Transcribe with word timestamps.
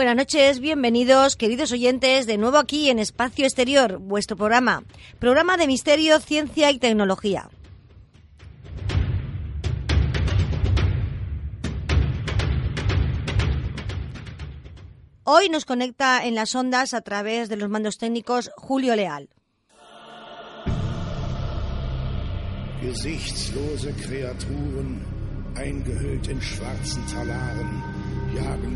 Buenas 0.00 0.16
noches, 0.16 0.60
bienvenidos, 0.60 1.36
queridos 1.36 1.72
oyentes, 1.72 2.26
de 2.26 2.38
nuevo 2.38 2.56
aquí 2.56 2.88
en 2.88 2.98
Espacio 2.98 3.44
Exterior, 3.44 3.98
vuestro 3.98 4.34
programa, 4.34 4.82
programa 5.18 5.58
de 5.58 5.66
misterio, 5.66 6.18
ciencia 6.20 6.70
y 6.70 6.78
tecnología. 6.78 7.50
Hoy 15.24 15.50
nos 15.50 15.66
conecta 15.66 16.24
en 16.24 16.34
las 16.34 16.54
ondas 16.54 16.94
a 16.94 17.02
través 17.02 17.50
de 17.50 17.58
los 17.58 17.68
mandos 17.68 17.98
técnicos 17.98 18.50
Julio 18.56 18.96
Leal. 18.96 19.28
Gesichtslose 22.80 23.92
Kreaturen, 24.00 25.04
eingehüllt 25.58 26.26
in 26.28 26.40
schwarzen 26.40 27.04
Talaren, 27.12 27.99
jagen. 28.30 28.70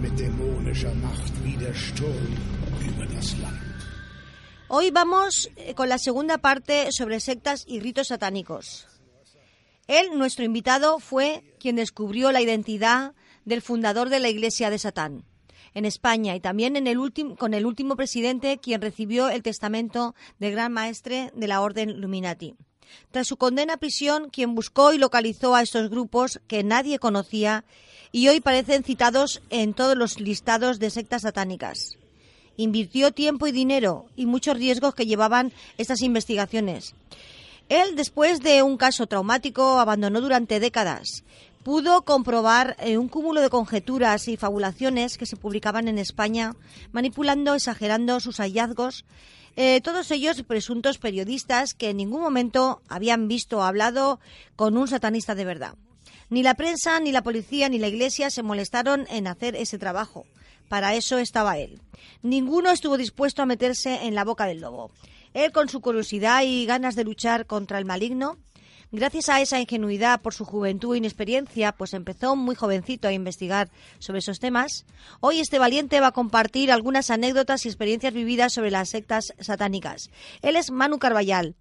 Hoy 4.69 4.91
vamos 4.91 5.51
eh, 5.57 5.75
con 5.75 5.89
la 5.89 5.99
segunda 5.99 6.39
parte 6.39 6.91
sobre 6.91 7.21
sectas 7.21 7.65
y 7.67 7.81
ritos 7.81 8.09
satánicos. 8.09 8.87
Él, 9.87 10.19
nuestro 10.19 10.45
invitado, 10.45 10.99
fue 10.99 11.45
quien 11.61 11.77
descubrió 11.77 12.33
la 12.33 12.41
identidad 12.41 13.15
del 13.45 13.63
fundador 13.63 14.09
de 14.09 14.21
la 14.21 14.31
Iglesia 14.31 14.71
de 14.71 14.79
Satán 14.79 15.25
en 15.75 15.85
España 15.85 16.35
y 16.35 16.41
también 16.41 16.75
con 17.37 17.53
el 17.53 17.67
último 17.67 17.97
presidente 17.97 18.59
quien 18.59 18.81
recibió 18.81 19.29
el 19.29 19.43
testamento 19.43 20.15
del 20.39 20.53
gran 20.53 20.73
maestre 20.73 21.31
de 21.35 21.49
la 21.49 21.61
Orden 21.61 22.01
Luminati. 22.01 22.55
Tras 23.11 23.27
su 23.27 23.37
condena 23.37 23.75
a 23.75 23.79
prisión, 23.79 24.31
quien 24.31 24.55
buscó 24.55 24.93
y 24.93 24.99
localizó 24.99 25.55
a 25.55 25.63
estos 25.63 25.91
grupos 25.91 26.41
que 26.47 26.63
nadie 26.63 26.99
conocía 26.99 27.65
y 28.15 28.29
hoy 28.29 28.41
parecen 28.41 28.85
citados 28.85 29.43
en 29.51 29.75
todos 29.75 29.97
los 29.97 30.21
listados 30.21 30.79
de 30.79 30.91
sectas 30.91 31.23
satánicas. 31.23 31.99
Invirtió 32.57 33.11
tiempo 33.11 33.49
y 33.49 33.51
dinero 33.51 34.07
y 34.15 34.27
muchos 34.27 34.57
riesgos 34.57 34.95
que 34.95 35.05
llevaban 35.05 35.53
estas 35.79 36.01
investigaciones. 36.01 36.95
Él, 37.69 37.97
después 37.97 38.41
de 38.41 38.63
un 38.63 38.77
caso 38.77 39.09
traumático, 39.09 39.81
abandonó 39.81 40.21
durante 40.21 40.61
décadas. 40.61 41.25
Pudo 41.65 42.03
comprobar 42.03 42.77
eh, 42.79 42.99
un 42.99 43.09
cúmulo 43.09 43.41
de 43.41 43.51
conjeturas 43.51 44.29
y 44.29 44.37
fabulaciones 44.37 45.19
que 45.19 45.27
se 45.27 45.37
publicaban 45.37 45.89
en 45.89 45.99
España, 45.99 46.55
manipulando, 46.93 47.57
exagerando 47.57 48.21
sus 48.21 48.37
hallazgos, 48.37 49.05
eh, 49.57 49.81
todos 49.83 50.09
ellos 50.13 50.41
presuntos 50.45 50.99
periodistas 50.99 51.75
que 51.75 51.91
en 51.91 51.97
ningún 51.97 52.21
momento 52.21 52.81
habían 52.89 53.27
visto 53.27 53.59
o 53.59 53.63
hablado 53.63 54.21
con 54.55 54.77
un 54.77 54.87
satanista 54.87 55.35
de 55.35 55.45
verdad. 55.45 55.75
Ni 56.31 56.43
la 56.43 56.55
prensa, 56.55 57.01
ni 57.01 57.13
la 57.13 57.23
policía, 57.23 57.69
ni 57.69 57.79
la 57.79 57.89
iglesia 57.89 58.31
se 58.31 58.43
molestaron 58.43 59.07
en 59.11 59.27
hacer 59.27 59.57
ese 59.57 59.79
trabajo. 59.79 60.27
Para 60.69 60.95
eso 60.95 61.19
estaba 61.19 61.59
él. 61.59 61.81
Ninguno 62.23 62.71
estuvo 62.71 62.97
dispuesto 62.97 63.43
a 63.43 63.47
meterse 63.47 64.07
en 64.07 64.15
la 64.15 64.25
boca 64.25 64.47
del 64.47 64.61
lobo. 64.61 64.91
Él, 65.35 65.53
con 65.53 65.69
su 65.69 65.81
curiosidad 65.81 66.43
y 66.45 66.65
ganas 66.67 66.97
de 66.97 67.05
luchar 67.05 67.47
contra 67.47 67.79
el 67.79 67.85
maligno, 67.85 68.39
Gracias 68.97 69.29
a 69.29 69.41
esa 69.41 69.61
ingenuidad 69.61 70.21
por 70.21 70.35
su 70.35 70.45
juventud 70.45 70.95
e 70.95 70.99
inexperiencia, 70.99 71.73
pues 71.73 71.95
empezó 71.95 72.37
muy 72.37 72.55
jovencito 72.55 73.09
a 73.09 73.13
investigar 73.13 73.69
sobre 73.99 74.21
esos 74.21 74.39
temas. 74.39 74.87
Hoy 75.19 75.41
este 75.41 75.59
valiente 75.59 75.99
va 75.99 76.09
a 76.09 76.13
compartir 76.13 76.71
algunas 76.71 77.11
anécdotas 77.11 77.65
y 77.65 77.69
experiencias 77.69 78.15
vividas 78.15 78.53
sobre 78.53 78.71
las 78.71 78.91
sectas 78.91 79.35
satánicas. 79.41 80.11
Él 80.43 80.55
es 80.55 80.71
Manu 80.71 81.01
Carballal. 81.01 81.57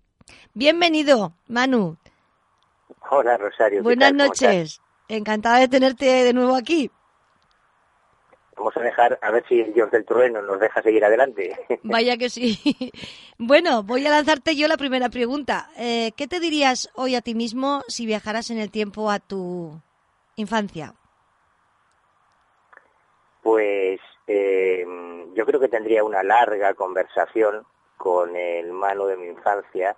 Bienvenido, 0.54 1.36
Manu. 1.48 1.98
Hola, 3.16 3.38
Rosario. 3.38 3.80
¿qué 3.80 3.84
Buenas 3.84 4.12
noches. 4.12 4.82
Encantada 5.08 5.60
de 5.60 5.68
tenerte 5.68 6.06
de 6.06 6.34
nuevo 6.34 6.56
aquí. 6.56 6.90
Vamos 8.58 8.76
a 8.76 8.80
dejar, 8.80 9.20
a 9.22 9.30
ver 9.30 9.46
si 9.48 9.62
el 9.62 9.72
Dios 9.72 9.92
del 9.92 10.04
trueno 10.04 10.42
nos 10.42 10.60
deja 10.60 10.82
seguir 10.82 11.06
adelante. 11.06 11.56
Vaya 11.84 12.18
que 12.18 12.30
sí. 12.30 12.58
Bueno, 13.38 13.84
voy 13.84 14.06
a 14.08 14.10
lanzarte 14.10 14.56
yo 14.56 14.68
la 14.68 14.78
primera 14.78 15.10
pregunta. 15.10 15.70
Eh, 15.78 16.12
¿Qué 16.16 16.28
te 16.28 16.40
dirías 16.40 16.90
hoy 16.96 17.16
a 17.16 17.22
ti 17.22 17.36
mismo 17.36 17.82
si 17.88 18.06
viajaras 18.06 18.52
en 18.52 18.58
el 18.58 18.72
tiempo 18.72 19.12
a 19.12 19.20
tu 19.20 19.80
infancia? 20.36 20.94
Pues 23.42 24.00
eh, 24.28 24.86
yo 25.36 25.46
creo 25.46 25.60
que 25.60 25.68
tendría 25.68 26.04
una 26.04 26.24
larga 26.24 26.74
conversación 26.74 27.66
con 27.98 28.36
el 28.36 28.72
mano 28.72 29.06
de 29.08 29.18
mi 29.18 29.28
infancia 29.28 29.96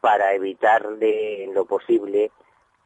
para 0.00 0.34
evitar 0.34 0.98
de 0.98 1.44
en 1.44 1.54
lo 1.54 1.64
posible 1.64 2.30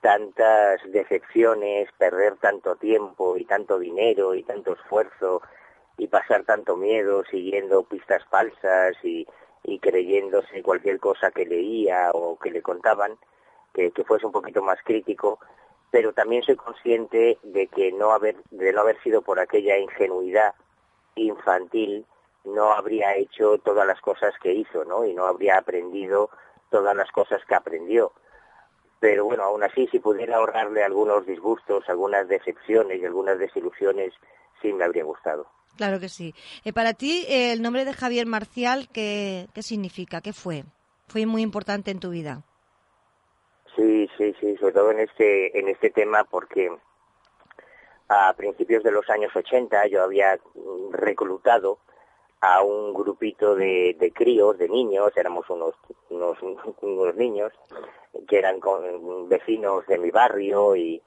tantas 0.01 0.81
decepciones, 0.91 1.89
perder 1.99 2.37
tanto 2.37 2.77
tiempo 2.77 3.37
y 3.37 3.45
tanto 3.45 3.79
dinero 3.79 4.35
y 4.35 4.43
tanto 4.43 4.75
esfuerzo 4.75 5.43
y 5.97 6.07
pasar 6.07 6.45
tanto 6.45 6.77
miedo 6.77 7.25
siguiendo 7.31 7.83
pistas 7.83 8.25
falsas 8.27 8.97
y, 9.03 9.27
creyéndose 9.81 10.63
cualquier 10.63 10.99
cosa 10.99 11.31
que 11.31 11.45
leía 11.45 12.11
o 12.15 12.39
que 12.39 12.51
le 12.51 12.63
contaban, 12.63 13.19
que, 13.75 13.91
que 13.91 14.05
fuese 14.05 14.25
un 14.25 14.33
poquito 14.33 14.63
más 14.63 14.79
crítico, 14.83 15.39
pero 15.91 16.13
también 16.13 16.43
soy 16.43 16.57
consciente 16.57 17.39
de 17.43 17.67
que 17.67 17.93
no 17.93 18.13
haber, 18.13 18.37
de 18.51 18.73
no 18.73 18.81
haber 18.81 19.01
sido 19.03 19.21
por 19.21 19.41
aquella 19.41 19.77
ingenuidad 19.77 20.55
infantil, 21.17 22.07
no 22.45 22.73
habría 22.73 23.17
hecho 23.17 23.59
todas 23.59 23.87
las 23.87 24.01
cosas 24.01 24.33
que 24.43 24.53
hizo, 24.53 24.85
¿no? 24.85 25.05
Y 25.05 25.15
no 25.15 25.27
habría 25.27 25.59
aprendido 25.59 26.31
todas 26.71 26.97
las 26.97 27.11
cosas 27.11 27.45
que 27.47 27.55
aprendió. 27.55 28.13
Pero 29.01 29.25
bueno, 29.25 29.45
aún 29.45 29.63
así, 29.63 29.87
si 29.89 30.01
pudiera 30.01 30.37
ahorrarle 30.37 30.83
algunos 30.83 31.27
disgustos, 31.27 31.85
algunas 31.89 32.27
decepciones 32.29 33.01
y 33.01 33.05
algunas 33.05 33.39
desilusiones, 33.39 34.13
sí 34.61 34.73
me 34.73 34.85
habría 34.85 35.05
gustado. 35.05 35.47
Claro 35.77 36.01
que 36.01 36.09
sí. 36.09 36.35
Eh, 36.65 36.73
para 36.73 36.95
ti, 36.95 37.25
eh, 37.29 37.53
el 37.53 37.63
nombre 37.63 37.85
de 37.85 37.93
Javier 37.93 38.27
Marcial, 38.27 38.89
¿qué, 38.93 39.47
¿qué 39.55 39.63
significa? 39.63 40.21
¿Qué 40.21 40.33
fue? 40.33 40.65
Fue 41.07 41.25
muy 41.27 41.43
importante 41.43 41.93
en 41.93 42.01
tu 42.01 42.11
vida. 42.11 42.43
Sí, 43.77 44.11
sí, 44.19 44.35
sí, 44.41 44.57
sobre 44.57 44.73
todo 44.73 44.91
en 44.91 44.99
este, 44.99 45.57
en 45.57 45.69
este 45.69 45.91
tema 45.91 46.25
porque 46.25 46.69
a 48.09 48.33
principios 48.35 48.83
de 48.83 48.91
los 48.91 49.09
años 49.09 49.35
80 49.35 49.87
yo 49.87 50.03
había 50.03 50.39
reclutado 50.91 51.79
a 52.41 52.63
un 52.63 52.95
grupito 52.95 53.55
de, 53.57 53.97
de 53.99 54.13
críos, 54.13 54.57
de 54.59 54.69
niños, 54.69 55.11
éramos 55.17 55.49
unos, 55.51 55.75
unos, 56.11 56.39
unos 56.83 57.15
niños 57.17 57.53
que 58.29 58.39
eran 58.39 58.61
con- 58.61 59.29
vecinos 59.29 59.87
de 59.87 59.99
mi 59.99 60.11
barrio 60.11 60.77
y 60.77 61.03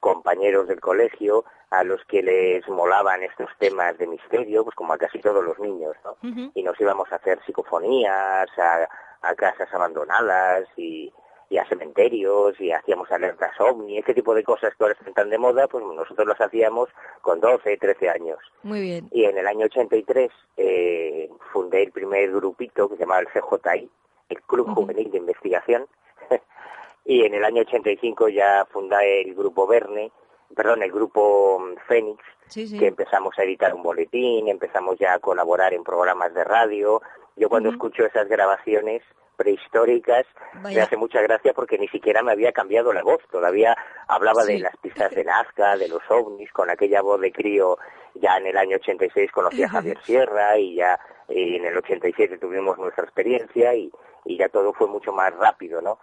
compañeros 0.00 0.68
del 0.68 0.80
colegio 0.80 1.44
a 1.70 1.82
los 1.82 2.04
que 2.04 2.22
les 2.22 2.68
molaban 2.68 3.22
estos 3.22 3.48
temas 3.58 3.96
de 3.98 4.06
misterio, 4.06 4.62
pues 4.64 4.76
como 4.76 4.92
a 4.92 4.98
casi 4.98 5.18
todos 5.20 5.44
los 5.44 5.58
niños, 5.58 5.96
¿no? 6.04 6.16
Y 6.54 6.62
nos 6.62 6.80
íbamos 6.80 7.10
a 7.12 7.16
hacer 7.16 7.40
psicofonías 7.44 8.48
a, 8.58 8.88
a 9.22 9.34
casas 9.34 9.72
abandonadas 9.74 10.68
y, 10.76 11.12
y 11.48 11.58
a 11.58 11.68
cementerios 11.68 12.60
y 12.60 12.72
hacíamos 12.72 13.10
alertas 13.12 13.52
ovni, 13.60 13.98
este 13.98 14.14
tipo 14.14 14.34
de 14.34 14.42
cosas 14.42 14.74
que 14.74 14.82
ahora 14.84 14.96
están 14.98 15.14
tan 15.14 15.30
de 15.30 15.38
moda, 15.38 15.68
pues 15.68 15.84
nosotros 15.84 16.26
las 16.26 16.40
hacíamos 16.40 16.88
con 17.20 17.40
12, 17.40 17.76
13 17.76 18.08
años. 18.10 18.38
Muy 18.62 18.80
bien. 18.80 19.08
Y 19.12 19.24
en 19.24 19.38
el 19.38 19.46
año 19.46 19.66
83 19.66 20.30
eh, 20.56 21.30
fundé 21.52 21.84
el 21.84 21.92
primer 21.92 22.30
grupito 22.32 22.88
que 22.88 22.96
se 22.96 23.02
llamaba 23.02 23.20
el 23.20 23.28
CJI, 23.28 23.88
el 24.30 24.42
Club. 24.42 24.74
Juvenil 24.74 25.10
de 25.10 25.18
Investigación, 25.18 25.86
y 27.04 27.24
en 27.24 27.34
el 27.34 27.44
año 27.44 27.62
85 27.62 28.28
ya 28.28 28.66
fundé 28.72 29.22
el 29.22 29.34
grupo 29.34 29.66
Verne, 29.66 30.10
perdón, 30.54 30.82
el 30.82 30.90
grupo 30.90 31.60
mm, 31.60 31.76
Fénix, 31.86 32.22
Sí, 32.48 32.66
sí. 32.66 32.78
que 32.78 32.86
empezamos 32.88 33.36
a 33.38 33.42
editar 33.44 33.74
un 33.74 33.82
boletín, 33.82 34.48
empezamos 34.48 34.98
ya 34.98 35.14
a 35.14 35.18
colaborar 35.18 35.74
en 35.74 35.82
programas 35.84 36.32
de 36.34 36.44
radio. 36.44 37.02
Yo 37.36 37.48
cuando 37.48 37.70
escucho 37.70 38.04
esas 38.04 38.28
grabaciones 38.28 39.02
prehistóricas 39.36 40.26
me 40.62 40.80
hace 40.80 40.96
mucha 40.96 41.20
gracia 41.22 41.52
porque 41.52 41.78
ni 41.78 41.88
siquiera 41.88 42.22
me 42.22 42.32
había 42.32 42.52
cambiado 42.52 42.92
la 42.92 43.02
voz, 43.02 43.20
todavía 43.30 43.76
hablaba 44.08 44.42
Sí. 44.42 44.54
de 44.54 44.58
las 44.60 44.76
pistas 44.78 45.10
de 45.12 45.24
Nazca, 45.24 45.76
de 45.76 45.88
los 45.88 46.02
ovnis, 46.08 46.50
con 46.52 46.70
aquella 46.70 47.02
voz 47.02 47.20
de 47.20 47.32
crío, 47.32 47.78
ya 48.14 48.36
en 48.38 48.46
el 48.46 48.56
año 48.56 48.76
86 48.76 49.30
conocí 49.32 49.62
a 49.62 49.68
Javier 49.68 49.98
Sierra 50.02 50.58
y 50.58 50.74
ya 50.76 50.98
eh, 51.28 51.56
en 51.56 51.64
el 51.64 51.76
87 51.76 52.38
tuvimos 52.38 52.78
nuestra 52.78 53.04
experiencia 53.04 53.74
y, 53.74 53.90
y 54.24 54.38
ya 54.38 54.48
todo 54.48 54.72
fue 54.72 54.86
mucho 54.88 55.12
más 55.12 55.34
rápido, 55.34 55.80
¿no? 55.82 55.98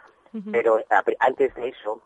Pero 0.51 0.83
a- 0.89 1.03
antes 1.19 1.53
de 1.55 1.69
eso, 1.69 2.01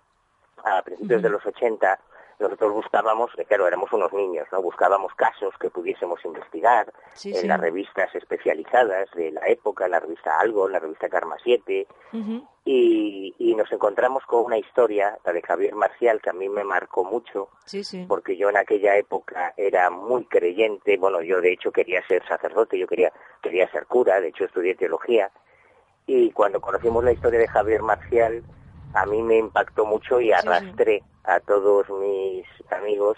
a 0.63 0.81
principios 0.81 1.21
de 1.21 1.30
los 1.30 1.45
80, 1.45 2.00
nosotros 2.39 2.74
buscábamos, 2.74 3.31
claro, 3.48 3.68
éramos 3.68 3.92
unos 3.92 4.13
niños, 4.13 4.48
¿no? 4.51 4.62
Buscábamos 4.62 5.13
casos 5.16 5.54
que 5.60 5.69
pudiésemos 5.69 6.24
investigar 6.24 6.94
en 7.24 7.48
las 7.48 7.60
revistas 7.60 8.13
especializadas 8.13 9.10
de 9.16 9.31
la 9.31 9.48
época, 9.48 9.88
la 9.88 10.00
revista 10.00 10.39
Algo, 10.39 10.69
la 10.69 10.80
revista 10.80 11.10
Karma 11.10 11.38
7, 11.44 11.88
y, 12.63 13.34
y, 13.39 13.56
nos 13.56 13.72
encontramos 13.72 14.24
con 14.25 14.45
una 14.45 14.57
historia, 14.57 15.18
la 15.25 15.34
de 15.34 15.42
Javier 15.42 15.74
Marcial, 15.74 16.22
que 16.22 16.30
a 16.30 16.34
mí 16.34 16.48
me 16.50 16.63
marcó 16.63 17.04
mucho, 17.04 17.50
porque 18.07 18.38
yo 18.38 18.50
en 18.50 18.57
aquella 18.57 18.98
época 18.98 19.54
era 19.57 19.90
muy 19.90 20.25
creyente, 20.25 20.98
bueno, 20.98 21.22
yo 21.22 21.42
de 21.42 21.54
hecho 21.54 21.72
quería 21.72 22.06
ser 22.07 22.28
sacerdote, 22.28 22.78
yo 22.78 22.88
quería, 22.88 23.12
quería 23.42 23.72
ser 23.72 23.88
cura, 23.88 24.22
de 24.22 24.28
hecho 24.28 24.45
estudié 24.45 24.75
teología, 24.75 25.31
y 26.06 26.31
cuando 26.31 26.62
conocimos 26.62 27.04
la 27.04 27.13
historia 27.13 27.40
de 27.40 27.48
Javier 27.48 27.81
Marcial, 27.81 28.44
a 28.94 29.06
mí 29.06 29.22
me 29.22 29.38
impactó 29.38 29.86
mucho 29.86 30.22
y 30.22 30.31
arrastré 30.31 31.04
a 31.27 31.41
todos 31.41 31.89
mis 31.89 32.45
amigos 32.71 33.18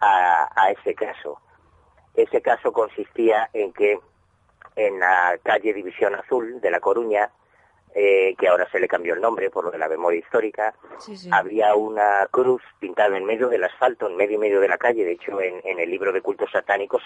a, 0.00 0.70
ese 0.70 0.94
caso. 0.94 1.38
Ese 2.14 2.40
caso 2.40 2.72
consistía 2.72 3.50
en 3.52 3.72
que 3.72 3.98
en 4.76 4.98
la 4.98 5.38
calle 5.42 5.74
División 5.74 6.14
Azul 6.14 6.60
de 6.60 6.70
La 6.70 6.80
Coruña, 6.80 7.30
eh, 7.94 8.34
que 8.38 8.48
ahora 8.48 8.70
se 8.70 8.78
le 8.78 8.88
cambió 8.88 9.14
el 9.14 9.20
nombre 9.20 9.50
por 9.50 9.64
lo 9.64 9.70
de 9.70 9.78
la 9.78 9.88
memoria 9.88 10.20
histórica, 10.20 10.74
había 11.32 11.74
una 11.74 12.26
cruz 12.30 12.62
pintada 12.78 13.16
en 13.16 13.24
medio 13.24 13.48
del 13.48 13.64
asfalto, 13.64 14.06
en 14.06 14.16
medio 14.16 14.36
y 14.36 14.40
medio 14.40 14.60
de 14.60 14.68
la 14.68 14.78
calle. 14.78 15.04
De 15.04 15.12
hecho, 15.12 15.40
en, 15.40 15.60
el 15.64 15.90
libro 15.90 16.12
de 16.12 16.22
cultos 16.22 16.50
satánicos 16.52 17.02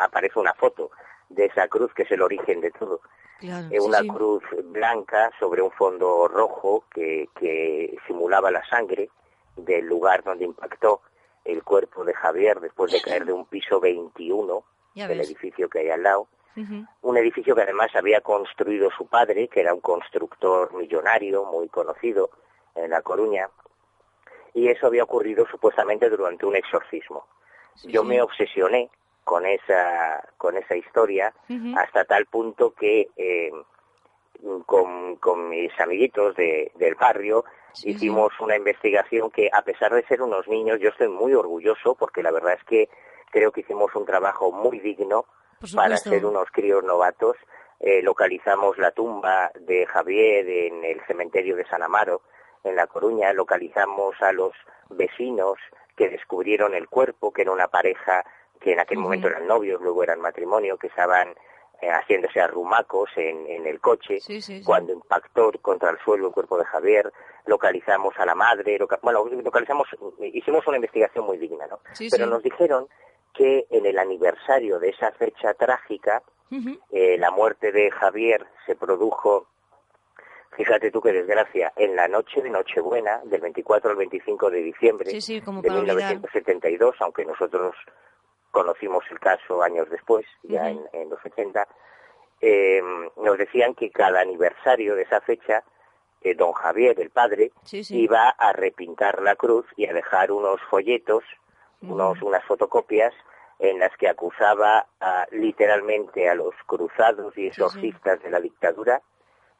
aparece 0.00 0.38
una 0.38 0.54
foto 0.54 0.90
de 1.28 1.46
esa 1.46 1.66
cruz, 1.68 1.92
que 1.92 2.04
es 2.04 2.10
el 2.12 2.22
origen 2.22 2.60
de 2.60 2.70
todo. 2.70 3.00
Eh, 3.40 3.80
una 3.80 4.00
cruz 4.02 4.44
blanca 4.66 5.32
sobre 5.40 5.60
un 5.60 5.72
fondo 5.72 6.28
rojo 6.28 6.84
que, 6.94 7.28
que 7.34 7.96
simulaba 8.06 8.52
la 8.52 8.64
sangre 8.68 9.10
del 9.56 9.86
lugar 9.86 10.22
donde 10.22 10.44
impactó 10.44 11.02
el 11.44 11.62
cuerpo 11.62 12.04
de 12.04 12.14
Javier 12.14 12.60
después 12.60 12.92
de 12.92 13.00
caer 13.00 13.24
de 13.24 13.32
un 13.32 13.46
piso 13.46 13.80
21 13.80 14.64
del 14.94 15.20
edificio 15.20 15.68
que 15.68 15.80
hay 15.80 15.90
al 15.90 16.02
lado. 16.02 16.28
Un 17.00 17.16
edificio 17.16 17.54
que 17.54 17.62
además 17.62 17.94
había 17.94 18.20
construido 18.20 18.90
su 18.90 19.06
padre, 19.06 19.48
que 19.48 19.60
era 19.60 19.72
un 19.72 19.80
constructor 19.80 20.74
millonario 20.74 21.46
muy 21.46 21.68
conocido 21.68 22.28
en 22.74 22.90
La 22.90 23.00
Coruña, 23.00 23.48
y 24.54 24.68
eso 24.68 24.86
había 24.86 25.04
ocurrido 25.04 25.46
supuestamente 25.50 26.10
durante 26.10 26.44
un 26.44 26.54
exorcismo. 26.56 27.26
Yo 27.84 28.04
me 28.04 28.20
obsesioné 28.20 28.90
con 29.24 29.46
esa, 29.46 30.28
con 30.36 30.56
esa 30.56 30.76
historia 30.76 31.32
hasta 31.76 32.04
tal 32.04 32.26
punto 32.26 32.74
que 32.74 33.08
eh, 33.16 33.50
con, 34.66 35.16
con, 35.16 35.48
mis 35.48 35.72
amiguitos 35.80 36.34
de, 36.36 36.72
del 36.74 36.96
barrio 36.96 37.44
hicimos 37.84 38.32
una 38.40 38.56
investigación 38.56 39.30
que 39.30 39.48
a 39.52 39.62
pesar 39.62 39.94
de 39.94 40.04
ser 40.04 40.22
unos 40.22 40.48
niños 40.48 40.78
yo 40.80 40.90
estoy 40.90 41.08
muy 41.08 41.34
orgulloso 41.34 41.94
porque 41.94 42.22
la 42.22 42.30
verdad 42.30 42.54
es 42.54 42.64
que 42.64 42.88
creo 43.30 43.52
que 43.52 43.60
hicimos 43.60 43.94
un 43.94 44.04
trabajo 44.04 44.52
muy 44.52 44.80
digno 44.80 45.26
para 45.74 45.96
ser 45.96 46.26
unos 46.26 46.50
críos 46.50 46.84
novatos. 46.84 47.36
Eh, 47.80 48.02
localizamos 48.02 48.78
la 48.78 48.92
tumba 48.92 49.50
de 49.58 49.86
Javier 49.86 50.48
en 50.48 50.84
el 50.84 51.00
cementerio 51.06 51.56
de 51.56 51.66
San 51.66 51.82
Amaro, 51.82 52.22
en 52.62 52.76
La 52.76 52.86
Coruña, 52.86 53.32
localizamos 53.32 54.14
a 54.22 54.32
los 54.32 54.52
vecinos 54.88 55.58
que 55.96 56.08
descubrieron 56.08 56.74
el 56.74 56.88
cuerpo, 56.88 57.32
que 57.32 57.42
era 57.42 57.50
una 57.52 57.68
pareja 57.68 58.24
que 58.60 58.72
en 58.72 58.80
aquel 58.80 58.98
momento 58.98 59.26
eran 59.26 59.48
novios, 59.48 59.80
luego 59.80 60.04
eran 60.04 60.20
matrimonio, 60.20 60.76
que 60.76 60.86
estaban 60.86 61.34
haciéndose 61.90 62.40
arrumacos 62.40 63.10
en, 63.16 63.46
en 63.46 63.66
el 63.66 63.80
coche, 63.80 64.18
cuando 64.64 64.92
impactó 64.92 65.50
contra 65.60 65.90
el 65.90 65.98
suelo 65.98 66.28
el 66.28 66.32
cuerpo 66.32 66.58
de 66.58 66.64
Javier, 66.64 67.12
localizamos 67.46 68.14
a 68.18 68.26
la 68.26 68.34
madre, 68.34 68.78
bueno, 69.02 69.24
localizamos, 69.42 69.88
hicimos 70.20 70.66
una 70.66 70.76
investigación 70.76 71.24
muy 71.26 71.38
digna, 71.38 71.66
¿no? 71.66 71.80
Pero 72.10 72.26
nos 72.26 72.42
dijeron 72.42 72.86
que 73.34 73.66
en 73.70 73.86
el 73.86 73.98
aniversario 73.98 74.78
de 74.78 74.90
esa 74.90 75.10
fecha 75.12 75.54
trágica, 75.54 76.22
eh, 76.90 77.16
la 77.18 77.30
muerte 77.30 77.72
de 77.72 77.90
Javier 77.90 78.46
se 78.66 78.76
produjo 78.76 79.46
Fíjate 80.54 80.90
tú 80.90 81.00
qué 81.00 81.12
desgracia, 81.12 81.72
en 81.76 81.96
la 81.96 82.08
noche 82.08 82.42
de 82.42 82.50
Nochebuena, 82.50 83.22
del 83.24 83.40
24 83.40 83.90
al 83.90 83.96
25 83.96 84.50
de 84.50 84.62
diciembre 84.62 85.10
de 85.10 85.70
1972, 85.70 86.94
aunque 87.00 87.24
nosotros 87.24 87.74
conocimos 88.52 89.02
el 89.10 89.18
caso 89.18 89.62
años 89.62 89.90
después, 89.90 90.24
ya 90.44 90.70
en, 90.70 91.10
los 91.10 91.18
80, 91.24 91.66
eh, 92.40 92.80
nos 93.16 93.38
decían 93.38 93.74
que 93.74 93.90
cada 93.90 94.20
aniversario 94.20 94.94
de 94.94 95.02
esa 95.02 95.20
fecha, 95.22 95.64
eh, 96.20 96.34
don 96.34 96.52
Javier, 96.52 97.00
el 97.00 97.10
padre, 97.10 97.50
iba 97.72 98.28
a 98.28 98.52
repintar 98.52 99.20
la 99.22 99.34
cruz 99.34 99.66
y 99.76 99.86
a 99.86 99.92
dejar 99.92 100.30
unos 100.30 100.60
folletos, 100.70 101.24
unos, 101.80 102.22
unas 102.22 102.44
fotocopias 102.44 103.12
en 103.58 103.78
las 103.78 103.96
que 103.96 104.08
acusaba 104.08 104.86
literalmente 105.30 106.28
a 106.28 106.34
los 106.34 106.54
cruzados 106.66 107.36
y 107.38 107.46
exorcistas 107.46 108.22
de 108.22 108.30
la 108.30 108.40
dictadura, 108.40 109.02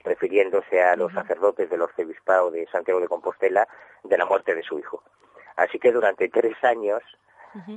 refiriéndose 0.04 0.82
a 0.82 0.96
los 0.96 1.12
sacerdotes 1.12 1.70
del 1.70 1.82
arzobispado 1.82 2.50
de 2.50 2.66
Santiago 2.66 3.00
de 3.00 3.08
Compostela, 3.08 3.66
de 4.02 4.18
la 4.18 4.26
muerte 4.26 4.54
de 4.54 4.62
su 4.62 4.78
hijo. 4.78 5.02
Así 5.56 5.78
que 5.78 5.92
durante 5.92 6.28
tres 6.28 6.56
años 6.64 7.00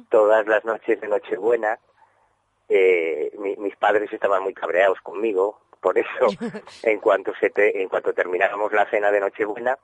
todas 0.09 0.45
las 0.47 0.65
noches 0.65 0.99
de 1.01 1.07
Nochebuena. 1.07 1.79
Eh, 2.67 3.31
mis 3.57 3.75
padres 3.75 4.11
estaban 4.11 4.41
muy 4.41 4.53
cabreados 4.53 4.99
conmigo, 5.01 5.59
por 5.79 5.97
eso 5.97 6.27
en 6.83 6.99
cuanto 6.99 7.33
se 7.35 7.51
en 7.55 7.89
cuanto 7.89 8.13
terminábamos 8.13 8.73
la 8.73 8.89
cena 8.89 9.11
de 9.11 9.19
Nochebuena 9.19 9.77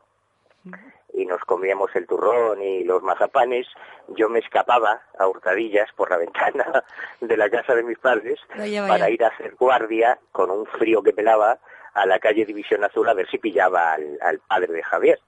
y 1.13 1.25
nos 1.25 1.41
comíamos 1.41 1.95
el 1.95 2.07
turrón 2.07 2.61
y 2.61 2.83
los 2.83 3.01
mazapanes, 3.03 3.67
yo 4.09 4.29
me 4.29 4.39
escapaba 4.39 5.01
a 5.17 5.27
hurtadillas 5.27 5.91
por 5.93 6.09
la 6.09 6.17
ventana 6.25 6.83
de 7.19 7.37
la 7.37 7.49
casa 7.49 7.75
de 7.75 7.83
mis 7.83 7.97
padres 7.97 8.39
para 8.47 9.09
ir 9.09 9.23
a 9.23 9.27
hacer 9.27 9.55
guardia 9.55 10.19
con 10.31 10.49
un 10.51 10.65
frío 10.65 11.01
que 11.03 11.13
pelaba 11.13 11.59
a 11.93 12.05
la 12.05 12.19
calle 12.19 12.45
División 12.45 12.83
Azul 12.83 13.07
a 13.09 13.13
ver 13.13 13.29
si 13.29 13.37
pillaba 13.37 13.93
al, 13.93 14.39
padre 14.47 14.73
de 14.73 14.83
Javier. 14.83 15.19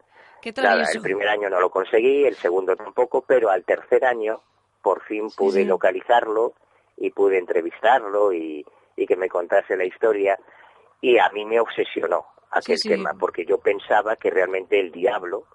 El 0.44 1.02
primer 1.02 1.28
año 1.30 1.50
no 1.50 1.60
lo 1.60 1.70
conseguí, 1.70 2.26
el 2.26 2.36
segundo 2.36 2.76
tampoco, 2.76 3.22
pero 3.22 3.50
al 3.50 3.64
tercer 3.64 4.06
año 4.06 4.42
por 4.82 5.02
fin 5.04 5.30
pude 5.36 5.64
localizarlo 5.66 6.54
y 6.98 7.10
pude 7.12 7.38
entrevistarlo 7.40 8.34
y, 8.34 8.66
que 8.96 9.16
me 9.16 9.30
contase 9.30 9.76
la 9.76 9.86
historia. 9.86 10.38
Y 11.02 11.18
a 11.18 11.30
mí 11.30 11.46
me 11.46 11.60
obsesionó 11.60 12.26
aquel 12.52 12.80
tema 12.80 13.14
porque 13.20 13.46
yo 13.46 13.58
pensaba 13.58 14.16
que 14.16 14.30
realmente 14.30 14.80
el 14.80 14.92
diablo 14.92 15.46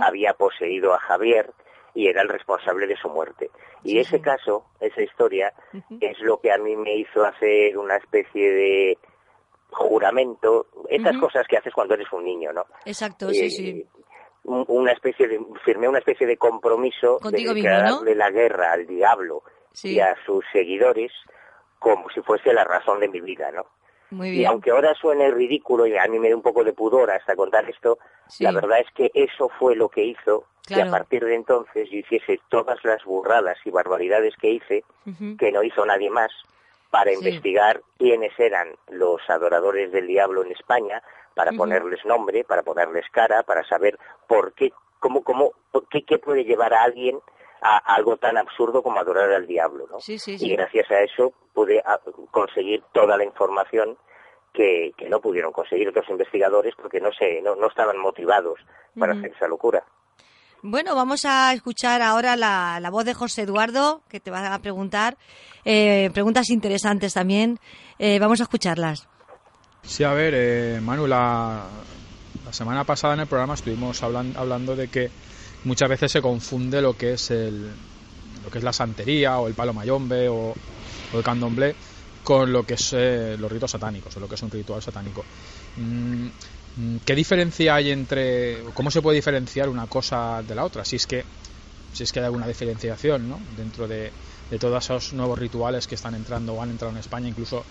había 0.00 0.34
poseído 0.34 0.94
a 0.94 1.00
Javier 1.00 1.52
y 1.94 2.08
era 2.08 2.22
el 2.22 2.28
responsable 2.28 2.86
de 2.86 2.96
su 2.96 3.08
muerte. 3.08 3.50
Y 3.82 3.98
ese 3.98 4.20
caso, 4.20 4.66
esa 4.80 5.02
historia, 5.02 5.52
es 6.00 6.18
lo 6.20 6.40
que 6.40 6.52
a 6.52 6.58
mí 6.58 6.76
me 6.76 6.96
hizo 6.96 7.24
hacer 7.24 7.76
una 7.76 7.96
especie 7.96 8.50
de 8.50 8.98
juramento, 9.70 10.66
esas 10.88 11.16
cosas 11.18 11.46
que 11.48 11.56
haces 11.56 11.72
cuando 11.74 11.94
eres 11.94 12.10
un 12.12 12.24
niño, 12.24 12.52
¿no? 12.52 12.64
Exacto, 12.84 13.30
sí, 13.30 13.50
sí 13.50 13.86
una 14.44 14.92
especie 14.92 15.26
de 15.26 15.40
firmé 15.64 15.88
una 15.88 15.98
especie 15.98 16.26
de 16.26 16.36
compromiso 16.36 17.18
de 17.30 17.62
darle 17.62 18.14
la 18.14 18.30
guerra 18.30 18.72
al 18.72 18.86
diablo 18.86 19.42
y 19.82 19.98
a 20.00 20.14
sus 20.24 20.44
seguidores 20.52 21.12
como 21.78 22.08
si 22.10 22.20
fuese 22.20 22.52
la 22.52 22.64
razón 22.64 23.00
de 23.00 23.08
mi 23.08 23.20
vida, 23.20 23.50
¿no? 23.52 23.66
Y 24.22 24.44
aunque 24.44 24.70
ahora 24.70 24.94
suene 24.94 25.30
ridículo 25.30 25.86
y 25.86 25.96
a 25.96 26.06
mí 26.06 26.18
me 26.18 26.28
da 26.30 26.36
un 26.36 26.42
poco 26.42 26.62
de 26.62 26.72
pudor 26.72 27.10
hasta 27.10 27.34
contar 27.34 27.68
esto, 27.68 27.98
la 28.38 28.52
verdad 28.52 28.78
es 28.78 28.90
que 28.94 29.10
eso 29.12 29.48
fue 29.58 29.74
lo 29.74 29.88
que 29.88 30.04
hizo 30.04 30.44
que 30.66 30.80
a 30.80 30.90
partir 30.90 31.24
de 31.24 31.34
entonces 31.34 31.90
yo 31.90 31.98
hiciese 31.98 32.40
todas 32.48 32.82
las 32.84 33.04
burradas 33.04 33.58
y 33.64 33.70
barbaridades 33.70 34.34
que 34.36 34.50
hice, 34.50 34.84
que 35.38 35.52
no 35.52 35.62
hizo 35.62 35.84
nadie 35.84 36.10
más, 36.10 36.30
para 36.94 37.12
investigar 37.12 37.82
quiénes 37.98 38.38
eran 38.38 38.68
los 38.88 39.20
adoradores 39.28 39.90
del 39.90 40.06
diablo 40.06 40.44
en 40.44 40.52
España, 40.52 41.02
para 41.34 41.50
ponerles 41.50 42.04
nombre, 42.04 42.44
para 42.44 42.62
ponerles 42.62 43.04
cara, 43.10 43.42
para 43.42 43.64
saber 43.64 43.98
por 44.28 44.52
qué, 44.52 44.72
cómo, 45.00 45.24
cómo, 45.24 45.54
qué, 45.90 46.04
qué 46.04 46.20
puede 46.20 46.44
llevar 46.44 46.72
a 46.72 46.84
alguien 46.84 47.18
a 47.62 47.78
algo 47.96 48.16
tan 48.16 48.36
absurdo 48.36 48.84
como 48.84 49.00
adorar 49.00 49.32
al 49.32 49.44
diablo, 49.44 49.88
¿no? 49.90 49.98
y 50.06 50.50
gracias 50.50 50.88
a 50.92 51.00
eso 51.00 51.32
pude 51.52 51.82
ah, 51.84 51.98
conseguir 52.30 52.84
toda 52.92 53.16
la 53.16 53.24
información 53.24 53.98
que, 54.52 54.92
que, 54.96 55.08
no 55.08 55.20
pudieron 55.20 55.50
conseguir 55.50 55.88
otros 55.88 56.08
investigadores 56.10 56.76
porque 56.76 57.00
no 57.00 57.10
sé, 57.12 57.42
no, 57.42 57.56
no 57.56 57.66
estaban 57.66 57.98
motivados 57.98 58.60
para 58.96 59.14
hacer 59.14 59.32
esa 59.34 59.48
locura. 59.48 59.84
Bueno, 60.66 60.94
vamos 60.94 61.26
a 61.26 61.52
escuchar 61.52 62.00
ahora 62.00 62.36
la, 62.36 62.78
la, 62.80 62.88
voz 62.88 63.04
de 63.04 63.12
José 63.12 63.42
Eduardo, 63.42 64.00
que 64.08 64.18
te 64.18 64.30
va 64.30 64.54
a 64.54 64.58
preguntar 64.60 65.18
eh, 65.62 66.08
preguntas 66.14 66.48
interesantes 66.48 67.12
también. 67.12 67.60
Eh, 67.98 68.18
vamos 68.18 68.40
a 68.40 68.44
escucharlas. 68.44 69.06
Sí, 69.82 70.04
a 70.04 70.14
ver, 70.14 70.32
eh, 70.34 70.80
Manu, 70.80 71.06
la, 71.06 71.66
semana 72.50 72.82
pasada 72.84 73.12
en 73.12 73.20
el 73.20 73.26
programa 73.26 73.52
estuvimos 73.52 74.02
hablando 74.02 74.74
de 74.74 74.88
que 74.88 75.10
muchas 75.64 75.86
veces 75.86 76.10
se 76.10 76.22
confunde 76.22 76.80
lo 76.80 76.96
que 76.96 77.12
es 77.12 77.30
el 77.30 77.70
lo 78.42 78.50
que 78.50 78.56
es 78.56 78.64
la 78.64 78.72
santería 78.72 79.38
o 79.40 79.48
el 79.48 79.52
palo 79.52 79.74
mayombe 79.74 80.30
o, 80.30 80.54
el 81.12 81.22
candomblé 81.22 81.74
con 82.22 82.50
lo 82.50 82.62
que 82.64 82.74
es 82.74 82.94
eh, 82.94 83.36
los 83.38 83.52
ritos 83.52 83.70
satánicos 83.70 84.16
o 84.16 84.20
lo 84.20 84.26
que 84.26 84.36
es 84.36 84.42
un 84.42 84.50
ritual 84.50 84.82
satánico. 84.82 85.26
Mm, 85.76 86.28
¿Qué 87.04 87.14
diferencia 87.14 87.76
hay 87.76 87.90
entre, 87.90 88.64
cómo 88.74 88.90
se 88.90 89.00
puede 89.00 89.16
diferenciar 89.16 89.68
una 89.68 89.86
cosa 89.86 90.42
de 90.42 90.54
la 90.56 90.64
otra? 90.64 90.84
Si 90.84 90.96
es 90.96 91.06
que, 91.06 91.24
si 91.92 92.02
es 92.02 92.10
que 92.10 92.18
hay 92.18 92.26
alguna 92.26 92.48
diferenciación, 92.48 93.28
¿no? 93.28 93.38
Dentro 93.56 93.86
de, 93.86 94.10
de 94.50 94.58
todos 94.58 94.82
esos 94.84 95.12
nuevos 95.12 95.38
rituales 95.38 95.86
que 95.86 95.94
están 95.94 96.14
entrando 96.14 96.54
o 96.54 96.62
han 96.62 96.70
entrado 96.70 96.92
en 96.92 96.98
España, 96.98 97.28
incluso 97.28 97.64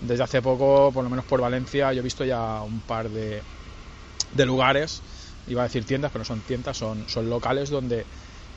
desde 0.00 0.24
hace 0.24 0.42
poco, 0.42 0.90
por 0.92 1.04
lo 1.04 1.10
menos 1.10 1.24
por 1.24 1.40
Valencia, 1.40 1.92
yo 1.92 2.00
he 2.00 2.02
visto 2.02 2.24
ya 2.24 2.62
un 2.62 2.80
par 2.80 3.08
de, 3.08 3.42
lugares, 4.44 5.02
iba 5.46 5.62
a 5.62 5.64
decir 5.64 5.84
tiendas, 5.84 6.10
pero 6.10 6.20
no 6.20 6.24
son 6.26 6.40
tiendas, 6.40 6.76
son, 6.76 7.08
son 7.08 7.28
locales 7.28 7.70
donde 7.70 8.04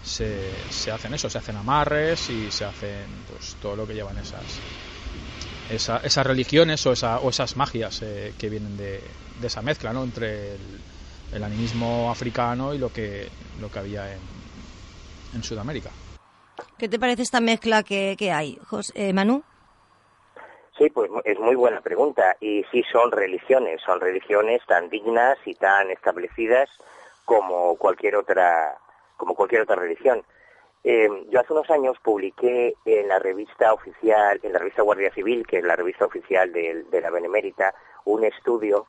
se, 0.04 0.52
se 0.70 0.92
hacen 0.92 1.14
eso, 1.14 1.30
se 1.30 1.38
hacen 1.38 1.56
amarres 1.56 2.30
y 2.30 2.52
se 2.52 2.66
hacen 2.66 3.08
pues 3.28 3.56
todo 3.62 3.76
lo 3.76 3.88
que 3.88 3.94
llevan 3.94 4.18
esas, 4.18 4.62
esas 5.76 6.28
religiones 6.28 6.86
o, 6.86 6.92
esa, 6.92 7.20
o 7.20 7.30
esas 7.30 7.56
magias 7.56 8.02
eh, 8.02 8.34
que 8.38 8.50
vienen 8.50 8.78
de, 8.78 9.02
de, 9.40 9.48
esa 9.48 9.62
mezcla 9.62 9.94
¿no? 9.94 10.04
entre 10.04 10.56
el, 11.34 11.44
animismo 11.44 12.12
africano 12.12 12.74
y 12.74 12.78
lo 12.78 12.92
que, 12.92 13.28
lo 13.60 13.72
que 13.72 13.80
había 13.80 14.14
en, 14.14 14.20
en 15.36 15.44
Sudamérica. 15.44 15.90
¿Qué 16.78 16.88
te 16.88 17.00
parece 17.00 17.24
esta 17.24 17.40
mezcla 17.40 17.84
que, 17.84 18.16
que 18.18 18.32
hay, 18.32 18.58
José, 18.68 18.94
eh, 18.96 19.14
Manu? 19.14 19.44
Sí, 20.78 20.90
pues 20.90 21.10
es 21.24 21.40
muy 21.40 21.56
buena 21.56 21.82
pregunta. 21.82 22.36
Y 22.40 22.64
sí 22.72 22.84
son 22.92 23.12
religiones, 23.12 23.82
son 23.86 24.00
religiones 24.00 24.62
tan 24.68 24.90
dignas 24.90 25.38
y 25.46 25.54
tan 25.56 25.92
establecidas 25.92 26.70
como 27.26 27.76
cualquier 27.78 28.16
otra, 28.16 28.78
como 29.18 29.36
cualquier 29.36 29.62
otra 29.62 29.76
religión. 29.76 30.24
Eh, 30.84 31.08
yo 31.30 31.40
hace 31.40 31.54
unos 31.54 31.70
años 31.70 31.98
publiqué 32.04 32.76
en 32.84 33.08
la 33.08 33.18
revista 33.18 33.74
oficial, 33.74 34.40
en 34.44 34.52
la 34.52 34.60
revista 34.60 34.82
Guardia 34.82 35.14
Civil, 35.14 35.48
que 35.48 35.60
es 35.60 35.64
la 35.64 35.78
revista 35.78 36.06
oficial 36.06 36.52
de, 36.52 37.02
la 37.02 37.10
Benemérita, 37.10 37.74
un 38.04 38.26
estudio 38.26 38.86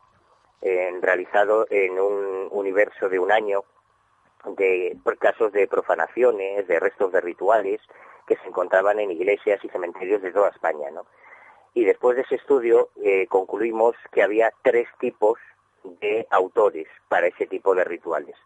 eh, 0.60 0.92
realizado 1.00 1.66
en 1.70 1.98
un 2.00 2.48
universo 2.50 3.08
de 3.08 3.20
un 3.20 3.30
año 3.30 3.62
de 4.56 4.96
casos 5.20 5.52
de 5.52 5.68
profanaciones, 5.68 6.66
de 6.66 6.80
restos 6.80 7.12
de 7.12 7.20
rituales 7.20 7.80
que 8.26 8.36
se 8.36 8.48
encontraban 8.48 8.98
en 8.98 9.12
iglesias 9.12 9.60
y 9.62 9.68
cementerios 9.68 10.20
de 10.20 10.32
toda 10.32 10.48
España, 10.48 10.90
¿no? 10.90 11.06
Y 11.74 11.84
después 11.84 12.16
de 12.16 12.22
ese 12.22 12.36
estudio 12.36 12.90
eh, 13.02 13.26
concluimos 13.28 13.96
que 14.12 14.22
había 14.22 14.52
tres 14.62 14.88
tipos 14.98 15.38
de 16.00 16.26
autores 16.30 16.88
para 17.08 17.26
ese 17.26 17.46
tipo 17.46 17.74
de 17.74 17.84
rituales 17.84 18.36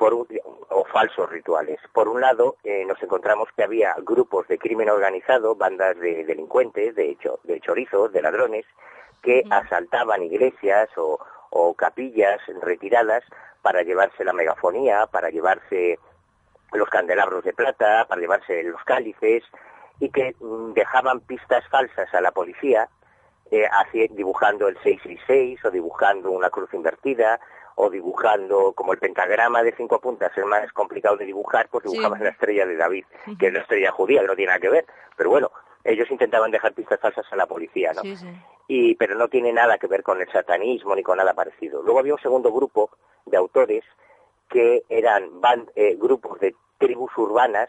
por 0.00 0.14
o 0.14 0.84
falsos 0.86 1.28
rituales. 1.28 1.78
Por 1.92 2.08
un 2.08 2.22
lado, 2.22 2.56
eh, 2.64 2.86
nos 2.86 3.02
encontramos 3.02 3.50
que 3.54 3.64
había 3.64 3.94
grupos 3.98 4.48
de 4.48 4.56
crimen 4.56 4.88
organizado, 4.88 5.56
bandas 5.56 5.94
de 6.00 6.24
delincuentes, 6.24 6.94
de, 6.94 7.10
hecho, 7.10 7.38
de 7.44 7.60
chorizos, 7.60 8.10
de 8.10 8.22
ladrones, 8.22 8.64
que 9.20 9.44
asaltaban 9.50 10.22
iglesias 10.22 10.88
o, 10.96 11.20
o 11.50 11.74
capillas 11.74 12.40
retiradas 12.62 13.24
para 13.60 13.82
llevarse 13.82 14.24
la 14.24 14.32
megafonía, 14.32 15.06
para 15.06 15.28
llevarse 15.28 15.98
los 16.72 16.88
candelabros 16.88 17.44
de 17.44 17.52
plata, 17.52 18.06
para 18.08 18.22
llevarse 18.22 18.62
los 18.62 18.82
cálices, 18.84 19.44
y 19.98 20.08
que 20.08 20.34
mm, 20.40 20.72
dejaban 20.72 21.20
pistas 21.20 21.68
falsas 21.68 22.08
a 22.14 22.22
la 22.22 22.32
policía, 22.32 22.88
eh, 23.50 23.68
dibujando 24.12 24.66
el 24.66 24.76
666 24.76 25.62
o 25.66 25.70
dibujando 25.70 26.30
una 26.30 26.48
cruz 26.48 26.72
invertida 26.72 27.38
o 27.76 27.90
dibujando 27.90 28.72
como 28.72 28.92
el 28.92 28.98
pentagrama 28.98 29.62
de 29.62 29.72
cinco 29.72 30.00
puntas 30.00 30.36
es 30.36 30.44
más 30.44 30.72
complicado 30.72 31.16
de 31.16 31.26
dibujar, 31.26 31.68
pues 31.70 31.84
dibujaban 31.84 32.22
la 32.22 32.30
estrella 32.30 32.66
de 32.66 32.76
David, 32.76 33.04
que 33.38 33.46
es 33.48 33.52
la 33.52 33.60
estrella 33.60 33.90
judía, 33.90 34.20
que 34.20 34.26
no 34.26 34.36
tiene 34.36 34.50
nada 34.50 34.60
que 34.60 34.68
ver. 34.68 34.86
Pero 35.16 35.30
bueno, 35.30 35.50
ellos 35.84 36.10
intentaban 36.10 36.50
dejar 36.50 36.74
pistas 36.74 37.00
falsas 37.00 37.26
a 37.30 37.36
la 37.36 37.46
policía, 37.46 37.92
¿no? 37.92 38.02
Y, 38.68 38.94
pero 38.94 39.14
no 39.16 39.28
tiene 39.28 39.52
nada 39.52 39.78
que 39.78 39.86
ver 39.86 40.02
con 40.02 40.20
el 40.20 40.30
satanismo 40.30 40.94
ni 40.94 41.02
con 41.02 41.18
nada 41.18 41.34
parecido. 41.34 41.82
Luego 41.82 41.98
había 41.98 42.14
un 42.14 42.20
segundo 42.20 42.52
grupo 42.52 42.90
de 43.26 43.36
autores 43.36 43.84
que 44.48 44.84
eran 44.88 45.30
eh, 45.74 45.96
grupos 45.98 46.38
de 46.40 46.54
tribus 46.78 47.10
urbanas 47.16 47.68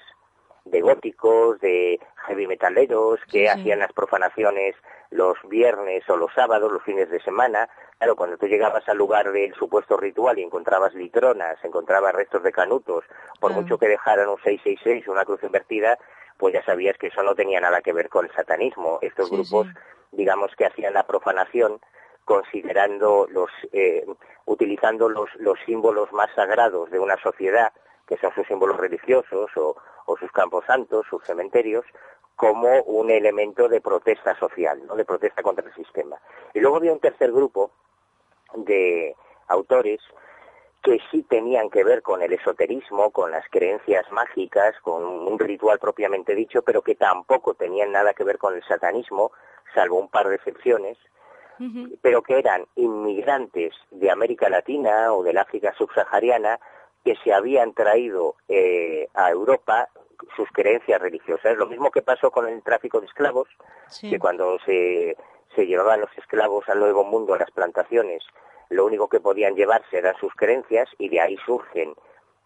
de 0.65 0.82
góticos, 0.82 1.60
de 1.60 2.00
heavy 2.27 2.48
metaleros 2.48 3.20
que 3.32 3.50
hacían 3.50 3.80
las 3.80 3.91
profanaciones 3.94 4.75
los 5.10 5.38
viernes 5.50 6.10
o 6.10 6.15
los 6.15 6.34
sábados, 6.34 6.72
los 6.72 6.84
fines 6.84 7.10
de 7.10 7.20
semana. 7.22 7.70
Claro, 7.98 8.15
cuando 8.15 8.38
tú 8.38 8.48
llegabas 8.48 8.88
al 8.88 8.98
lugar 8.98 9.32
del 9.32 9.53
supuesto 9.56 9.98
ritual 9.98 10.39
y 10.39 10.44
encontrabas 10.44 10.94
litronas, 10.94 11.58
encontrabas 11.63 12.13
restos 12.13 12.44
de 12.44 12.51
canutos, 12.51 13.03
por 13.39 13.53
mucho 13.53 13.77
que 13.77 13.88
dejaran 13.88 14.30
un 14.30 14.38
666 14.38 15.08
o 15.08 15.12
una 15.12 15.25
cruz 15.25 15.44
invertida, 15.44 15.98
pues 16.38 16.53
ya 16.53 16.63
sabías 16.63 16.98
que 16.98 17.08
eso 17.08 17.22
no 17.24 17.36
tenía 17.36 17.60
nada 17.60 17.82
que 17.82 17.94
ver 17.94 18.10
con 18.10 18.25
el 18.25 18.32
satanismo. 18.32 19.00
Estos 19.01 19.30
grupos, 19.30 19.68
digamos 20.12 20.56
que 20.56 20.65
hacían 20.65 20.94
la 20.94 21.06
profanación 21.06 21.80
considerando 22.25 23.27
los, 23.30 23.50
eh, 23.74 24.06
utilizando 24.46 25.10
los, 25.10 25.30
los 25.36 25.60
símbolos 25.65 26.12
más 26.13 26.30
sagrados 26.34 26.89
de 26.89 27.00
una 27.00 27.18
sociedad, 27.18 27.74
que 28.12 28.18
son 28.18 28.34
sus 28.36 28.46
símbolos 28.46 28.75
religiosos 28.75 29.50
o, 29.56 29.77
o 30.06 30.18
sus 30.18 30.30
campos 30.34 30.65
santos, 30.65 31.06
sus 31.10 31.24
cementerios, 31.24 31.86
como 32.36 32.82
un 32.82 33.10
elemento 33.10 33.70
de 33.70 33.80
protesta 33.80 34.38
social, 34.38 34.86
¿no? 34.86 34.96
de 34.96 35.06
protesta 35.06 35.41
contra 35.41 35.65
el 35.65 35.74
sistema. 35.74 36.18
Y 36.53 36.60
luego 36.60 36.75
había 36.75 36.91
un 36.91 37.00
tercer 37.00 37.32
grupo 37.32 37.72
de 38.53 39.15
autores 39.48 40.01
que 40.84 41.00
sí 41.10 41.24
tenían 41.24 41.70
que 41.70 41.86
ver 41.86 42.01
con 42.01 42.22
el 42.22 42.34
esoterismo, 42.34 43.12
con 43.12 43.32
las 43.32 43.48
creencias 43.50 44.12
mágicas, 44.12 44.75
con 44.82 45.06
un 45.06 45.39
ritual 45.39 45.80
propiamente 45.80 46.36
dicho, 46.36 46.63
pero 46.63 46.82
que 46.82 46.96
tampoco 46.96 47.53
tenían 47.53 47.94
nada 47.94 48.13
que 48.13 48.25
ver 48.25 48.38
con 48.38 48.56
el 48.56 48.63
satanismo, 48.65 49.32
salvo 49.74 49.98
un 49.98 50.10
par 50.10 50.27
de 50.27 50.36
excepciones, 50.36 50.98
pero 52.01 52.24
que 52.24 52.39
eran 52.39 52.65
inmigrantes 52.75 53.74
de 53.91 54.12
América 54.12 54.50
Latina 54.50 55.13
o 55.13 55.24
del 55.24 55.38
África 55.38 55.74
subsahariana 55.77 56.60
que 57.03 57.15
se 57.24 57.34
habían 57.34 57.74
traído 57.74 58.36
eh, 58.48 59.08
a 59.13 59.31
Europa 59.31 59.89
sus 60.36 60.50
creencias 60.51 61.01
religiosas. 61.01 61.58
Lo 61.58 61.65
mismo 61.67 61.91
que 61.91 62.01
pasó 62.01 62.31
con 62.31 62.48
el 62.48 62.62
tráfico 62.62 63.00
de 63.00 63.08
esclavos, 63.08 63.48
que 64.00 64.20
cuando 64.20 64.60
se, 64.65 65.17
se 65.55 65.65
llevaban 65.65 66.01
los 66.01 66.15
esclavos 66.17 66.67
al 66.70 66.79
Nuevo 66.79 67.03
Mundo, 67.03 67.34
a 67.34 67.39
las 67.39 67.51
plantaciones, 67.51 68.24
lo 68.70 68.86
único 68.86 69.10
que 69.10 69.20
podían 69.20 69.55
llevarse 69.55 69.98
eran 69.98 70.15
sus 70.17 70.34
creencias 70.36 70.88
y 70.98 71.10
de 71.10 71.22
ahí 71.22 71.38
surgen 71.46 71.93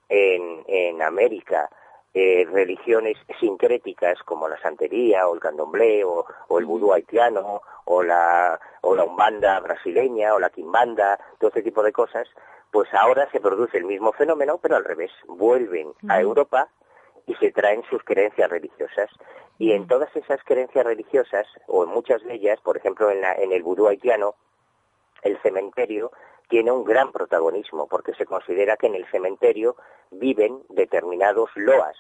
en, 0.09 0.63
en 0.67 1.01
América 1.01 1.69
eh, 2.13 2.47
religiones 2.49 3.17
sincréticas 3.41 4.17
como 4.23 4.47
la 4.47 4.57
santería 4.61 5.27
o 5.27 5.35
el 5.35 5.41
candomblé 5.41 6.03
o, 6.05 6.25
o 6.47 6.59
el 6.59 6.65
vudú 6.65 6.93
haitiano 6.93 7.61
o 7.83 8.03
la, 8.03 8.59
o 8.81 8.95
la 8.95 9.03
umbanda 9.03 9.59
brasileña 9.59 10.33
o 10.33 10.39
la 10.39 10.49
quimbanda, 10.49 11.19
todo 11.37 11.49
este 11.49 11.61
tipo 11.61 11.83
de 11.83 11.91
cosas, 11.91 12.27
pues 12.75 12.93
ahora 12.93 13.29
se 13.31 13.39
produce 13.39 13.77
el 13.77 13.85
mismo 13.85 14.11
fenómeno, 14.11 14.59
pero 14.61 14.75
al 14.75 14.83
revés, 14.83 15.09
vuelven 15.29 15.93
a 16.09 16.19
Europa 16.19 16.67
y 17.25 17.33
se 17.35 17.53
traen 17.53 17.83
sus 17.89 18.03
creencias 18.03 18.49
religiosas. 18.49 19.09
Y 19.57 19.71
en 19.71 19.87
todas 19.87 20.13
esas 20.13 20.43
creencias 20.43 20.85
religiosas, 20.85 21.47
o 21.67 21.85
en 21.85 21.91
muchas 21.91 22.21
de 22.25 22.33
ellas, 22.33 22.59
por 22.59 22.75
ejemplo 22.75 23.09
en, 23.09 23.21
la, 23.21 23.33
en 23.35 23.53
el 23.53 23.63
vudú 23.63 23.87
haitiano, 23.87 24.35
el 25.21 25.41
cementerio 25.41 26.11
tiene 26.49 26.69
un 26.73 26.83
gran 26.83 27.13
protagonismo, 27.13 27.87
porque 27.87 28.13
se 28.15 28.25
considera 28.25 28.75
que 28.75 28.87
en 28.87 28.95
el 28.95 29.09
cementerio 29.09 29.77
viven 30.11 30.61
determinados 30.67 31.51
loas, 31.55 31.95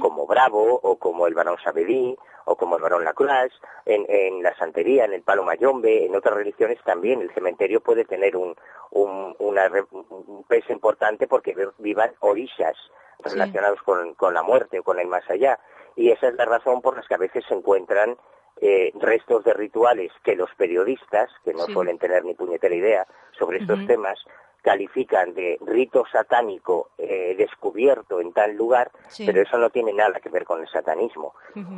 como 0.00 0.26
Bravo, 0.26 0.80
o 0.82 0.96
como 0.96 1.26
el 1.26 1.34
barón 1.34 1.56
Sabedí, 1.62 2.16
o 2.46 2.56
como 2.56 2.76
el 2.76 2.82
barón 2.82 3.04
Lacroix, 3.04 3.52
en, 3.84 4.06
en 4.08 4.42
la 4.42 4.56
santería, 4.56 5.04
en 5.04 5.12
el 5.12 5.22
palo 5.22 5.42
mayombe, 5.42 6.06
en 6.06 6.14
otras 6.14 6.36
religiones 6.36 6.78
también. 6.84 7.20
El 7.20 7.32
cementerio 7.34 7.80
puede 7.80 8.04
tener 8.04 8.36
un, 8.36 8.54
un, 8.90 9.34
una, 9.38 9.70
un 9.90 10.44
peso 10.48 10.72
importante 10.72 11.26
porque 11.26 11.54
vivan 11.78 12.12
orillas 12.20 12.76
relacionados 13.18 13.82
con, 13.82 14.14
con 14.14 14.34
la 14.34 14.42
muerte 14.42 14.78
o 14.78 14.82
con 14.82 14.98
el 15.00 15.08
más 15.08 15.28
allá. 15.30 15.58
Y 15.96 16.10
esa 16.10 16.28
es 16.28 16.34
la 16.34 16.44
razón 16.44 16.82
por 16.82 16.96
la 16.96 17.02
que 17.02 17.14
a 17.14 17.18
veces 17.18 17.44
se 17.48 17.54
encuentran 17.54 18.16
eh, 18.60 18.92
restos 19.00 19.44
de 19.44 19.52
rituales 19.54 20.12
que 20.22 20.36
los 20.36 20.50
periodistas, 20.56 21.30
que 21.44 21.52
no 21.52 21.66
suelen 21.66 21.98
tener 21.98 22.24
ni 22.24 22.34
puñetera 22.34 22.74
idea 22.74 23.06
sobre 23.38 23.58
estos 23.58 23.84
temas, 23.86 24.18
califican 24.66 25.32
de 25.32 25.60
rito 25.64 26.02
satánico 26.10 26.90
eh, 26.98 27.36
descubierto 27.38 28.20
en 28.20 28.32
tal 28.32 28.56
lugar, 28.56 28.90
pero 29.16 29.40
eso 29.40 29.58
no 29.58 29.70
tiene 29.70 29.92
nada 29.92 30.18
que 30.18 30.28
ver 30.28 30.44
con 30.44 30.60
el 30.60 30.66
satanismo. 30.68 31.34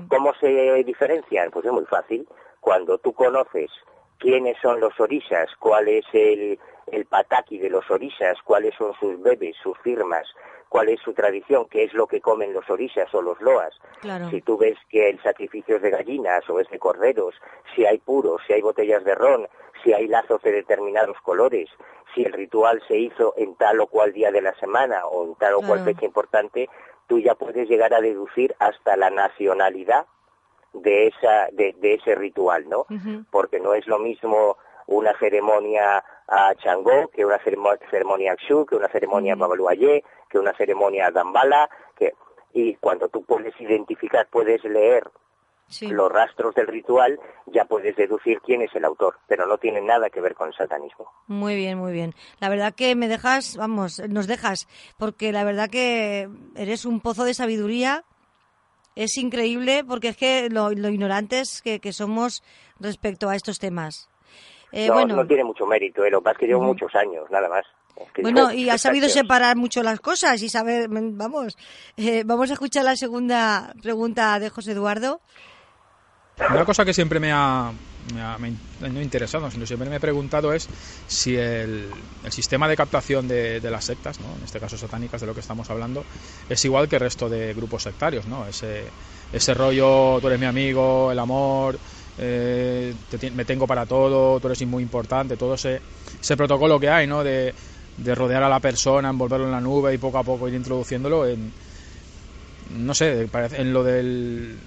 ¿Cómo 0.08 0.32
se 0.40 0.48
diferencian? 0.84 1.50
Pues 1.50 1.66
es 1.66 1.72
muy 1.72 1.84
fácil. 1.84 2.26
Cuando 2.60 2.96
tú 2.96 3.12
conoces 3.12 3.70
quiénes 4.18 4.56
son 4.60 4.80
los 4.80 4.98
orisas, 5.00 5.48
cuál 5.58 5.88
es 5.88 6.04
el, 6.12 6.58
el 6.86 7.06
pataki 7.06 7.58
de 7.58 7.70
los 7.70 7.90
orisas, 7.90 8.38
cuáles 8.44 8.74
son 8.76 8.92
sus 9.00 9.20
bebés, 9.20 9.56
sus 9.62 9.78
firmas, 9.78 10.26
cuál 10.68 10.88
es 10.88 11.00
su 11.00 11.12
tradición, 11.14 11.66
qué 11.70 11.84
es 11.84 11.94
lo 11.94 12.06
que 12.06 12.20
comen 12.20 12.52
los 12.52 12.68
orisas 12.68 13.12
o 13.14 13.22
los 13.22 13.40
loas. 13.40 13.72
Si 14.30 14.40
tú 14.42 14.58
ves 14.58 14.76
que 14.88 15.10
el 15.10 15.22
sacrificio 15.22 15.76
es 15.76 15.82
de 15.82 15.90
gallinas 15.90 16.48
o 16.50 16.60
es 16.60 16.68
de 16.70 16.78
corderos, 16.78 17.34
si 17.74 17.86
hay 17.86 17.98
puros, 17.98 18.42
si 18.46 18.52
hay 18.52 18.60
botellas 18.60 19.04
de 19.04 19.14
ron, 19.14 19.48
si 19.82 19.92
hay 19.92 20.06
lazos 20.08 20.42
de 20.42 20.52
determinados 20.52 21.16
colores, 21.22 21.68
si 22.14 22.24
el 22.24 22.32
ritual 22.32 22.82
se 22.88 22.96
hizo 22.96 23.34
en 23.36 23.54
tal 23.56 23.80
o 23.80 23.86
cual 23.86 24.12
día 24.12 24.30
de 24.30 24.42
la 24.42 24.54
semana 24.56 25.06
o 25.06 25.24
en 25.24 25.34
tal 25.36 25.54
o 25.54 25.60
cual 25.60 25.84
fecha 25.84 26.04
importante, 26.04 26.68
tú 27.06 27.18
ya 27.18 27.34
puedes 27.34 27.68
llegar 27.68 27.94
a 27.94 28.00
deducir 28.00 28.54
hasta 28.58 28.96
la 28.96 29.10
nacionalidad 29.10 30.06
de 30.72 31.08
esa 31.08 31.48
de, 31.52 31.74
ese 31.82 32.14
ritual, 32.14 32.68
¿no? 32.68 32.86
Porque 33.30 33.60
no 33.60 33.74
es 33.74 33.86
lo 33.86 33.98
mismo 33.98 34.56
una 34.86 35.16
ceremonia 35.18 36.02
a 36.26 36.54
Changó, 36.56 37.08
que 37.08 37.24
una 37.24 37.38
ceremonia 37.38 38.32
a 38.32 38.36
Xu, 38.36 38.66
que 38.66 38.76
una 38.76 38.88
ceremonia 38.88 39.34
a 39.34 39.36
Babaluayé, 39.36 40.04
que 40.28 40.38
una 40.38 40.54
ceremonia 40.54 41.06
a 41.06 41.10
Dambala, 41.10 41.68
que 41.96 42.14
y 42.52 42.74
cuando 42.76 43.08
tú 43.08 43.22
puedes 43.22 43.58
identificar, 43.60 44.26
puedes 44.30 44.64
leer 44.64 45.10
los 45.82 46.10
rastros 46.10 46.54
del 46.54 46.66
ritual, 46.66 47.20
ya 47.46 47.66
puedes 47.66 47.94
deducir 47.96 48.40
quién 48.40 48.62
es 48.62 48.74
el 48.74 48.84
autor, 48.84 49.18
pero 49.26 49.46
no 49.46 49.58
tiene 49.58 49.80
nada 49.82 50.08
que 50.08 50.20
ver 50.20 50.34
con 50.34 50.48
el 50.48 50.54
satanismo. 50.54 51.12
Muy 51.26 51.56
bien, 51.56 51.78
muy 51.78 51.92
bien. 51.92 52.14
La 52.40 52.48
verdad 52.48 52.74
que 52.74 52.94
me 52.94 53.08
dejas, 53.08 53.56
vamos, 53.56 54.00
nos 54.08 54.26
dejas, 54.26 54.66
porque 54.96 55.30
la 55.30 55.44
verdad 55.44 55.68
que 55.68 56.28
eres 56.56 56.84
un 56.84 57.00
pozo 57.00 57.24
de 57.24 57.34
sabiduría. 57.34 58.04
Es 58.98 59.16
increíble 59.16 59.84
porque 59.84 60.08
es 60.08 60.16
que 60.16 60.48
lo, 60.50 60.72
ignorantes 60.72 61.62
que, 61.62 61.92
somos 61.92 62.42
respecto 62.80 63.28
a 63.28 63.36
estos 63.36 63.60
temas. 63.60 64.10
Eh, 64.72 64.88
no, 64.88 65.06
no 65.06 65.24
tiene 65.24 65.44
mucho 65.44 65.66
mérito, 65.66 66.04
eh, 66.04 66.10
lo 66.10 66.18
que 66.18 66.24
pasa 66.24 66.32
es 66.32 66.38
que 66.40 66.46
llevo 66.48 66.62
muchos 66.62 66.92
años, 66.96 67.30
nada 67.30 67.48
más. 67.48 67.64
bueno, 68.20 68.52
y 68.52 68.68
has 68.68 68.80
sabido 68.80 69.08
separar 69.08 69.56
mucho 69.56 69.84
las 69.84 70.00
cosas 70.00 70.42
y 70.42 70.48
saber, 70.48 70.88
vamos, 70.90 71.56
eh, 71.96 72.24
vamos 72.26 72.50
a 72.50 72.54
escuchar 72.54 72.84
la 72.84 72.96
segunda 72.96 73.72
pregunta 73.80 74.40
de 74.40 74.50
José 74.50 74.72
Eduardo. 74.72 75.20
Una 76.50 76.64
cosa 76.64 76.84
que 76.84 76.92
siempre 76.92 77.20
me 77.20 77.30
ha, 77.32 77.70
no 78.14 79.02
interesado, 79.02 79.50
sino 79.50 79.66
siempre 79.66 79.90
me 79.90 79.96
he 79.96 80.00
preguntado 80.00 80.52
es 80.52 80.68
si 81.06 81.36
el, 81.36 81.90
sistema 82.30 82.68
de 82.68 82.76
captación 82.76 83.28
de, 83.28 83.60
las 83.62 83.84
sectas, 83.84 84.20
¿no? 84.20 84.26
en 84.36 84.44
este 84.44 84.60
caso 84.60 84.76
satánicas 84.76 85.20
de 85.20 85.26
lo 85.26 85.34
que 85.34 85.40
estamos 85.40 85.68
hablando, 85.70 86.04
es 86.48 86.64
igual 86.64 86.88
que 86.88 86.96
el 86.96 87.00
resto 87.00 87.28
de 87.28 87.54
grupos 87.54 87.82
sectarios, 87.82 88.26
¿no? 88.26 88.46
Ese, 88.46 88.84
ese 89.32 89.54
rollo, 89.54 90.18
tú 90.20 90.26
eres 90.28 90.40
mi 90.40 90.46
amigo, 90.46 91.10
el 91.12 91.18
amor, 91.18 91.78
eh, 92.18 92.94
me 93.34 93.44
tengo 93.44 93.66
para 93.66 93.86
todo, 93.86 94.40
tú 94.40 94.48
eres 94.48 94.66
muy 94.66 94.82
importante, 94.82 95.36
todo 95.36 95.54
ese, 95.54 95.80
ese 96.20 96.36
protocolo 96.36 96.78
que 96.78 96.88
hay, 96.88 97.06
¿no? 97.06 97.22
De, 97.22 97.54
de 97.98 98.14
rodear 98.14 98.42
a 98.42 98.48
la 98.48 98.60
persona, 98.60 99.10
envolverlo 99.10 99.46
en 99.46 99.52
la 99.52 99.60
nube 99.60 99.92
y 99.94 99.98
poco 99.98 100.18
a 100.18 100.24
poco 100.24 100.48
ir 100.48 100.54
introduciéndolo 100.54 101.26
en, 101.26 101.52
no 102.76 102.94
sé, 102.94 103.28
en 103.32 103.72
lo 103.72 103.82
del 103.82 104.58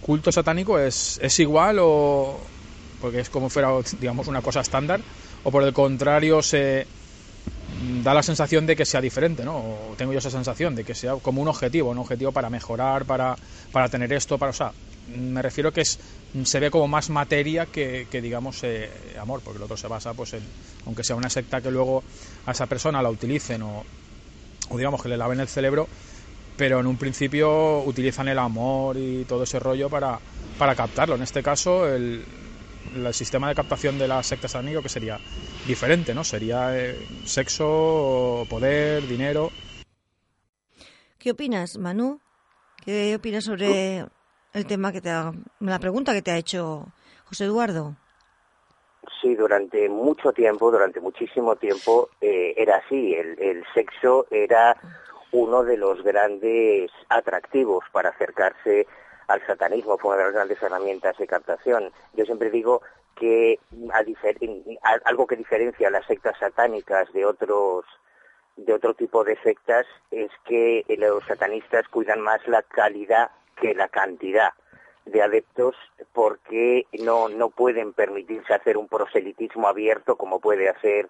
culto 0.00 0.32
satánico 0.32 0.78
es, 0.78 1.18
es 1.22 1.38
igual 1.40 1.78
o 1.80 2.38
porque 3.00 3.20
es 3.20 3.30
como 3.30 3.48
fuera 3.48 3.70
digamos 3.98 4.28
una 4.28 4.42
cosa 4.42 4.60
estándar 4.60 5.00
o 5.42 5.50
por 5.50 5.62
el 5.62 5.72
contrario 5.72 6.42
se 6.42 6.86
da 8.02 8.14
la 8.14 8.22
sensación 8.22 8.66
de 8.66 8.76
que 8.76 8.84
sea 8.84 9.00
diferente, 9.00 9.44
¿no? 9.44 9.56
O 9.56 9.94
tengo 9.96 10.12
yo 10.12 10.18
esa 10.18 10.30
sensación 10.30 10.74
de 10.74 10.84
que 10.84 10.94
sea 10.94 11.14
como 11.16 11.40
un 11.40 11.48
objetivo, 11.48 11.90
un 11.90 11.98
objetivo 11.98 12.32
para 12.32 12.50
mejorar, 12.50 13.04
para, 13.04 13.36
para 13.72 13.88
tener 13.88 14.12
esto, 14.12 14.38
para, 14.38 14.50
o 14.50 14.54
sea, 14.54 14.72
me 15.16 15.42
refiero 15.42 15.72
que 15.72 15.80
es, 15.82 15.98
se 16.44 16.60
ve 16.60 16.70
como 16.70 16.88
más 16.88 17.10
materia 17.10 17.66
que, 17.66 18.06
que 18.10 18.20
digamos, 18.20 18.62
eh, 18.64 18.90
amor, 19.18 19.40
porque 19.42 19.58
el 19.58 19.62
otro 19.62 19.76
se 19.76 19.88
basa, 19.88 20.14
pues, 20.14 20.34
en, 20.34 20.42
aunque 20.86 21.04
sea 21.04 21.16
una 21.16 21.30
secta 21.30 21.60
que 21.60 21.70
luego 21.70 22.02
a 22.46 22.52
esa 22.52 22.66
persona 22.66 23.02
la 23.02 23.10
utilicen 23.10 23.62
o, 23.62 23.84
o 24.68 24.76
digamos 24.76 25.02
que 25.02 25.08
le 25.08 25.16
laven 25.16 25.40
el 25.40 25.48
cerebro, 25.48 25.88
pero 26.60 26.78
en 26.78 26.86
un 26.86 26.98
principio 26.98 27.78
utilizan 27.84 28.28
el 28.28 28.38
amor 28.38 28.98
y 28.98 29.24
todo 29.24 29.44
ese 29.44 29.58
rollo 29.58 29.88
para, 29.88 30.18
para 30.58 30.74
captarlo. 30.74 31.14
En 31.14 31.22
este 31.22 31.42
caso, 31.42 31.88
el, 31.88 32.22
el 32.94 33.14
sistema 33.14 33.48
de 33.48 33.54
captación 33.54 33.98
de 33.98 34.06
las 34.06 34.26
sectas 34.26 34.54
amigo 34.56 34.82
que 34.82 34.90
sería 34.90 35.18
diferente, 35.66 36.14
¿no? 36.14 36.22
Sería 36.22 36.78
eh, 36.78 36.98
sexo, 37.24 38.46
poder, 38.50 39.08
dinero. 39.08 39.50
¿Qué 41.18 41.30
opinas, 41.30 41.78
Manu? 41.78 42.20
¿Qué 42.84 43.14
opinas 43.14 43.44
sobre 43.44 44.04
el 44.52 44.66
tema 44.66 44.92
que 44.92 45.00
te 45.00 45.08
ha, 45.08 45.32
la 45.60 45.78
pregunta 45.78 46.12
que 46.12 46.20
te 46.20 46.30
ha 46.30 46.36
hecho 46.36 46.88
José 47.24 47.44
Eduardo? 47.44 47.96
Sí, 49.22 49.34
durante 49.34 49.88
mucho 49.88 50.30
tiempo, 50.34 50.70
durante 50.70 51.00
muchísimo 51.00 51.56
tiempo, 51.56 52.10
eh, 52.20 52.52
era 52.54 52.76
así. 52.76 53.14
El, 53.14 53.40
el 53.40 53.64
sexo 53.72 54.26
era 54.30 54.76
uno 55.32 55.62
de 55.64 55.76
los 55.76 56.02
grandes 56.02 56.90
atractivos 57.08 57.84
para 57.92 58.10
acercarse 58.10 58.86
al 59.28 59.44
satanismo, 59.46 59.96
fue 59.98 60.10
una 60.10 60.18
de 60.18 60.24
las 60.24 60.34
grandes 60.34 60.62
herramientas 60.62 61.16
de 61.18 61.26
captación. 61.26 61.92
Yo 62.14 62.24
siempre 62.24 62.50
digo 62.50 62.82
que 63.14 63.58
algo 65.04 65.26
que 65.26 65.36
diferencia 65.36 65.88
a 65.88 65.90
las 65.90 66.06
sectas 66.06 66.36
satánicas 66.38 67.12
de 67.12 67.24
otros 67.26 67.84
de 68.56 68.74
otro 68.74 68.94
tipo 68.94 69.24
de 69.24 69.36
sectas 69.42 69.86
es 70.10 70.30
que 70.44 70.84
los 70.98 71.24
satanistas 71.24 71.88
cuidan 71.88 72.20
más 72.20 72.46
la 72.46 72.62
calidad 72.62 73.30
que 73.56 73.74
la 73.74 73.88
cantidad 73.88 74.52
de 75.06 75.22
adeptos 75.22 75.76
porque 76.12 76.86
no, 76.92 77.28
no 77.28 77.50
pueden 77.50 77.92
permitirse 77.92 78.52
hacer 78.52 78.76
un 78.76 78.88
proselitismo 78.88 79.68
abierto 79.68 80.16
como 80.16 80.40
puede 80.40 80.68
hacer 80.68 81.08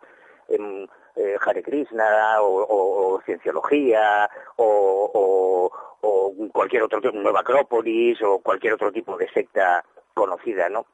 en 0.48 0.88
eh, 1.16 1.36
Hare 1.40 1.62
Krishna 1.62 2.40
o, 2.40 3.20
Cienciología 3.24 4.28
o, 4.56 5.70
cualquier 6.52 6.82
otro 6.82 7.00
tipo, 7.00 7.16
Nueva 7.16 7.40
Acrópolis 7.40 8.20
o 8.22 8.38
cualquier 8.40 8.74
otro 8.74 8.92
tipo 8.92 9.16
de 9.16 9.28
secta 9.30 9.84
conocida, 10.14 10.68
¿no? 10.68 10.86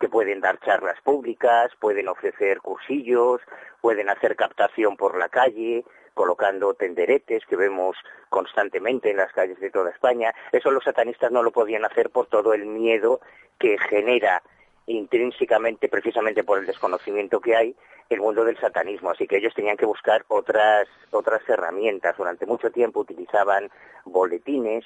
que 0.00 0.08
pueden 0.08 0.40
dar 0.40 0.58
charlas 0.60 1.00
públicas, 1.02 1.70
pueden 1.78 2.08
ofrecer 2.08 2.60
cursillos, 2.60 3.40
pueden 3.80 4.10
hacer 4.10 4.36
captación 4.36 4.96
por 4.96 5.16
la 5.16 5.28
calle, 5.28 5.84
colocando 6.14 6.74
tenderetes 6.74 7.44
que 7.46 7.56
vemos 7.56 7.96
constantemente 8.28 9.10
en 9.10 9.18
las 9.18 9.32
calles 9.32 9.60
de 9.60 9.70
toda 9.70 9.90
España. 9.90 10.34
Eso 10.52 10.70
los 10.70 10.84
satanistas 10.84 11.30
no 11.30 11.42
lo 11.42 11.50
podían 11.50 11.84
hacer 11.84 12.10
por 12.10 12.26
todo 12.26 12.54
el 12.54 12.66
miedo 12.66 13.20
que 13.58 13.78
genera 13.78 14.42
intrínsecamente, 14.86 15.88
precisamente 15.88 16.44
por 16.44 16.58
el 16.58 16.66
desconocimiento 16.66 17.40
que 17.40 17.56
hay, 17.56 17.76
el 18.08 18.20
mundo 18.20 18.44
del 18.44 18.58
satanismo. 18.58 19.10
Así 19.10 19.26
que 19.26 19.38
ellos 19.38 19.54
tenían 19.54 19.76
que 19.76 19.86
buscar 19.86 20.24
otras, 20.28 20.88
otras 21.10 21.42
herramientas. 21.48 22.16
Durante 22.16 22.46
mucho 22.46 22.70
tiempo 22.70 23.00
utilizaban 23.00 23.70
boletines, 24.04 24.84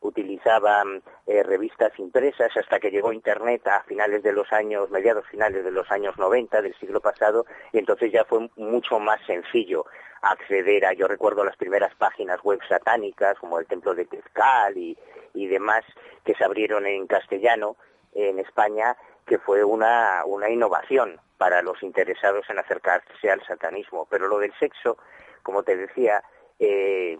utilizaban 0.00 1.02
eh, 1.26 1.42
revistas 1.42 1.96
impresas 1.98 2.50
hasta 2.56 2.80
que 2.80 2.90
llegó 2.90 3.12
Internet 3.12 3.66
a 3.68 3.82
finales 3.84 4.22
de 4.22 4.32
los 4.32 4.52
años, 4.52 4.90
mediados 4.90 5.26
finales 5.28 5.64
de 5.64 5.70
los 5.70 5.90
años 5.90 6.16
90 6.18 6.62
del 6.62 6.74
siglo 6.76 7.00
pasado, 7.00 7.46
y 7.72 7.78
entonces 7.78 8.10
ya 8.12 8.24
fue 8.24 8.48
mucho 8.56 8.98
más 8.98 9.20
sencillo 9.26 9.86
acceder 10.22 10.86
a, 10.86 10.92
yo 10.92 11.08
recuerdo 11.08 11.44
las 11.44 11.56
primeras 11.56 11.94
páginas 11.96 12.40
web 12.42 12.60
satánicas, 12.68 13.38
como 13.38 13.58
el 13.58 13.66
Templo 13.66 13.94
de 13.94 14.04
Tezcal 14.04 14.76
y, 14.76 14.96
y 15.34 15.46
demás, 15.46 15.84
que 16.24 16.34
se 16.34 16.44
abrieron 16.44 16.86
en 16.86 17.06
castellano 17.06 17.76
en 18.14 18.38
España, 18.38 18.96
que 19.26 19.38
fue 19.38 19.64
una, 19.64 20.22
una 20.26 20.50
innovación 20.50 21.20
para 21.38 21.62
los 21.62 21.82
interesados 21.82 22.48
en 22.48 22.58
acercarse 22.58 23.30
al 23.30 23.44
satanismo. 23.44 24.06
Pero 24.10 24.28
lo 24.28 24.38
del 24.38 24.52
sexo, 24.58 24.96
como 25.42 25.62
te 25.62 25.76
decía, 25.76 26.22
eh, 26.58 27.18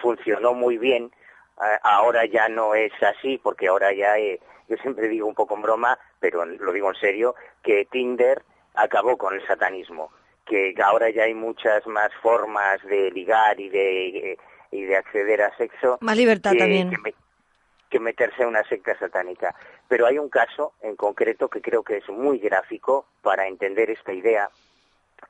funcionó 0.00 0.54
muy 0.54 0.78
bien. 0.78 1.12
ahora 1.82 2.24
ya 2.24 2.48
no 2.48 2.74
es 2.74 2.92
así, 3.02 3.38
porque 3.38 3.68
ahora 3.68 3.92
ya, 3.92 4.18
eh, 4.18 4.40
yo 4.68 4.76
siempre 4.78 5.08
digo 5.08 5.28
un 5.28 5.34
poco 5.34 5.54
en 5.54 5.62
broma, 5.62 5.98
pero 6.18 6.44
lo 6.44 6.72
digo 6.72 6.88
en 6.88 6.96
serio, 6.96 7.34
que 7.62 7.84
Tinder 7.84 8.42
acabó 8.74 9.16
con 9.16 9.34
el 9.34 9.46
satanismo, 9.46 10.10
que 10.44 10.74
ahora 10.82 11.10
ya 11.10 11.24
hay 11.24 11.34
muchas 11.34 11.86
más 11.86 12.10
formas 12.22 12.82
de 12.84 13.10
ligar 13.12 13.60
y 13.60 13.68
de, 13.68 14.38
y 14.72 14.82
de 14.82 14.96
acceder 14.96 15.42
a 15.42 15.56
sexo. 15.56 15.98
Más 16.00 16.16
libertad 16.16 16.52
también 16.58 16.90
que 16.90 17.14
meterse 18.00 18.44
a 18.44 18.48
una 18.48 18.64
secta 18.64 18.96
satánica. 18.98 19.54
Pero 19.88 20.06
hay 20.06 20.18
un 20.18 20.28
caso 20.28 20.72
en 20.82 20.96
concreto 20.96 21.48
que 21.48 21.62
creo 21.62 21.82
que 21.82 21.98
es 21.98 22.08
muy 22.08 22.38
gráfico 22.38 23.06
para 23.22 23.46
entender 23.46 23.90
esta 23.90 24.12
idea 24.12 24.50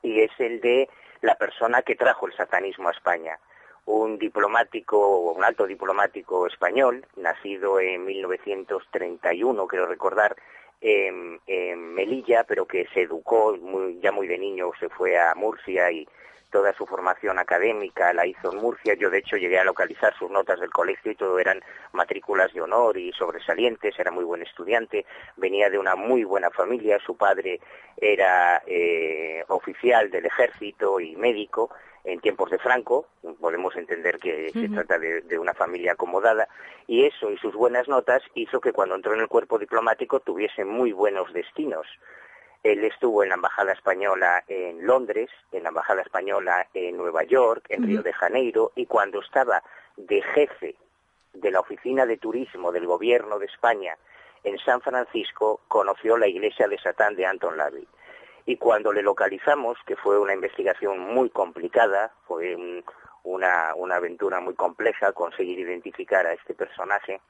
y 0.01 0.21
es 0.21 0.31
el 0.39 0.61
de 0.61 0.89
la 1.21 1.35
persona 1.35 1.81
que 1.81 1.95
trajo 1.95 2.27
el 2.27 2.35
satanismo 2.35 2.89
a 2.89 2.91
España. 2.91 3.39
Un 3.85 4.17
diplomático, 4.17 5.31
un 5.31 5.43
alto 5.43 5.65
diplomático 5.65 6.47
español, 6.47 7.05
nacido 7.15 7.79
en 7.79 8.05
1931, 8.05 9.67
quiero 9.67 9.85
recordar, 9.87 10.35
en, 10.83 11.93
Melilla, 11.93 12.43
pero 12.43 12.65
que 12.65 12.85
se 12.93 13.03
educó 13.03 13.55
ya 14.01 14.11
muy 14.11 14.27
de 14.27 14.37
niño, 14.37 14.71
se 14.79 14.89
fue 14.89 15.17
a 15.17 15.33
Murcia 15.35 15.91
y 15.91 16.07
toda 16.49 16.73
su 16.73 16.85
formación 16.85 17.39
académica 17.39 18.13
la 18.13 18.27
hizo 18.27 18.51
en 18.51 18.59
Murcia. 18.59 18.93
Yo, 18.93 19.09
de 19.09 19.19
hecho, 19.19 19.37
llegué 19.37 19.57
a 19.57 19.63
localizar 19.63 20.13
sus 20.17 20.29
notas 20.29 20.59
del 20.59 20.69
colegio 20.69 21.11
y 21.11 21.15
todo 21.15 21.39
eran 21.39 21.61
matrículas 21.93 22.53
de 22.53 22.61
honor 22.61 22.97
y 22.97 23.11
sobresalientes. 23.13 23.97
Era 23.97 24.11
muy 24.11 24.23
buen 24.23 24.43
estudiante, 24.43 25.05
venía 25.37 25.69
de 25.69 25.79
una 25.79 25.95
muy 25.95 26.23
buena 26.23 26.51
familia. 26.51 26.99
Su 27.03 27.15
padre 27.17 27.59
era 27.97 28.61
eh, 28.67 29.43
oficial 29.47 30.11
del 30.11 30.25
ejército 30.25 30.99
y 30.99 31.15
médico 31.15 31.71
en 32.03 32.19
tiempos 32.19 32.49
de 32.51 32.59
Franco, 32.59 33.07
podemos 33.39 33.75
entender 33.75 34.19
que 34.19 34.49
se 34.51 34.69
trata 34.69 34.99
de, 34.99 35.21
de, 35.21 35.39
una 35.39 35.53
familia 35.53 35.93
acomodada, 35.93 36.47
y 36.85 37.05
eso 37.05 37.31
y 37.31 37.37
sus 37.37 37.53
buenas 37.53 37.87
notas 37.87 38.21
hizo 38.35 38.59
que 38.59 38.73
cuando 38.73 38.95
entró 38.95 39.13
en 39.13 39.21
el 39.21 39.29
cuerpo 39.29 39.57
diplomático 39.57 40.19
tuviese 40.19 40.65
muy 40.65 40.91
buenos 40.91 41.31
destinos. 41.31 41.87
Él 42.63 42.83
estuvo 42.85 43.23
en 43.23 43.29
la 43.29 43.35
Embajada 43.35 43.73
Española 43.73 44.43
en 44.47 44.85
Londres, 44.85 45.29
en 45.51 45.63
la 45.63 45.69
Embajada 45.69 46.01
Española 46.01 46.67
en 46.73 46.95
Nueva 46.95 47.23
York, 47.23 47.65
en 47.69 47.83
Río 47.83 48.01
de 48.01 48.13
Janeiro, 48.13 48.71
y 48.75 48.85
cuando 48.85 49.19
estaba 49.21 49.61
de 49.97 50.21
jefe 50.21 50.75
de 51.33 51.51
la 51.51 51.59
Oficina 51.59 52.05
de 52.05 52.17
Turismo 52.17 52.71
del 52.71 52.85
Gobierno 52.85 53.37
de 53.37 53.47
España 53.47 53.97
en 54.43 54.57
San 54.59 54.81
Francisco, 54.81 55.61
conoció 55.67 56.17
la 56.17 56.27
iglesia 56.27 56.67
de 56.67 56.77
Satán 56.77 57.15
de 57.15 57.25
Anton 57.25 57.57
LaVey. 57.57 57.87
Y 58.45 58.57
cuando 58.57 58.91
le 58.91 59.01
localizamos, 59.01 59.77
que 59.85 59.95
fue 59.95 60.19
una 60.19 60.33
investigación 60.33 60.99
muy 60.99 61.29
complicada, 61.29 62.11
fue 62.27 62.57
una, 63.23 63.73
una 63.75 63.95
aventura 63.95 64.41
muy 64.41 64.53
compleja 64.53 65.13
conseguir 65.13 65.59
identificar 65.59 66.25
a 66.25 66.33
este 66.33 66.53
personaje, 66.53 67.21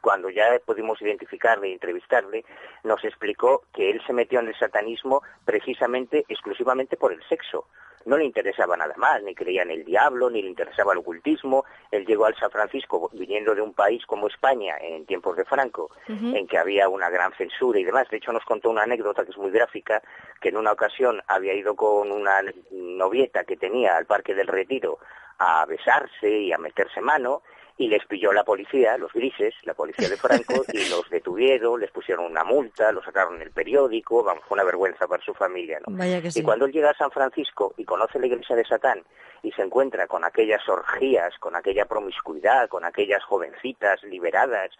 cuando 0.00 0.30
ya 0.30 0.46
pudimos 0.66 1.00
identificarle 1.00 1.68
y 1.68 1.72
entrevistarle, 1.74 2.44
nos 2.82 3.04
explicó 3.04 3.62
que 3.72 3.90
él 3.90 4.02
se 4.04 4.12
metió 4.12 4.40
en 4.40 4.48
el 4.48 4.58
satanismo 4.58 5.22
precisamente, 5.44 6.24
exclusivamente 6.28 6.96
por 6.96 7.12
el 7.12 7.22
sexo 7.28 7.66
no 8.04 8.16
le 8.16 8.24
interesaba 8.24 8.76
nada 8.76 8.94
más, 8.96 9.22
ni 9.22 9.34
creía 9.34 9.62
en 9.62 9.70
el 9.70 9.84
diablo, 9.84 10.30
ni 10.30 10.42
le 10.42 10.48
interesaba 10.48 10.92
el 10.92 10.98
ocultismo. 10.98 11.64
Él 11.90 12.06
llegó 12.06 12.26
al 12.26 12.36
San 12.36 12.50
Francisco 12.50 13.10
viniendo 13.12 13.54
de 13.54 13.60
un 13.60 13.74
país 13.74 14.04
como 14.06 14.28
España 14.28 14.76
en 14.80 15.06
tiempos 15.06 15.36
de 15.36 15.44
Franco, 15.44 15.90
en 16.08 16.46
que 16.46 16.58
había 16.58 16.88
una 16.88 17.10
gran 17.10 17.32
censura 17.34 17.78
y 17.78 17.84
demás. 17.84 18.08
De 18.10 18.16
hecho, 18.16 18.32
nos 18.32 18.44
contó 18.44 18.70
una 18.70 18.82
anécdota 18.82 19.24
que 19.24 19.30
es 19.30 19.38
muy 19.38 19.50
gráfica, 19.50 20.02
que 20.40 20.50
en 20.50 20.56
una 20.56 20.72
ocasión 20.72 21.22
había 21.26 21.54
ido 21.54 21.74
con 21.74 22.10
una 22.10 22.42
novieta 22.70 23.44
que 23.44 23.56
tenía 23.56 23.96
al 23.96 24.06
Parque 24.06 24.34
del 24.34 24.46
Retiro 24.46 24.98
a 25.38 25.64
besarse 25.66 26.30
y 26.30 26.52
a 26.52 26.58
meterse 26.58 27.00
mano, 27.00 27.42
y 27.82 27.88
les 27.88 28.06
pilló 28.06 28.32
la 28.32 28.44
policía, 28.44 28.96
los 28.96 29.12
grises, 29.12 29.54
la 29.64 29.74
policía 29.74 30.08
de 30.08 30.16
Franco, 30.16 30.62
y 30.72 30.88
los 30.88 31.08
detuvieron, 31.10 31.80
les 31.80 31.90
pusieron 31.90 32.26
una 32.26 32.44
multa, 32.44 32.92
los 32.92 33.04
sacaron 33.04 33.36
en 33.36 33.42
el 33.42 33.50
periódico, 33.50 34.22
vamos, 34.22 34.44
fue 34.46 34.54
una 34.54 34.64
vergüenza 34.64 35.08
para 35.08 35.22
su 35.24 35.34
familia, 35.34 35.80
¿no? 35.84 35.92
Y 36.34 36.42
cuando 36.42 36.66
él 36.66 36.72
llega 36.72 36.90
a 36.90 36.96
San 36.96 37.10
Francisco 37.10 37.74
y 37.76 37.84
conoce 37.84 38.20
la 38.20 38.26
iglesia 38.26 38.54
de 38.54 38.64
Satán 38.64 39.02
y 39.42 39.50
se 39.52 39.62
encuentra 39.62 40.06
con 40.06 40.24
aquellas 40.24 40.66
orgías, 40.68 41.36
con 41.38 41.56
aquella 41.56 41.86
promiscuidad, 41.86 42.68
con 42.68 42.84
aquellas 42.84 43.24
jovencitas 43.24 44.02
liberadas, 44.04 44.70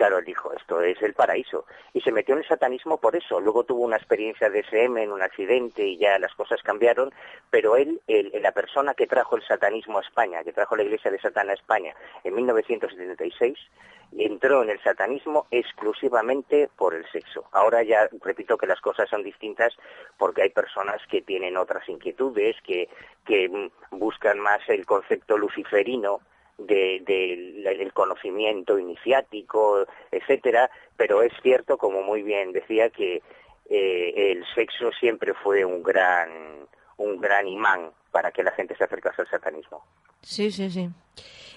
claro, 0.00 0.18
él 0.18 0.24
dijo, 0.24 0.50
esto 0.54 0.80
es 0.80 1.00
el 1.02 1.12
paraíso. 1.12 1.66
Y 1.92 2.00
se 2.00 2.10
metió 2.10 2.34
en 2.34 2.40
el 2.40 2.48
satanismo 2.48 2.98
por 2.98 3.16
eso. 3.16 3.38
Luego 3.38 3.64
tuvo 3.64 3.84
una 3.84 3.96
experiencia 3.96 4.48
de 4.48 4.60
SM 4.60 5.02
en 5.02 5.12
un 5.12 5.20
accidente 5.20 5.86
y 5.86 5.98
ya 5.98 6.18
las 6.18 6.34
cosas 6.34 6.62
cambiaron, 6.62 7.12
pero 7.50 7.76
él, 7.76 8.00
la 8.06 8.52
persona 8.52 8.94
que 8.94 9.06
trajo 9.06 9.36
el 9.36 9.42
satanismo 9.42 9.98
a 9.98 10.02
España, 10.02 10.42
que 10.42 10.54
trajo 10.54 10.74
la 10.74 10.84
iglesia 10.84 11.10
de 11.10 11.20
Satán 11.20 11.50
a 11.50 11.52
España 11.52 11.94
en 12.24 12.34
1976, 12.34 13.58
entró 14.18 14.62
en 14.62 14.70
el 14.70 14.82
satanismo 14.82 15.46
exclusivamente 15.50 16.68
por 16.76 16.94
el 16.94 17.04
sexo. 17.10 17.44
Ahora 17.52 17.82
ya 17.82 18.08
repito 18.22 18.56
que 18.56 18.66
las 18.66 18.80
cosas 18.80 19.08
son 19.08 19.22
distintas 19.22 19.74
porque 20.18 20.42
hay 20.42 20.50
personas 20.50 21.00
que 21.08 21.22
tienen 21.22 21.56
otras 21.56 21.88
inquietudes, 21.88 22.56
que, 22.62 22.88
que 23.24 23.48
mm, 23.48 23.98
buscan 24.10 24.40
más 24.40 24.60
el 24.68 24.84
concepto 24.86 25.38
luciferino 25.38 26.20
de, 26.58 27.00
del 27.06 27.92
conocimiento 27.92 28.76
iniciático, 28.76 29.86
etcétera, 30.10 30.68
pero 30.96 31.22
es 31.22 31.32
cierto, 31.42 31.78
como 31.78 32.02
muy 32.02 32.22
bien 32.22 32.52
decía, 32.52 32.90
que 32.90 33.22
eh, 33.68 34.32
el 34.32 34.44
sexo 34.54 34.90
siempre 34.98 35.32
fue 35.32 35.64
un 35.64 35.82
gran 35.82 36.28
un 36.96 37.20
gran 37.20 37.46
imán 37.46 37.92
para 38.10 38.32
que 38.32 38.42
la 38.42 38.50
gente 38.50 38.76
se 38.76 38.84
acercase 38.84 39.22
al 39.22 39.30
satanismo. 39.30 39.82
Sí, 40.22 40.50
sí, 40.50 40.70
sí. 40.70 40.90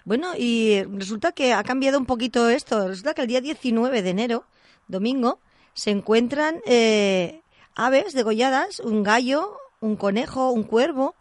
Bueno, 0.06 0.34
y 0.38 0.84
resulta 0.84 1.32
que 1.32 1.54
ha 1.54 1.64
cambiado 1.64 1.98
un 1.98 2.06
poquito 2.06 2.50
esto. 2.50 2.88
Resulta 2.88 3.14
que 3.14 3.24
el 3.24 3.28
día 3.28 3.42
19 3.42 4.02
de 4.04 4.10
enero, 4.10 4.46
domingo, 4.88 5.40
se 5.74 5.90
encuentran 5.90 6.62
eh, 6.66 7.42
aves 7.76 8.14
degolladas, 8.14 8.80
un 8.80 9.04
gallo, 9.04 9.58
un 9.82 9.98
conejo, 9.98 10.52
un 10.52 10.64
cuervo, 10.64 11.16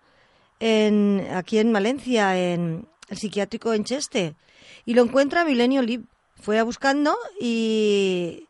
en, 0.63 1.27
aquí 1.33 1.59
en 1.59 1.73
Valencia, 1.73 2.39
en 2.39 2.87
el 3.09 3.19
psiquiátrico 3.19 3.75
en 3.75 3.83
Cheste. 3.83 4.37
Y 4.85 4.95
lo 4.95 5.03
encuentra 5.03 5.45
Milenio 5.45 5.83
Lib. 5.83 6.07
Fue 6.41 6.59
a 6.59 6.65
buscando 6.65 7.17
y, 7.41 8.49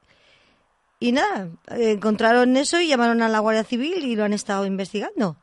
y 0.99 1.13
nada, 1.13 1.51
encontraron 1.69 2.57
eso 2.57 2.81
y 2.81 2.89
llamaron 2.89 3.21
a 3.23 3.29
la 3.29 3.39
Guardia 3.39 3.65
Civil 3.65 4.05
y 4.05 4.15
lo 4.17 4.25
han 4.25 4.33
estado 4.33 4.65
investigando. 4.65 5.37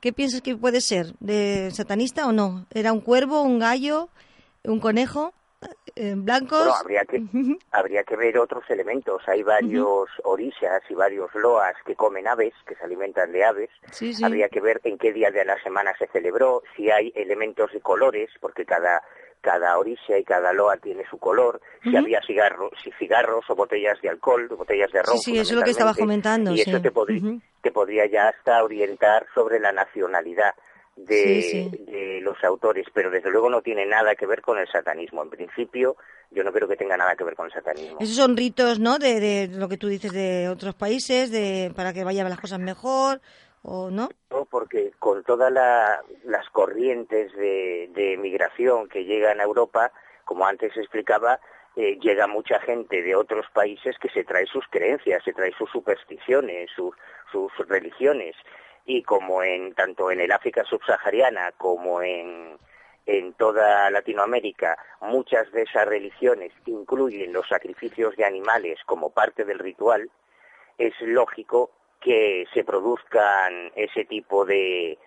¿Qué 0.00 0.12
piensas 0.12 0.42
que 0.42 0.56
puede 0.56 0.82
ser? 0.82 1.14
¿De 1.20 1.70
satanista 1.70 2.26
o 2.26 2.32
no? 2.32 2.66
¿Era 2.70 2.92
un 2.92 3.00
cuervo, 3.00 3.42
un 3.42 3.58
gallo, 3.58 4.10
un 4.62 4.80
conejo? 4.80 5.32
Blancos. 5.96 6.66
habría 6.80 7.04
que, 7.04 7.22
habría 7.70 8.02
que 8.02 8.16
ver 8.16 8.38
otros 8.38 8.64
elementos. 8.68 9.22
Hay 9.28 9.42
varios 9.42 10.08
orisas 10.24 10.82
y 10.88 10.94
varios 10.94 11.32
loas 11.34 11.74
que 11.86 11.94
comen 11.94 12.26
aves, 12.26 12.52
que 12.66 12.74
se 12.74 12.84
alimentan 12.84 13.32
de 13.32 13.44
aves. 13.44 13.70
Habría 14.22 14.48
que 14.48 14.60
ver 14.60 14.80
en 14.84 14.98
qué 14.98 15.12
día 15.12 15.30
de 15.30 15.44
la 15.44 15.60
semana 15.62 15.92
se 15.98 16.08
celebró, 16.08 16.62
si 16.76 16.90
hay 16.90 17.12
elementos 17.14 17.72
de 17.72 17.80
colores, 17.80 18.30
porque 18.40 18.64
cada 18.64 19.02
cada 19.44 19.78
orilla 19.78 20.18
y 20.18 20.24
cada 20.24 20.54
loa 20.54 20.78
tiene 20.78 21.04
su 21.08 21.18
color, 21.18 21.60
si 21.82 21.94
había 21.94 22.18
cigarros, 22.26 22.72
si 22.82 22.90
cigarros 22.92 23.44
o 23.50 23.54
botellas 23.54 24.00
de 24.00 24.08
alcohol, 24.08 24.48
botellas 24.48 24.90
de 24.90 25.02
ron. 25.02 25.18
Sí, 25.18 25.32
sí, 25.32 25.38
eso 25.38 25.52
es 25.52 25.58
lo 25.58 25.62
que 25.62 25.72
estaba 25.72 25.92
comentando. 25.94 26.52
Y 26.52 26.62
eso 26.62 26.80
te, 26.80 26.90
te 27.60 27.70
podría 27.70 28.06
ya 28.06 28.28
hasta 28.28 28.64
orientar 28.64 29.26
sobre 29.34 29.60
la 29.60 29.70
nacionalidad 29.70 30.54
de, 30.96 32.20
los 32.22 32.42
autores, 32.44 32.86
pero 32.92 33.10
desde 33.10 33.30
luego 33.30 33.50
no 33.50 33.62
tiene 33.62 33.86
nada 33.86 34.14
que 34.14 34.26
ver 34.26 34.40
con 34.40 34.58
el 34.58 34.68
satanismo. 34.68 35.22
En 35.22 35.30
principio, 35.30 35.96
yo 36.30 36.44
no 36.44 36.52
creo 36.52 36.68
que 36.68 36.76
tenga 36.76 36.96
nada 36.96 37.16
que 37.16 37.24
ver 37.24 37.34
con 37.34 37.46
el 37.46 37.52
satanismo. 37.52 37.98
Esos 38.00 38.16
son 38.16 38.36
ritos, 38.36 38.78
¿no? 38.78 38.98
De, 38.98 39.20
de 39.20 39.48
lo 39.48 39.68
que 39.68 39.76
tú 39.76 39.88
dices 39.88 40.12
de 40.12 40.48
otros 40.48 40.74
países, 40.74 41.30
de 41.30 41.72
para 41.74 41.92
que 41.92 42.04
vayan 42.04 42.28
las 42.28 42.40
cosas 42.40 42.58
mejor, 42.58 43.20
¿o 43.62 43.90
no? 43.90 44.08
No, 44.30 44.44
porque 44.44 44.92
con 44.98 45.22
todas 45.24 45.52
las 45.52 46.48
corrientes 46.50 47.32
de, 47.34 47.90
de 47.94 48.16
migración 48.16 48.88
que 48.88 49.04
llegan 49.04 49.40
a 49.40 49.44
Europa, 49.44 49.92
como 50.24 50.46
antes 50.46 50.76
explicaba, 50.76 51.40
eh, 51.76 51.98
llega 52.00 52.26
mucha 52.26 52.60
gente 52.60 53.02
de 53.02 53.16
otros 53.16 53.46
países 53.52 53.96
que 53.98 54.08
se 54.10 54.22
trae 54.22 54.46
sus 54.46 54.64
creencias, 54.70 55.24
se 55.24 55.32
trae 55.32 55.52
sus 55.58 55.68
supersticiones, 55.70 56.70
sus, 56.74 56.94
sus 57.32 57.50
religiones 57.68 58.36
y 58.84 59.02
como 59.02 59.42
en 59.42 59.74
tanto 59.74 60.10
en 60.10 60.20
el 60.20 60.32
África 60.32 60.64
subsahariana 60.64 61.52
como 61.52 62.02
en 62.02 62.58
en 63.06 63.34
toda 63.34 63.90
Latinoamérica 63.90 64.78
muchas 65.02 65.50
de 65.52 65.62
esas 65.62 65.86
religiones 65.86 66.52
incluyen 66.66 67.32
los 67.32 67.46
sacrificios 67.48 68.16
de 68.16 68.24
animales 68.24 68.78
como 68.86 69.10
parte 69.10 69.44
del 69.44 69.58
ritual, 69.58 70.10
es 70.78 70.94
lógico 71.00 71.70
que 72.00 72.46
se 72.52 72.64
produzcan 72.64 73.72
ese 73.74 74.04
tipo 74.04 74.44
de, 74.44 74.98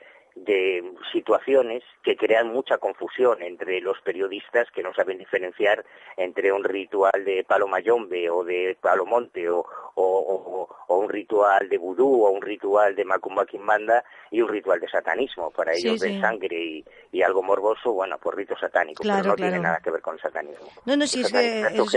de 0.45 0.83
situaciones 1.11 1.83
que 2.03 2.15
crean 2.15 2.51
mucha 2.51 2.77
confusión 2.77 3.41
entre 3.41 3.81
los 3.81 3.99
periodistas 4.01 4.69
que 4.71 4.83
no 4.83 4.93
saben 4.93 5.17
diferenciar 5.17 5.83
entre 6.15 6.51
un 6.51 6.63
ritual 6.63 7.25
de 7.25 7.43
palo 7.43 7.67
mayombe 7.67 8.29
o 8.29 8.43
de 8.43 8.77
palo 8.79 9.05
monte 9.05 9.49
o, 9.49 9.65
o, 9.95 10.67
un 10.87 11.09
ritual 11.09 11.69
de 11.69 11.77
vudú 11.77 12.25
o 12.25 12.31
un 12.31 12.41
ritual 12.41 12.95
de 12.95 13.05
macumba 13.05 13.45
quimbanda 13.45 14.03
y 14.31 14.41
un 14.41 14.49
ritual 14.49 14.79
de 14.79 14.87
satanismo. 14.87 15.51
Para 15.51 15.73
ellos 15.73 15.99
de 15.99 16.19
sangre 16.19 16.83
y, 17.11 17.21
algo 17.21 17.43
morboso, 17.43 17.91
bueno, 17.93 18.17
por 18.19 18.37
rito 18.37 18.55
satánico, 18.57 19.03
pero 19.03 19.23
no 19.23 19.35
tiene 19.35 19.59
nada 19.59 19.79
que 19.83 19.91
ver 19.91 20.01
con 20.01 20.15
el 20.15 20.21
satanismo. 20.21 20.67
No, 20.85 20.95
no, 20.95 21.05
sí, 21.07 21.21
es 21.21 21.31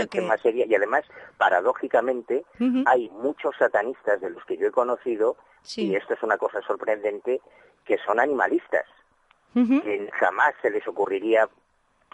que, 0.07 0.21
Más 0.21 0.41
seria, 0.41 0.65
y 0.65 0.75
además, 0.75 1.05
paradójicamente, 1.37 2.43
hay 2.85 3.09
muchos 3.09 3.55
satanistas 3.57 4.19
de 4.19 4.29
los 4.29 4.43
que 4.45 4.57
yo 4.57 4.67
he 4.67 4.71
conocido, 4.71 5.37
y 5.75 5.95
esto 5.95 6.13
es 6.13 6.23
una 6.23 6.37
cosa 6.37 6.61
sorprendente, 6.61 7.41
que 7.85 7.97
son 7.99 8.19
animalistas, 8.19 8.85
que 9.53 10.09
jamás 10.13 10.53
se 10.61 10.69
les 10.69 10.87
ocurriría, 10.87 11.49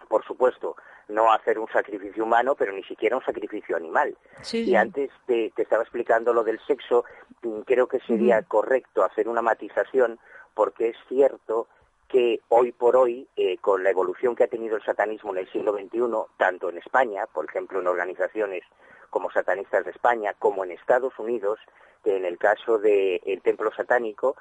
por 0.07 0.25
supuesto, 0.25 0.75
no 1.10 1.31
hacer 1.31 1.60
un 1.60 1.67
sacrificio 1.69 2.23
humano, 2.23 2.55
pero 2.55 2.73
ni 2.73 2.83
siquiera 2.83 3.15
un 3.15 3.23
sacrificio 3.23 3.75
animal. 3.75 4.17
y 4.51 4.75
antes 4.75 5.10
te, 5.25 5.53
estaba 5.55 5.83
explicando 5.83 6.33
lo 6.33 6.43
del 6.43 6.60
sexo, 6.65 7.05
mm, 7.43 7.62
creo 7.62 7.88
que 7.88 7.99
sería 7.99 8.41
correcto 8.43 9.03
hacer 9.03 9.27
una 9.27 9.41
matización, 9.41 10.19
porque 10.53 10.89
es 10.89 10.97
cierto 11.07 11.67
que 12.08 12.39
hoy 12.50 12.72
por 12.72 12.96
hoy, 12.96 13.28
eh, 13.36 13.58
con 13.58 13.84
la 13.84 13.89
evolución 13.89 14.36
que 14.36 14.46
ha 14.46 14.48
tenido 14.48 14.78
el 14.78 14.84
satanismo 14.84 15.32
en 15.32 15.39
el 15.39 15.52
siglo 15.52 15.74
XXI, 15.74 16.00
tanto 16.38 16.70
en 16.70 16.78
España, 16.78 17.26
por 17.28 17.46
ejemplo, 17.46 17.80
en 17.80 17.88
organizaciones 17.88 18.63
como 19.10 19.32
Satanistas 19.32 19.86
de 19.86 19.91
España, 19.91 20.34
como 20.38 20.63
en 20.63 20.72
Estados 20.72 21.17
Unidos, 21.20 21.60
que 22.04 22.17
en 22.17 22.26
el 22.26 22.38
caso 22.38 22.78
del 22.78 23.41
templo 23.41 23.72
satánico, 23.74 24.36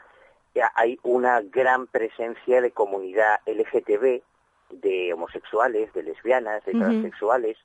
hay 0.75 0.99
una 1.03 1.41
gran 1.41 1.87
presencia 1.87 2.61
de 2.61 2.71
comunidad 2.71 3.41
LGTB, 3.47 4.23
de 4.71 5.13
homosexuales, 5.13 5.93
de 5.93 6.03
lesbianas, 6.03 6.65
de 6.65 6.73
transexuales, 6.73 7.57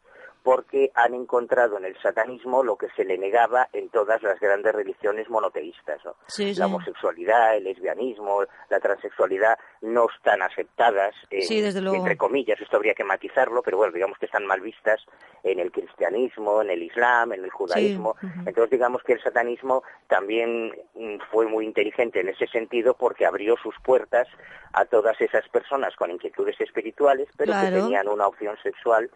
porque 0.44 0.92
han 0.96 1.14
encontrado 1.14 1.78
en 1.78 1.86
el 1.86 1.96
satanismo 2.02 2.64
lo 2.64 2.76
que 2.76 2.88
se 2.96 3.06
le 3.06 3.18
negaba 3.18 3.68
en 3.74 3.90
todas 3.90 4.22
las 4.24 4.40
grandes 4.40 4.74
religiones 4.74 5.30
monoteístas. 5.30 6.00
¿no? 6.06 6.16
la 6.38 6.66
homosexualidad, 6.66 7.58
el 7.58 7.66
lesbianismo, 7.66 8.44
la 8.70 8.80
transexualidad 8.80 9.58
no 9.82 10.08
están 10.16 10.42
aceptadas, 10.42 11.16
entre 11.32 12.18
comillas, 12.18 12.60
esto 12.60 12.78
habría 12.78 12.94
que 12.94 13.04
matizarlo, 13.04 13.62
pero 13.62 13.78
bueno, 13.78 13.94
digamos 13.94 14.18
que 14.18 14.26
están 14.26 14.46
mal 14.46 14.62
vistas 14.62 15.02
en 15.44 15.60
el 15.60 15.72
cristianismo, 15.72 16.62
en 16.62 16.70
el 16.70 16.84
islam, 16.84 17.34
en 17.34 17.44
el 17.44 17.50
judaísmo. 17.50 18.16
Entonces 18.46 18.72
digamos 18.72 19.04
que 19.04 19.14
el 19.14 19.22
satanismo 19.22 19.84
también 20.08 20.72
mm, 20.96 21.18
fue 21.32 21.48
muy 21.48 21.66
inteligente 21.66 22.22
en 22.22 22.30
ese 22.30 22.48
sentido 22.48 22.96
porque 22.96 23.26
abrió 23.26 23.56
sus 23.58 23.76
puertas 23.84 24.28
a 24.74 24.86
todas 24.86 25.20
esas 25.20 25.48
personas 25.50 25.96
con 25.96 26.12
inquietudes 26.12 26.60
espirituales, 26.62 27.28
pero 27.38 27.54
que 27.54 27.72
tenían 27.72 28.08
una 28.08 28.28
opción 28.28 28.56
sexual 28.64 29.10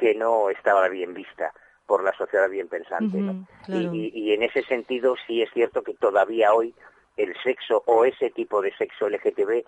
que 0.00 0.14
no 0.14 0.48
estaba 0.48 0.88
bien 0.88 1.12
vista 1.12 1.52
por 1.86 2.02
la 2.02 2.16
sociedad 2.16 2.48
bien 2.48 2.68
pensante. 2.68 3.18
y, 3.68 4.32
en 4.32 4.42
ese 4.42 4.62
sentido 4.62 5.14
sí 5.26 5.42
es 5.42 5.50
cierto 5.52 5.82
que 5.82 5.94
todavía 5.94 6.54
hoy 6.54 6.74
el 7.16 7.34
sexo 7.42 7.82
o 7.86 8.04
ese 8.06 8.30
tipo 8.30 8.62
de 8.62 8.74
sexo 8.76 9.08
LGTB 9.08 9.64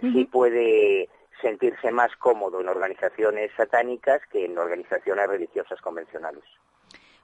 sí 0.00 0.24
puede 0.24 1.08
sentirse 1.40 1.92
más 1.92 2.10
cómodo 2.16 2.60
en 2.60 2.68
organizaciones 2.68 3.52
satánicas 3.56 4.20
que 4.32 4.44
en 4.46 4.58
organizaciones 4.58 5.28
religiosas 5.28 5.80
convencionales. 5.80 6.42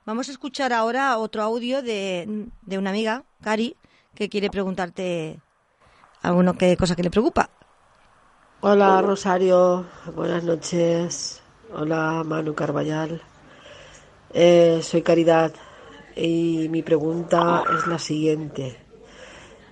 Vamos 0.05 0.29
a 0.29 0.33
escuchar 0.33 0.72
ahora 0.72 1.18
otro 1.18 1.42
audio 1.42 1.83
de, 1.83 2.46
de 2.62 2.79
una 2.79 2.90
amiga, 2.90 3.25
Cari, 3.42 3.77
que 4.14 4.29
quiere 4.29 4.51
preguntarte 4.51 5.40
alguna 6.22 6.55
cosa 6.79 6.94
que 6.94 7.03
le 7.03 7.11
preocupa. 7.11 7.51
Hola 8.61 9.03
Rosario, 9.03 9.87
buenas 10.14 10.44
noches. 10.44 11.41
Hola 11.74 12.22
Manu 12.22 12.54
Carballal. 12.54 13.22
Eh, 14.35 14.80
soy 14.82 15.00
Caridad 15.00 15.54
y 16.14 16.68
mi 16.68 16.82
pregunta 16.82 17.64
es 17.74 17.87
la 17.87 17.98
siguiente 17.98 18.76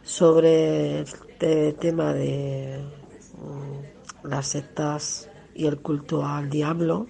sobre 0.03 1.01
el 1.41 1.75
tema 1.75 2.15
de 2.15 2.81
mm, 3.35 4.29
las 4.29 4.47
sectas 4.47 5.29
y 5.55 5.67
el 5.67 5.81
culto 5.81 6.25
al 6.25 6.49
diablo. 6.49 7.07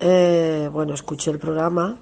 Eh, 0.00 0.68
bueno, 0.72 0.94
escuché 0.94 1.30
el 1.30 1.38
programa 1.38 1.96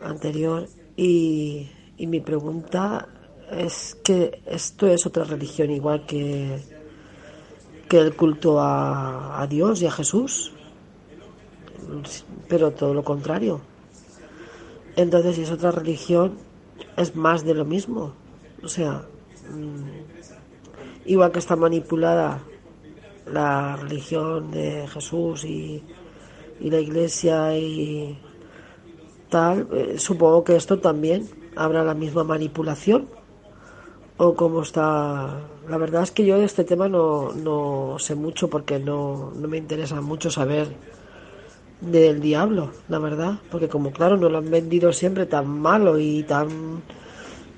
anterior 0.00 0.66
y, 0.96 1.70
y 1.98 2.06
mi 2.06 2.20
pregunta 2.20 3.08
es 3.50 3.94
que 4.02 4.40
esto 4.46 4.86
es 4.86 5.04
otra 5.04 5.24
religión 5.24 5.70
igual 5.70 6.06
que, 6.06 6.75
que 7.88 7.98
el 7.98 8.14
culto 8.16 8.60
a, 8.60 9.40
a 9.40 9.46
Dios 9.46 9.82
y 9.82 9.86
a 9.86 9.90
Jesús 9.90 10.52
pero 12.48 12.70
todo 12.72 12.94
lo 12.94 13.04
contrario. 13.04 13.60
Entonces, 14.96 15.36
si 15.36 15.42
es 15.42 15.50
otra 15.50 15.70
religión, 15.70 16.34
es 16.96 17.14
más 17.14 17.44
de 17.44 17.54
lo 17.54 17.64
mismo. 17.64 18.12
O 18.62 18.68
sea, 18.68 19.04
mm, 19.50 21.06
igual 21.06 21.32
que 21.32 21.38
está 21.38 21.56
manipulada 21.56 22.42
la 23.26 23.76
religión 23.76 24.50
de 24.50 24.86
Jesús 24.88 25.44
y, 25.44 25.82
la 26.58 26.80
iglesia 26.80 27.54
y 27.58 28.18
tal, 29.28 29.68
eh, 29.72 29.98
supongo 29.98 30.42
que 30.42 30.56
esto 30.56 30.78
también 30.78 31.28
habrá 31.54 31.84
la 31.84 31.92
misma 31.92 32.24
manipulación. 32.24 33.08
O 34.18 34.34
cómo 34.34 34.62
está. 34.62 35.40
La 35.68 35.76
verdad 35.76 36.02
es 36.02 36.10
que 36.10 36.24
yo 36.24 36.38
de 36.38 36.44
este 36.44 36.64
tema 36.64 36.88
no, 36.88 37.32
no 37.32 37.96
sé 37.98 38.14
mucho 38.14 38.48
porque 38.48 38.78
no, 38.78 39.32
no 39.36 39.48
me 39.48 39.58
interesa 39.58 40.00
mucho 40.00 40.30
saber 40.30 40.68
del 41.80 42.20
diablo, 42.20 42.72
la 42.88 42.98
verdad, 42.98 43.34
porque 43.50 43.68
como 43.68 43.90
claro, 43.90 44.16
no 44.16 44.28
lo 44.28 44.38
han 44.38 44.50
vendido 44.50 44.92
siempre 44.92 45.26
tan 45.26 45.46
malo 45.46 45.98
y 45.98 46.22
tan, 46.22 46.82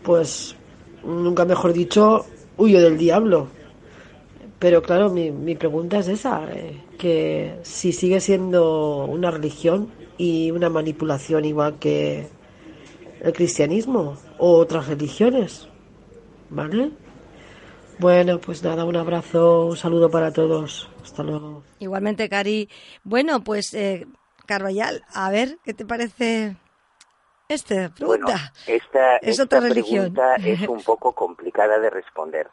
pues, 0.02 0.56
nunca 1.04 1.44
mejor 1.44 1.72
dicho, 1.72 2.24
huyo 2.56 2.80
del 2.80 2.98
diablo. 2.98 3.46
Pero 4.58 4.82
claro, 4.82 5.10
mi, 5.10 5.30
mi 5.30 5.54
pregunta 5.54 5.98
es 5.98 6.08
esa, 6.08 6.52
eh, 6.52 6.82
que 6.98 7.60
si 7.62 7.92
sigue 7.92 8.20
siendo 8.20 9.04
una 9.04 9.30
religión 9.30 9.88
y 10.16 10.50
una 10.50 10.68
manipulación 10.68 11.44
igual 11.44 11.78
que 11.78 12.26
el 13.20 13.32
cristianismo 13.32 14.16
o 14.38 14.56
otras 14.56 14.88
religiones, 14.88 15.68
¿vale? 16.50 16.90
Bueno, 17.98 18.38
pues 18.38 18.62
nada, 18.62 18.84
un 18.84 18.96
abrazo, 18.96 19.66
un 19.66 19.76
saludo 19.76 20.10
para 20.10 20.32
todos. 20.32 20.88
Hasta 21.02 21.22
luego. 21.22 21.64
Igualmente, 21.80 22.28
Cari. 22.28 22.68
Bueno, 23.02 23.42
pues, 23.42 23.74
eh, 23.74 24.06
a 25.14 25.30
ver, 25.30 25.58
¿qué 25.64 25.74
te 25.74 25.84
parece 25.84 26.56
esta 27.48 27.90
pregunta? 27.90 28.52
esta, 28.66 29.16
es 29.18 29.40
otra 29.40 29.60
religión. 29.60 30.14
pregunta 30.14 30.36
es 30.36 30.60
un 30.68 30.82
poco 30.82 31.12
complicada 31.12 31.78
de 31.78 31.90
responder. 31.90 32.48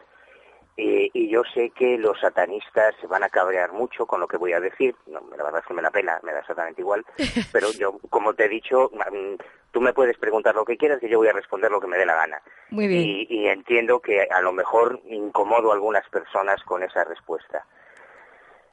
Eh, 0.77 1.09
y 1.13 1.29
yo 1.29 1.43
sé 1.53 1.69
que 1.69 1.97
los 1.97 2.19
satanistas 2.19 2.95
se 2.99 3.07
van 3.07 3.23
a 3.23 3.29
cabrear 3.29 3.71
mucho 3.71 4.05
con 4.05 4.19
lo 4.19 4.27
que 4.27 4.37
voy 4.37 4.53
a 4.53 4.59
decir. 4.59 4.95
No, 5.07 5.21
la 5.35 5.43
verdad 5.43 5.61
es 5.61 5.67
que 5.67 5.73
me 5.73 5.81
la 5.81 5.91
pela, 5.91 6.19
me 6.23 6.33
da 6.33 6.39
exactamente 6.39 6.81
igual. 6.81 7.05
Pero 7.53 7.71
yo, 7.71 7.97
como 8.09 8.33
te 8.33 8.45
he 8.45 8.49
dicho, 8.49 8.91
mm, 8.93 9.35
tú 9.71 9.79
me 9.79 9.93
puedes 9.93 10.17
preguntar 10.17 10.53
lo 10.55 10.65
que 10.65 10.77
quieras 10.77 11.01
y 11.01 11.07
yo 11.07 11.17
voy 11.17 11.29
a 11.29 11.33
responder 11.33 11.71
lo 11.71 11.79
que 11.79 11.87
me 11.87 11.97
dé 11.97 12.05
la 12.05 12.15
gana. 12.15 12.41
Muy 12.71 12.87
bien. 12.87 13.03
Y, 13.03 13.27
y 13.29 13.47
entiendo 13.47 14.01
que 14.01 14.23
a 14.23 14.41
lo 14.41 14.51
mejor 14.51 14.99
incomodo 15.05 15.71
a 15.71 15.75
algunas 15.75 16.07
personas 16.09 16.61
con 16.63 16.83
esa 16.83 17.05
respuesta. 17.05 17.65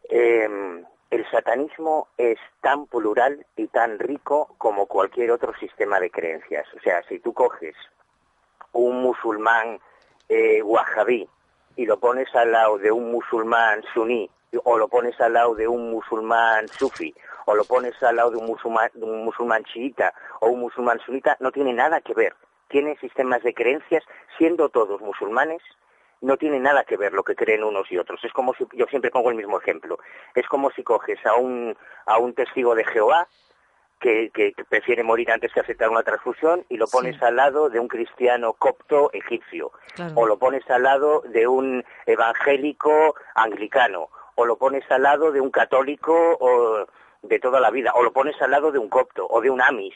Eh, 0.09 0.83
el 1.13 1.31
satanismo 1.31 2.09
es 2.17 2.39
tan 2.63 2.87
plural 2.87 3.47
y 3.55 3.67
tan 3.69 3.99
rico 3.99 4.55
como 4.57 4.87
cualquier 4.87 5.31
otro 5.31 5.53
sistema 5.61 6.01
de 6.01 6.11
creencias. 6.11 6.67
O 6.75 6.81
sea, 6.81 7.03
si 7.05 7.21
tú 7.21 7.35
coges 7.35 7.77
un 8.73 9.03
musulmán 9.03 9.79
eh, 10.29 10.63
wahhabí 10.63 11.29
y 11.77 11.87
lo 11.87 11.99
pones 11.99 12.35
al 12.35 12.53
lado 12.53 12.79
de 12.79 12.91
un 12.93 13.11
musulmán 13.11 13.83
suní, 13.95 14.31
o 14.65 14.79
lo 14.79 14.89
pones 14.89 15.19
al 15.21 15.33
lado 15.33 15.55
de 15.55 15.67
un 15.67 15.91
musulmán 15.91 16.69
sufi, 16.69 17.15
o 17.47 17.55
lo 17.55 17.65
pones 17.65 18.01
al 18.03 18.17
lado 18.17 18.31
de 18.31 18.37
un 18.37 18.47
musulmán, 18.47 18.91
de 18.95 19.05
un 19.05 19.25
musulmán 19.25 19.65
chiita 19.65 20.13
o 20.41 20.49
un 20.49 20.61
musulmán 20.61 21.01
sunita, 21.01 21.37
no 21.41 21.51
tiene 21.51 21.73
nada 21.73 22.01
que 22.01 22.15
ver. 22.15 22.35
Tienen 22.69 22.97
sistemas 22.99 23.43
de 23.43 23.55
creencias, 23.55 24.05
siendo 24.39 24.69
todos 24.69 25.01
musulmanes, 25.01 25.63
no 26.21 26.37
tiene 26.37 26.61
nada 26.61 26.85
que 26.85 26.97
ver 26.97 27.13
lo 27.13 27.25
que 27.25 27.35
creen 27.35 27.65
unos 27.65 27.91
y 27.91 27.99
otros. 27.99 28.25
Es 28.25 28.33
como 28.33 28.55
si, 28.55 28.67
yo 28.73 28.87
siempre 28.87 29.11
pongo 29.11 29.31
el 29.31 29.37
mismo 29.37 29.59
ejemplo, 29.59 29.99
es 30.35 30.47
como 30.47 30.71
si 30.71 30.83
coges 30.83 31.25
a 31.27 31.35
un, 31.35 31.77
a 32.07 32.19
un 32.19 32.35
testigo 32.35 32.75
de 32.75 32.85
Jehová 32.85 33.27
que, 34.03 34.31
que, 34.35 34.53
prefiere 34.69 35.03
morir 35.05 35.31
antes 35.31 35.53
que 35.53 35.61
aceptar 35.61 35.89
una 35.89 36.03
transfusión 36.03 36.67
y 36.69 36.77
lo 36.77 36.87
pones 36.89 37.23
al 37.23 37.37
lado 37.37 37.71
de 37.71 37.79
un 37.79 37.89
cristiano 37.89 38.53
copto 38.55 39.11
egipcio, 39.13 39.71
o 40.15 40.27
lo 40.27 40.39
pones 40.39 40.69
al 40.69 40.83
lado 40.83 41.23
de 41.29 41.47
un 41.47 41.85
evangélico 42.05 43.15
anglicano, 43.35 44.09
o 44.35 44.45
lo 44.45 44.57
pones 44.57 44.85
al 44.91 45.05
lado 45.05 45.31
de 45.31 45.41
un 45.41 45.51
católico 45.51 46.13
o 46.41 46.87
de 47.23 47.39
toda 47.39 47.61
la 47.61 47.71
vida, 47.71 47.93
o 47.95 48.03
lo 48.03 48.13
pones 48.13 48.35
al 48.43 48.51
lado 48.51 48.73
de 48.73 48.79
un 48.79 48.89
copto 48.89 49.27
o 49.31 49.41
de 49.41 49.51
un 49.51 49.63
amis. 49.63 49.95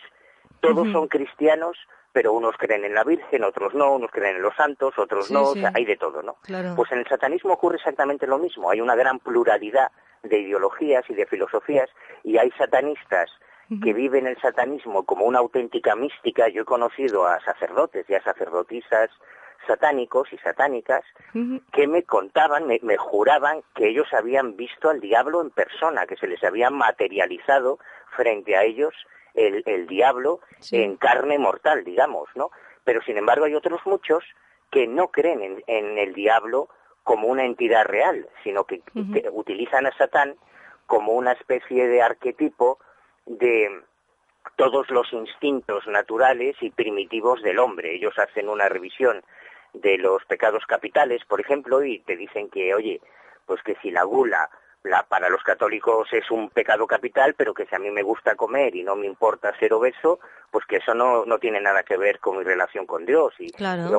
Todos 0.61 0.91
son 0.93 1.09
cristianos 1.09 1.77
pero 2.13 2.33
unos 2.33 2.57
creen 2.57 2.83
en 2.87 2.95
la 2.95 3.05
Virgen, 3.05 3.45
otros 3.45 3.75
no, 3.75 3.93
unos 3.93 4.11
creen 4.11 4.37
en 4.37 4.43
los 4.43 4.57
santos, 4.57 4.95
otros 4.97 5.31
no, 5.31 5.51
o 5.51 5.53
sea, 5.53 5.71
hay 5.75 5.85
de 5.85 5.99
todo, 5.99 6.23
¿no? 6.23 6.39
Pues 6.75 6.91
en 6.91 7.01
el 7.01 7.07
satanismo 7.07 7.53
ocurre 7.53 7.77
exactamente 7.77 8.27
lo 8.27 8.39
mismo, 8.39 8.71
hay 8.71 8.81
una 8.81 8.95
gran 8.95 9.19
pluralidad 9.19 9.91
de 10.23 10.39
ideologías 10.39 11.05
y 11.11 11.15
de 11.15 11.27
filosofías 11.27 11.91
y 12.25 12.39
hay 12.39 12.51
satanistas 12.53 13.31
que 13.83 13.93
viven 13.93 14.27
el 14.27 14.39
satanismo 14.41 15.05
como 15.05 15.25
una 15.25 15.41
auténtica 15.41 15.97
mística. 15.97 16.49
Yo 16.49 16.63
he 16.63 16.65
conocido 16.67 17.27
a 17.27 17.41
sacerdotes 17.41 18.09
y 18.09 18.15
a 18.15 18.23
sacerdotisas 18.23 19.11
satánicos 19.67 20.33
y 20.33 20.39
satánicas 20.39 21.03
que 21.73 21.87
me 21.89 22.05
contaban, 22.05 22.67
me, 22.67 22.79
me, 22.83 22.97
juraban 22.97 23.63
que 23.75 23.89
ellos 23.89 24.07
habían 24.13 24.57
visto 24.57 24.89
al 24.89 25.01
diablo 25.01 25.41
en 25.41 25.51
persona, 25.51 26.07
que 26.07 26.17
se 26.17 26.29
les 26.29 26.43
había 26.45 26.71
materializado 26.71 27.79
frente 28.17 28.57
a 28.57 28.63
ellos 28.63 28.95
el, 29.37 29.87
diablo 29.87 30.41
en 30.73 30.97
carne 30.97 31.39
mortal, 31.39 31.85
digamos, 31.85 32.29
¿no? 32.35 32.51
Pero 32.85 33.03
sin 33.03 33.19
embargo 33.19 33.45
hay 33.45 33.55
otros 33.55 33.81
muchos 33.85 34.25
que 34.71 34.87
no 34.87 35.09
creen 35.09 35.63
en, 35.67 35.99
el 35.99 36.15
diablo 36.15 36.69
como 37.05 37.29
una 37.29 37.45
entidad 37.45 37.85
real, 37.85 38.29
sino 38.43 38.65
que, 38.65 38.83
utilizan 39.33 39.87
a 39.87 39.97
Satán 39.97 40.37
como 40.87 41.13
una 41.13 41.33
especie 41.33 41.87
de 41.87 42.03
arquetipo 42.03 42.79
de 43.27 43.83
todos 44.57 44.89
los 44.91 45.13
instintos 45.13 45.87
naturales 45.87 46.57
y 46.61 46.71
primitivos 46.71 47.43
del 47.43 47.59
hombre. 47.59 47.95
Ellos 47.95 48.19
hacen 48.19 48.49
una 48.49 48.69
revisión 48.69 49.23
de 49.75 49.99
los 49.99 50.25
pecados 50.25 50.65
capitales, 50.67 51.23
por 51.27 51.41
ejemplo, 51.41 51.85
y 51.85 51.99
te 52.01 52.17
dicen 52.17 52.49
que, 52.49 52.75
oye, 52.75 53.01
pues 53.45 53.63
que 53.63 53.77
si 53.83 53.91
la 53.91 54.05
gula 54.05 54.49
para 55.09 55.29
los 55.29 55.43
católicos 55.43 56.09
es 56.13 56.31
un 56.31 56.49
pecado 56.51 56.87
capital, 56.87 57.35
pero 57.35 57.55
que 57.55 57.67
si 57.67 57.75
a 57.75 57.79
mí 57.79 57.91
me 57.91 58.03
gusta 58.03 58.37
comer 58.37 58.77
y 58.77 58.85
no 58.85 58.95
me 58.95 59.07
importa 59.07 59.57
ser 59.59 59.73
obeso, 59.73 60.21
pues 60.51 60.65
que 60.67 60.77
eso 60.77 60.95
no, 60.95 61.25
no 61.25 61.39
tiene 61.39 61.61
nada 61.61 61.83
que 61.83 61.97
ver 61.97 62.21
con 62.21 62.39
mi 62.39 62.45
relación 62.45 62.87
con 62.87 63.05
Dios. 63.05 63.35
Y, 63.39 63.51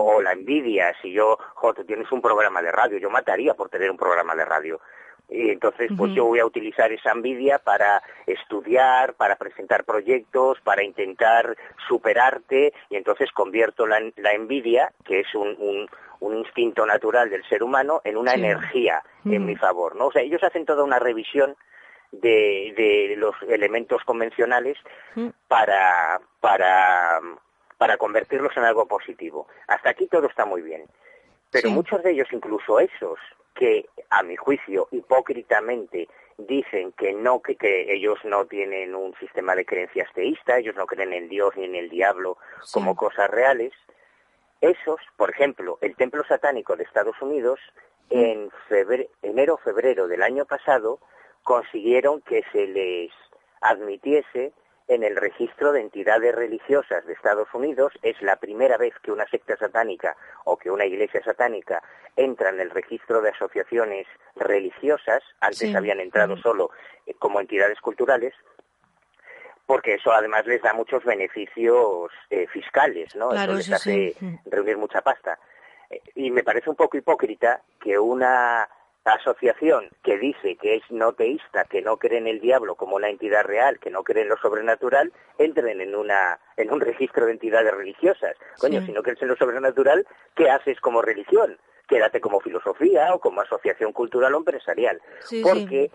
O 0.01 0.21
la 0.21 0.31
envidia, 0.31 0.95
si 1.01 1.11
yo, 1.11 1.37
joder, 1.55 1.85
tienes 1.85 2.11
un 2.11 2.21
programa 2.21 2.61
de 2.61 2.71
radio, 2.71 2.97
yo 2.97 3.09
mataría 3.09 3.53
por 3.53 3.69
tener 3.69 3.91
un 3.91 3.97
programa 3.97 4.35
de 4.35 4.45
radio. 4.45 4.79
Y 5.29 5.49
entonces, 5.49 5.91
pues 5.97 6.13
yo 6.13 6.25
voy 6.25 6.39
a 6.39 6.45
utilizar 6.45 6.91
esa 6.93 7.11
envidia 7.11 7.59
para 7.59 8.01
estudiar, 8.25 9.13
para 9.15 9.35
presentar 9.35 9.83
proyectos, 9.83 10.59
para 10.61 10.83
intentar 10.83 11.57
superarte, 11.87 12.73
y 12.89 12.95
entonces 12.95 13.29
convierto 13.33 13.85
la, 13.85 13.99
la 14.15 14.31
envidia, 14.31 14.93
que 15.03 15.19
es 15.19 15.35
un, 15.35 15.87
un, 16.21 16.37
instinto 16.37 16.85
natural 16.85 17.29
del 17.29 17.43
ser 17.49 17.61
humano, 17.61 17.99
en 18.05 18.15
una 18.15 18.33
energía 18.33 19.03
en 19.25 19.45
mi 19.45 19.55
favor, 19.57 19.95
¿no? 19.97 20.07
O 20.07 20.11
sea, 20.11 20.21
ellos 20.21 20.43
hacen 20.43 20.65
toda 20.65 20.83
una 20.83 20.99
revisión 20.99 21.57
de, 22.11 22.73
de 22.77 23.15
los 23.17 23.35
elementos 23.49 24.03
convencionales 24.05 24.77
para, 25.47 26.21
para, 26.39 27.19
para 27.77 27.97
convertirlos 27.97 28.55
en 28.55 28.63
algo 28.63 28.87
positivo. 28.87 29.47
Hasta 29.67 29.89
aquí 29.89 30.07
todo 30.07 30.27
está 30.27 30.45
muy 30.45 30.61
bien. 30.61 30.85
Pero 31.51 31.69
muchos 31.69 32.03
de 32.03 32.11
ellos, 32.11 32.27
incluso 32.31 32.79
esos, 32.79 33.19
que 33.57 33.89
a 34.09 34.23
mi 34.23 34.35
juicio 34.35 34.87
hipócritamente 34.91 36.07
dicen 36.37 36.91
que 36.93 37.13
no 37.13 37.41
que, 37.41 37.55
que, 37.55 37.93
ellos 37.93 38.19
no 38.23 38.45
tienen 38.45 38.95
un 38.95 39.15
sistema 39.15 39.55
de 39.55 39.65
creencias 39.65 40.11
teísta, 40.13 40.57
ellos 40.57 40.75
no 40.75 40.85
creen 40.85 41.13
en 41.13 41.29
Dios 41.29 41.55
ni 41.57 41.65
en 41.65 41.75
el 41.75 41.89
diablo 41.89 42.37
como 42.71 42.95
cosas 42.95 43.29
reales. 43.29 43.73
Esos, 44.61 44.99
por 45.17 45.29
ejemplo, 45.29 45.77
el 45.81 45.95
templo 45.95 46.23
satánico 46.23 46.75
de 46.75 46.83
Estados 46.83 47.19
Unidos 47.21 47.59
en 48.09 48.49
enero 49.21 49.57
febrero 49.57 50.07
del 50.07 50.23
año 50.23 50.45
pasado 50.45 50.99
consiguieron 51.43 52.21
que 52.21 52.43
se 52.51 52.67
les 52.67 53.11
admitiese 53.61 54.53
en 54.87 55.03
el 55.03 55.15
registro 55.15 55.71
de 55.71 55.81
entidades 55.81 56.33
religiosas 56.33 57.05
de 57.05 57.13
Estados 57.13 57.47
Unidos. 57.53 57.93
Es 58.01 58.21
la 58.21 58.37
primera 58.37 58.77
vez 58.77 58.93
que 59.01 59.11
una 59.11 59.27
secta 59.27 59.57
satánica 59.57 60.15
o 60.45 60.57
que 60.57 60.71
una 60.71 60.85
iglesia 60.85 61.21
satánica 61.23 61.83
entra 62.15 62.49
en 62.49 62.59
el 62.59 62.69
registro 62.69 63.21
de 63.21 63.29
asociaciones 63.29 64.07
religiosas. 64.35 65.23
Antes 65.39 65.75
habían 65.75 65.99
entrado 65.99 66.37
solo 66.37 66.71
eh, 67.05 67.13
como 67.15 67.39
entidades 67.39 67.79
culturales 67.81 68.33
porque 69.65 69.95
eso 69.95 70.13
además 70.13 70.47
les 70.47 70.61
da 70.61 70.73
muchos 70.73 71.03
beneficios 71.03 72.09
eh, 72.29 72.47
fiscales, 72.47 73.13
¿no? 73.17 73.33
eso 73.33 73.53
les 73.53 73.71
hace 73.71 74.15
reunir 74.45 74.77
mucha 74.77 75.01
pasta. 75.01 75.37
Eh, 75.89 76.01
y 76.15 76.31
me 76.31 76.41
parece 76.41 76.69
un 76.69 76.77
poco 76.77 76.97
hipócrita 76.97 77.61
que 77.79 77.99
una 77.99 78.67
asociación 79.13 79.89
que 80.03 80.17
dice 80.17 80.55
que 80.55 80.75
es 80.75 80.83
no 80.89 81.13
teísta, 81.13 81.65
que 81.65 81.81
no 81.81 81.97
cree 81.97 82.19
en 82.19 82.27
el 82.27 82.39
diablo 82.39 82.75
como 82.75 82.95
una 82.95 83.09
entidad 83.09 83.43
real, 83.43 83.79
que 83.79 83.89
no 83.89 84.03
cree 84.03 84.23
en 84.23 84.29
lo 84.29 84.37
sobrenatural, 84.37 85.11
entren 85.37 85.81
en 85.81 85.95
una 85.95 86.39
en 86.57 86.71
un 86.71 86.81
registro 86.81 87.25
de 87.25 87.33
entidades 87.33 87.73
religiosas. 87.73 88.35
Coño, 88.59 88.85
si 88.85 88.91
no 88.91 89.03
crees 89.03 89.21
en 89.21 89.29
lo 89.29 89.35
sobrenatural, 89.35 90.05
¿qué 90.35 90.49
haces 90.49 90.79
como 90.79 91.01
religión? 91.01 91.57
Quédate 91.87 92.19
como 92.19 92.39
filosofía 92.39 93.13
o 93.13 93.19
como 93.19 93.41
asociación 93.41 93.93
cultural 93.93 94.35
o 94.35 94.37
empresarial. 94.37 95.01
Porque 95.41 95.91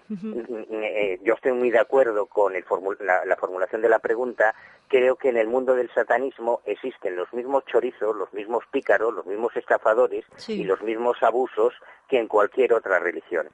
eh, 0.71 1.21
yo 1.23 1.35
estoy 1.35 1.53
muy 1.53 1.71
de 1.71 1.79
acuerdo 1.79 2.27
con 2.27 2.55
la, 2.55 3.37
formulación 3.37 3.83
de 3.83 3.89
la 3.89 3.99
pregunta. 3.99 4.55
Creo 4.89 5.17
que 5.17 5.29
en 5.29 5.37
el 5.37 5.49
mundo 5.49 5.75
del 5.75 5.91
satanismo 5.93 6.61
existen 6.65 7.17
los 7.17 7.33
mismos 7.33 7.65
chorizos, 7.67 8.17
los 8.17 8.33
mismos 8.33 8.65
pícaros, 8.71 9.15
los 9.15 9.27
mismos 9.27 9.55
estafadores 9.57 10.25
y 10.49 10.65
los 10.65 10.81
mismos 10.83 11.23
abusos 11.23 11.75
que 12.09 12.19
en 12.19 12.29
cualquier 12.29 12.73
otra 12.73 12.99
religión 12.99 13.49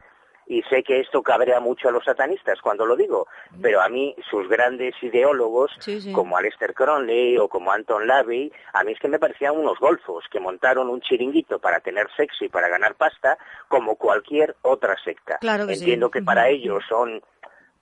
y 0.48 0.62
sé 0.62 0.82
que 0.82 1.00
esto 1.00 1.22
cabrea 1.22 1.60
mucho 1.60 1.88
a 1.88 1.92
los 1.92 2.04
satanistas 2.04 2.60
cuando 2.60 2.86
lo 2.86 2.96
digo, 2.96 3.28
pero 3.60 3.82
a 3.82 3.88
mí 3.88 4.16
sus 4.30 4.48
grandes 4.48 4.94
ideólogos, 5.02 5.70
como 6.12 6.36
Aleister 6.36 6.74
Crowley 6.74 7.36
o 7.36 7.48
como 7.48 7.70
Anton 7.70 8.06
LaVey, 8.06 8.50
a 8.72 8.82
mí 8.82 8.92
es 8.92 8.98
que 8.98 9.08
me 9.08 9.18
parecían 9.18 9.56
unos 9.56 9.78
golfos 9.78 10.24
que 10.30 10.40
montaron 10.40 10.88
un 10.88 11.00
chiringuito 11.00 11.58
para 11.58 11.80
tener 11.80 12.08
sexo 12.16 12.44
y 12.44 12.48
para 12.48 12.68
ganar 12.68 12.94
pasta, 12.94 13.38
como 13.68 13.96
cualquier 13.96 14.56
otra 14.62 14.96
secta. 15.04 15.38
Entiendo 15.42 16.10
que 16.10 16.22
para 16.22 16.48
ellos 16.48 16.82
son 16.88 17.22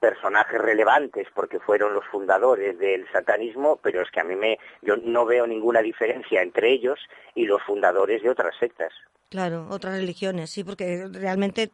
personajes 0.01 0.61
relevantes 0.61 1.27
porque 1.35 1.59
fueron 1.61 1.95
los 1.95 2.05
fundadores 2.07 2.79
del 2.79 3.11
satanismo, 3.13 3.79
pero 3.83 4.03
es 4.03 4.11
que 4.11 4.21
a 4.21 4.25
mí 4.25 4.37
me 4.37 4.59
yo 4.83 4.97
no 4.97 5.25
veo 5.25 5.47
ninguna 5.47 5.81
diferencia 5.81 6.43
entre 6.43 6.71
ellos 6.73 6.99
y 7.35 7.47
los 7.47 7.63
fundadores 7.63 8.23
de 8.23 8.31
otras 8.31 8.55
sectas. 8.59 8.93
Claro, 9.31 9.67
otras 9.71 9.97
religiones, 9.97 10.51
sí, 10.51 10.63
porque 10.63 11.09
realmente 11.11 11.71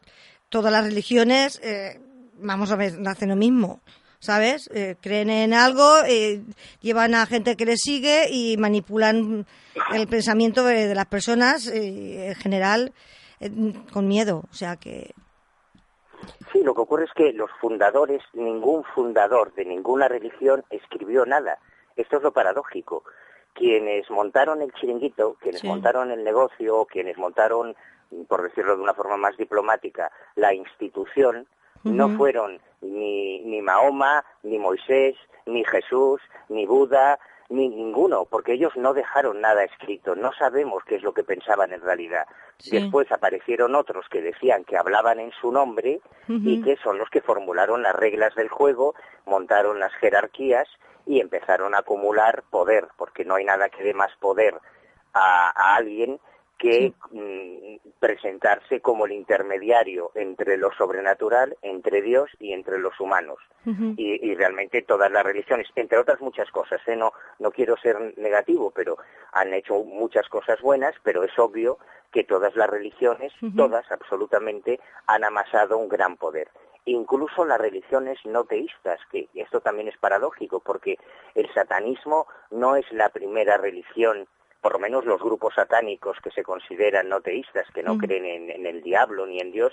todas 0.53 0.71
las 0.71 0.85
religiones, 0.85 1.59
eh, 1.65 1.99
vamos 2.35 2.71
a 2.71 2.77
ver, 2.77 2.93
hacen 3.07 3.31
lo 3.31 3.37
mismo. 3.37 3.81
¿Sabes? 4.21 4.71
Eh, 4.73 4.95
creen 5.01 5.31
en 5.31 5.53
algo, 5.53 5.97
eh, 6.07 6.43
llevan 6.81 7.17
a 7.17 7.27
gente 7.27 7.57
que 7.57 7.67
les 7.67 7.81
sigue 7.81 8.29
y 8.31 8.57
manipulan 8.57 9.47
el 9.93 10.07
pensamiento 10.07 10.65
de, 10.65 10.95
las 10.95 11.07
personas 11.07 11.67
en 11.67 12.33
general 12.37 12.93
con 13.93 14.07
miedo. 14.07 14.45
O 14.49 14.55
sea 14.55 14.77
que. 14.77 15.13
Sí, 16.53 16.63
lo 16.63 16.73
que 16.73 16.83
ocurre 16.83 17.07
es 17.07 17.11
que 17.17 17.33
los 17.33 17.51
fundadores, 17.61 18.23
ningún 18.33 18.85
fundador 18.95 19.53
de 19.55 19.65
ninguna 19.65 20.07
religión 20.07 20.63
escribió 20.71 21.27
nada. 21.27 21.59
Esto 21.97 22.19
es 22.19 22.23
lo 22.23 22.31
paradójico. 22.31 23.03
Quienes 23.55 24.09
montaron 24.09 24.63
el 24.63 24.73
chiringuito, 24.75 25.37
quienes 25.41 25.65
montaron 25.65 26.13
el 26.13 26.23
negocio, 26.23 26.85
quienes 26.85 27.19
montaron 27.19 27.75
por 28.29 28.43
decirlo 28.43 28.77
de 28.77 28.83
una 28.83 28.95
forma 28.95 29.17
más 29.17 29.37
diplomática, 29.37 30.11
la 30.35 30.55
institución, 30.55 31.47
no 31.85 32.11
fueron 32.11 32.61
ni, 32.81 33.41
ni 33.41 33.61
Mahoma, 33.61 34.25
ni 34.43 34.59
Moisés, 34.59 35.17
ni 35.47 35.65
Jesús, 35.65 36.21
ni 36.49 36.65
Buda, 36.65 37.19
ni 37.49 37.69
ninguno, 37.69 38.25
porque 38.25 38.55
ellos 38.55 38.73
no 38.77 38.95
dejaron 38.95 39.41
nada 39.41 39.65
escrito, 39.65 40.15
no 40.15 40.33
sabemos 40.33 40.83
qué 40.85 40.97
es 40.97 41.03
lo 41.03 41.13
que 41.13 41.25
pensaban 41.25 41.73
en 41.73 41.83
realidad. 41.83 42.27
Después 42.71 43.11
aparecieron 43.11 43.75
otros 43.75 44.07
que 44.09 44.23
decían 44.23 44.65
que 44.65 44.77
hablaban 44.77 45.19
en 45.19 45.33
su 45.33 45.51
nombre 45.51 46.01
y 46.29 46.63
que 46.63 46.77
son 46.77 46.99
los 46.99 47.11
que 47.11 47.21
formularon 47.21 47.83
las 47.83 47.95
reglas 47.95 48.35
del 48.37 48.49
juego, 48.49 48.95
montaron 49.27 49.81
las 49.81 49.93
jerarquías 49.95 50.69
y 51.05 51.21
empezaron 51.21 51.75
a 51.75 51.79
acumular 51.79 52.45
poder, 52.51 52.87
porque 52.97 53.25
no 53.25 53.35
hay 53.35 53.45
nada 53.45 53.69
que 53.69 53.83
dé 53.83 53.93
más 53.93 54.13
poder 54.21 54.55
a 55.13 55.75
alguien 55.75 56.21
que 56.63 56.95
mm, 57.11 57.89
presentarse 57.99 58.81
como 58.81 59.07
el 59.07 59.13
intermediario 59.13 60.13
entre 60.15 60.57
lo 60.57 60.73
sobrenatural, 60.75 61.57
entre 61.61 62.03
Dios 62.03 62.31
y 62.39 62.53
entre 62.53 62.79
los 62.79 63.01
humanos. 63.01 63.39
y, 63.65 64.35
realmente 64.35 64.83
todas 64.83 65.11
las 65.11 65.25
religiones, 65.25 65.69
entre 65.77 65.99
otras 65.99 66.21
muchas 66.21 66.51
cosas, 66.51 66.81
¿eh? 66.87 66.97
no, 66.97 67.13
no 67.39 67.51
quiero 67.51 67.77
ser 67.77 68.17
negativo, 68.17 68.71
pero 68.71 68.97
han 69.33 69.53
hecho 69.55 69.85
muchas 69.85 70.29
cosas 70.29 70.61
buenas, 70.61 70.95
pero 71.03 71.25
es 71.25 71.37
obvio 71.39 71.79
que 72.13 72.25
todas 72.25 72.55
las 72.57 72.71
religiones, 72.71 73.33
todas 73.57 73.91
absolutamente, 73.91 74.79
han 75.07 75.25
amasado 75.25 75.79
un 75.79 75.89
gran 75.89 76.17
poder 76.17 76.49
incluso 76.85 77.45
las 77.45 77.61
religiones 77.61 78.19
no 78.25 78.43
teístas, 78.43 78.99
que 79.13 79.29
esto 79.35 79.61
también 79.61 79.87
es 79.87 79.97
paradójico, 79.99 80.59
porque 80.59 80.99
el 81.37 81.49
satanismo 81.55 82.27
no 82.51 82.75
es 82.75 82.91
la 82.91 83.09
primera 83.11 83.57
religión 83.57 84.27
por 84.63 84.75
lo 84.75 84.79
menos 84.79 85.05
los 85.05 85.21
grupos 85.21 85.55
satánicos 85.57 86.17
que 86.23 86.31
se 86.31 86.45
consideran 86.45 87.09
no 87.09 87.21
teístas, 87.21 87.67
que 87.75 87.83
no 87.83 87.97
mm. 87.97 87.99
creen 87.99 88.51
en, 88.51 88.65
el 88.65 88.81
diablo 88.81 89.27
ni 89.27 89.41
en 89.41 89.51
Dios, 89.51 89.73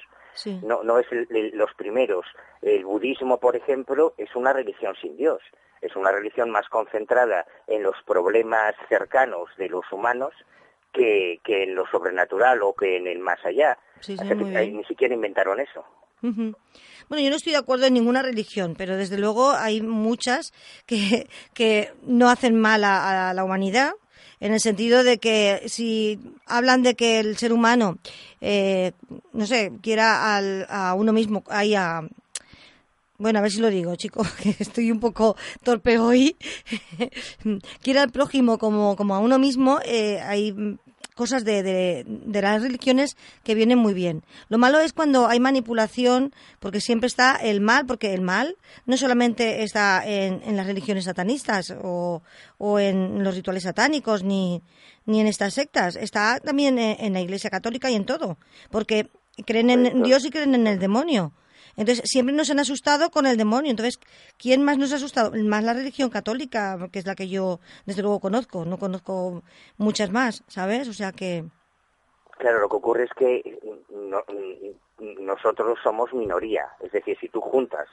no, 0.64 0.84
no 0.84 0.98
es 0.98 1.06
los 1.54 1.72
primeros. 1.76 2.26
El 2.64 2.86
budismo, 2.86 3.40
por 3.40 3.56
ejemplo, 3.56 4.16
es 4.18 4.36
una 4.36 4.52
religión 4.52 4.96
sin 5.00 5.16
Dios, 5.16 5.42
es 5.82 5.96
una 5.96 6.12
religión 6.12 6.50
más 6.50 6.68
concentrada 6.70 7.46
en 7.68 7.84
los 7.84 7.96
problemas 8.04 8.74
cercanos 8.90 9.50
de 9.58 9.70
los 9.70 9.86
humanos 9.92 10.34
que, 10.92 11.40
que 11.44 11.64
en 11.64 11.76
lo 11.76 11.86
sobrenatural 11.86 12.64
o 12.64 12.74
que 12.74 12.98
en 12.98 13.06
el 13.06 13.20
más 13.20 13.46
allá. 13.46 13.78
ni 14.72 14.84
siquiera 14.86 15.14
inventaron 15.14 15.60
eso. 15.60 15.86
Bueno, 16.22 17.24
yo 17.24 17.30
no 17.30 17.36
estoy 17.36 17.54
de 17.54 17.60
acuerdo 17.60 17.86
en 17.86 17.94
ninguna 17.94 18.24
religión, 18.24 18.74
pero 18.76 18.98
desde 18.98 19.20
luego 19.20 19.52
hay 19.52 19.82
muchas 19.82 20.52
que, 20.88 21.30
que 21.54 21.94
no 22.02 22.28
hacen 22.28 22.60
mal 22.60 22.84
a 22.84 23.34
la 23.36 23.44
humanidad 23.44 23.94
en 24.40 24.54
el 24.54 24.60
sentido 24.60 25.04
de 25.04 25.18
que 25.18 25.64
si 25.68 26.20
hablan 26.46 26.84
de 26.84 26.96
que 26.96 27.20
el 27.20 27.38
ser 27.38 27.54
humano, 27.54 27.98
eh, 28.42 28.94
no 29.34 29.46
sé, 29.46 29.72
quiera 29.82 30.36
al, 30.36 30.66
a 30.70 30.94
uno 30.94 31.14
mismo, 31.14 31.44
ahí 31.50 31.76
a, 31.76 32.08
bueno, 33.18 33.40
a 33.40 33.42
ver 33.42 33.52
si 33.52 33.60
lo 33.60 33.70
digo, 33.70 33.96
chicos, 33.96 34.32
que 34.42 34.56
estoy 34.60 34.92
un 34.92 35.00
poco 35.00 35.36
torpe 35.64 36.00
hoy. 36.00 36.38
quiera 37.82 38.04
al 38.04 38.12
prójimo 38.12 38.58
como, 38.58 38.96
como 38.96 39.16
a 39.16 39.20
uno 39.20 39.38
mismo, 39.40 39.80
eh, 39.86 40.20
hay 40.22 40.78
cosas 41.20 41.44
de, 41.44 41.64
de, 42.06 42.42
las 42.42 42.62
religiones 42.62 43.18
que 43.44 43.54
vienen 43.54 43.78
muy 43.78 43.94
bien. 43.94 44.24
Lo 44.48 44.58
malo 44.58 44.80
es 44.80 44.94
cuando 44.94 45.28
hay 45.28 45.42
manipulación, 45.42 46.34
porque 46.62 46.80
siempre 46.80 47.08
está 47.08 47.36
el 47.36 47.60
mal, 47.60 47.86
porque 47.86 48.14
el 48.14 48.22
mal 48.22 48.56
no 48.86 48.96
solamente 48.96 49.64
está 49.64 50.02
en, 50.06 50.42
en 50.46 50.56
las 50.56 50.66
religiones 50.66 51.04
satanistas 51.04 51.76
o, 51.84 52.24
o, 52.58 52.80
en 52.80 53.22
los 53.22 53.36
rituales 53.36 53.64
satánicos, 53.64 54.24
ni, 54.24 54.64
ni 55.06 55.20
en 55.20 55.28
estas 55.28 55.56
sectas, 55.56 55.98
está 55.98 56.40
también 56.40 56.80
en 56.80 57.12
la 57.12 57.20
Iglesia 57.20 57.50
Católica 57.50 57.92
y 57.92 57.96
en 57.96 58.06
todo, 58.06 58.38
porque 58.72 59.10
creen 59.46 59.72
en 59.72 60.04
Dios 60.04 60.24
y 60.24 60.30
creen 60.30 60.56
en 60.56 60.68
el 60.68 60.80
demonio. 60.80 61.34
Entonces, 61.80 62.04
siempre 62.10 62.36
nos 62.36 62.52
han 62.52 62.60
asustado 62.60 63.10
con 63.10 63.26
el 63.26 63.38
demonio. 63.38 63.72
Entonces, 63.72 64.02
¿quién 64.38 64.64
más 64.64 64.78
nos 64.78 64.92
ha 64.92 64.98
asustado? 64.98 65.32
Más 65.32 65.64
la 65.64 65.72
religión 65.74 66.10
católica, 66.10 66.78
que 66.92 67.00
es 67.00 67.06
la 67.06 67.16
que 67.16 67.30
yo, 67.30 67.62
desde 67.86 68.02
luego, 68.02 68.20
conozco. 68.20 68.66
No 68.66 68.78
conozco 68.78 69.44
muchas 69.78 70.12
más, 70.12 70.44
¿sabes? 70.48 70.90
O 70.90 70.94
sea 70.94 71.14
que... 71.14 71.46
Claro, 72.38 72.60
lo 72.60 72.68
que 72.68 72.76
ocurre 72.76 73.04
es 73.06 73.12
que 73.18 73.60
nosotros 75.22 75.80
somos 75.82 76.14
minoría. 76.14 76.68
Es 76.82 76.92
decir, 76.92 77.18
si 77.18 77.30
tú 77.30 77.40
juntas 77.40 77.88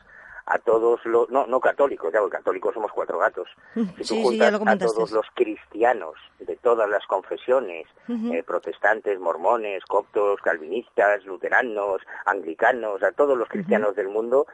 a 0.46 0.58
todos 0.58 1.04
los, 1.04 1.28
no, 1.30 1.46
no 1.46 1.60
católicos, 1.60 2.12
ya, 2.12 2.20
católicos 2.30 2.72
somos 2.72 2.92
cuatro 2.92 3.18
gatos, 3.18 3.48
si 3.74 4.04
tú 4.04 4.22
juntas 4.22 4.54
a 4.54 4.78
todos 4.78 5.10
los 5.10 5.26
cristianos 5.34 6.14
de 6.38 6.56
todas 6.56 6.88
las 6.88 7.04
confesiones, 7.06 7.86
eh, 8.08 8.42
protestantes, 8.44 9.18
mormones, 9.18 9.84
coptos, 9.84 10.40
calvinistas, 10.40 11.24
luteranos, 11.24 12.00
anglicanos, 12.24 13.02
a 13.02 13.10
todos 13.12 13.36
los 13.36 13.48
cristianos 13.48 13.96
del 13.96 14.08
mundo, 14.08 14.46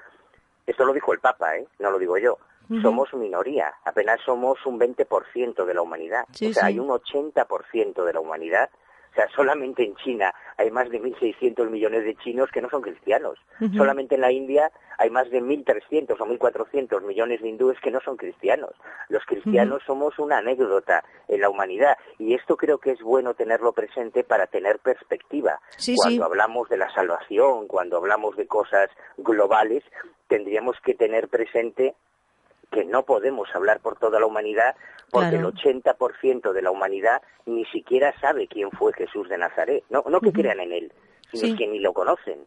esto 0.67 0.85
lo 0.85 0.95
dijo 0.95 1.13
el 1.13 1.21
Papa, 1.21 1.57
¿eh? 1.57 1.67
no 1.79 1.91
lo 1.91 1.99
digo 1.99 2.17
yo, 2.17 2.39
somos 2.81 3.13
minoría, 3.13 3.75
apenas 3.85 4.19
somos 4.25 4.65
un 4.65 4.81
20% 4.81 5.65
de 5.67 5.75
la 5.75 5.83
humanidad, 5.83 6.25
o 6.31 6.53
sea, 6.53 6.67
hay 6.67 6.79
un 6.79 6.89
80% 6.89 8.03
de 8.03 8.13
la 8.15 8.21
humanidad 8.21 8.71
O 9.13 9.15
sea, 9.15 9.29
solamente 9.37 9.85
en 9.85 9.95
China 9.97 10.35
hay 10.57 10.71
más 10.71 10.89
de 10.89 10.99
1.600 10.99 11.69
millones 11.69 12.05
de 12.05 12.15
chinos 12.17 12.51
que 12.51 12.63
no 12.63 12.71
son 12.71 12.81
cristianos. 12.81 13.39
Solamente 13.77 14.15
en 14.15 14.23
la 14.23 14.33
India 14.33 14.73
hay 14.97 15.11
más 15.11 15.31
de 15.31 15.43
1.300 15.43 16.19
o 16.19 16.27
1.400 16.27 17.03
millones 17.03 17.43
de 17.43 17.49
hindúes 17.49 17.79
que 17.81 17.91
no 17.91 18.01
son 18.01 18.17
cristianos. 18.17 18.71
Los 19.11 19.23
cristianos 19.27 19.83
somos 19.87 20.19
una 20.19 20.39
anécdota 20.39 21.05
en 21.29 21.43
la 21.43 21.51
humanidad 21.51 21.99
y 22.19 22.33
esto 22.35 22.57
creo 22.57 22.79
que 22.79 22.93
es 22.93 23.03
bueno 23.03 23.35
tenerlo 23.35 23.73
presente 23.73 24.25
para 24.25 24.47
tener 24.47 24.79
perspectiva. 24.79 25.61
cuando 25.97 26.25
hablamos 26.25 26.71
de 26.71 26.79
la 26.79 26.91
salvación, 26.95 27.67
cuando 27.67 27.99
hablamos 27.99 28.37
de 28.37 28.47
cosas 28.47 28.89
globales, 29.19 29.85
tendríamos 30.27 30.77
que 30.83 30.95
tener 30.95 31.29
presente 31.29 31.95
que 32.73 32.85
no 32.85 33.05
podemos 33.05 33.49
hablar 33.55 33.81
por 33.81 33.99
toda 33.99 34.19
la 34.19 34.27
humanidad 34.27 34.75
porque 35.11 35.37
el 35.37 35.45
80% 35.45 36.53
de 36.53 36.63
la 36.63 36.71
humanidad 36.71 37.23
ni 37.45 37.67
siquiera 37.67 38.19
sabe 38.21 38.49
quién 38.49 38.71
fue 38.71 38.95
Jesús 38.95 39.29
de 39.29 39.37
Nazaret. 39.37 39.85
No, 39.91 40.03
no 40.09 40.21
que 40.21 40.33
crean 40.33 40.59
en 40.59 40.73
él, 40.73 40.93
sino 41.33 41.57
que 41.57 41.67
ni 41.69 41.79
lo 41.79 41.93
conocen. 41.93 42.39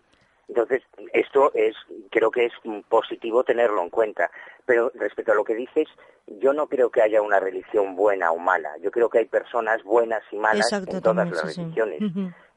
Entonces, 0.48 0.82
esto 1.14 1.52
es, 1.54 1.76
creo 2.12 2.32
que 2.32 2.46
es 2.46 2.54
positivo 2.90 3.44
tenerlo 3.44 3.82
en 3.82 3.90
cuenta. 3.90 4.30
Pero 4.66 4.92
respecto 4.96 5.32
a 5.32 5.36
lo 5.36 5.44
que 5.44 5.54
dices, 5.54 5.88
yo 6.28 6.54
no 6.54 6.68
creo 6.68 6.90
que 6.90 7.04
haya 7.04 7.22
una 7.22 7.40
religión 7.40 7.96
buena 7.96 8.32
o 8.32 8.38
mala. 8.38 8.76
Yo 8.82 8.92
creo 8.92 9.10
que 9.10 9.20
hay 9.20 9.26
personas 9.26 9.84
buenas 9.84 10.24
y 10.32 10.38
malas 10.38 10.72
en 10.74 11.02
todas 11.02 11.30
las 11.30 11.56
religiones. 11.56 12.00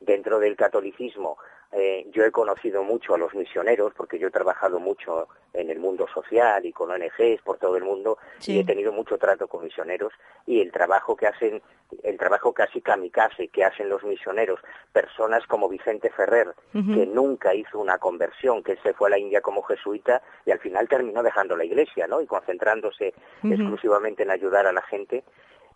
Dentro 0.00 0.38
del 0.38 0.56
catolicismo 0.56 1.36
eh, 1.70 2.06
yo 2.12 2.24
he 2.24 2.30
conocido 2.30 2.82
mucho 2.82 3.14
a 3.14 3.18
los 3.18 3.34
misioneros 3.34 3.92
porque 3.94 4.18
yo 4.18 4.28
he 4.28 4.30
trabajado 4.30 4.80
mucho 4.80 5.28
en 5.52 5.68
el 5.68 5.78
mundo 5.78 6.06
social 6.12 6.64
y 6.64 6.72
con 6.72 6.90
ONGs 6.90 7.42
por 7.44 7.58
todo 7.58 7.76
el 7.76 7.84
mundo 7.84 8.16
y 8.46 8.60
he 8.60 8.64
tenido 8.64 8.90
mucho 8.90 9.18
trato 9.18 9.48
con 9.48 9.64
misioneros 9.64 10.12
y 10.46 10.60
el 10.62 10.72
trabajo 10.72 11.14
que 11.14 11.26
hacen, 11.26 11.60
el 12.02 12.16
trabajo 12.16 12.54
casi 12.54 12.80
kamikaze 12.80 13.48
que 13.48 13.64
hacen 13.64 13.90
los 13.90 14.02
misioneros, 14.02 14.60
personas 14.92 15.46
como 15.46 15.68
Vicente 15.68 16.08
Ferrer, 16.10 16.54
que 16.72 17.06
nunca 17.06 17.54
hizo 17.54 17.78
una 17.78 17.98
conversión, 17.98 18.62
que 18.62 18.76
se 18.76 18.94
fue 18.94 19.08
a 19.08 19.10
la 19.10 19.18
India 19.18 19.42
como 19.42 19.62
jesuita 19.62 20.22
y 20.46 20.52
al 20.52 20.60
final 20.60 20.88
terminó 20.88 21.22
dejando 21.22 21.54
la 21.54 21.64
iglesia, 21.64 22.06
¿no? 22.06 22.22
Y 22.22 22.26
concentrándose 22.26 23.12
exclusivamente 23.44 24.22
en 24.22 24.30
ayudar 24.30 24.66
a 24.66 24.72
la 24.72 24.82
gente. 24.82 25.22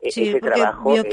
E-, 0.01 0.09
ese 0.09 0.40
trabajo 0.40 0.95
es, 0.95 1.07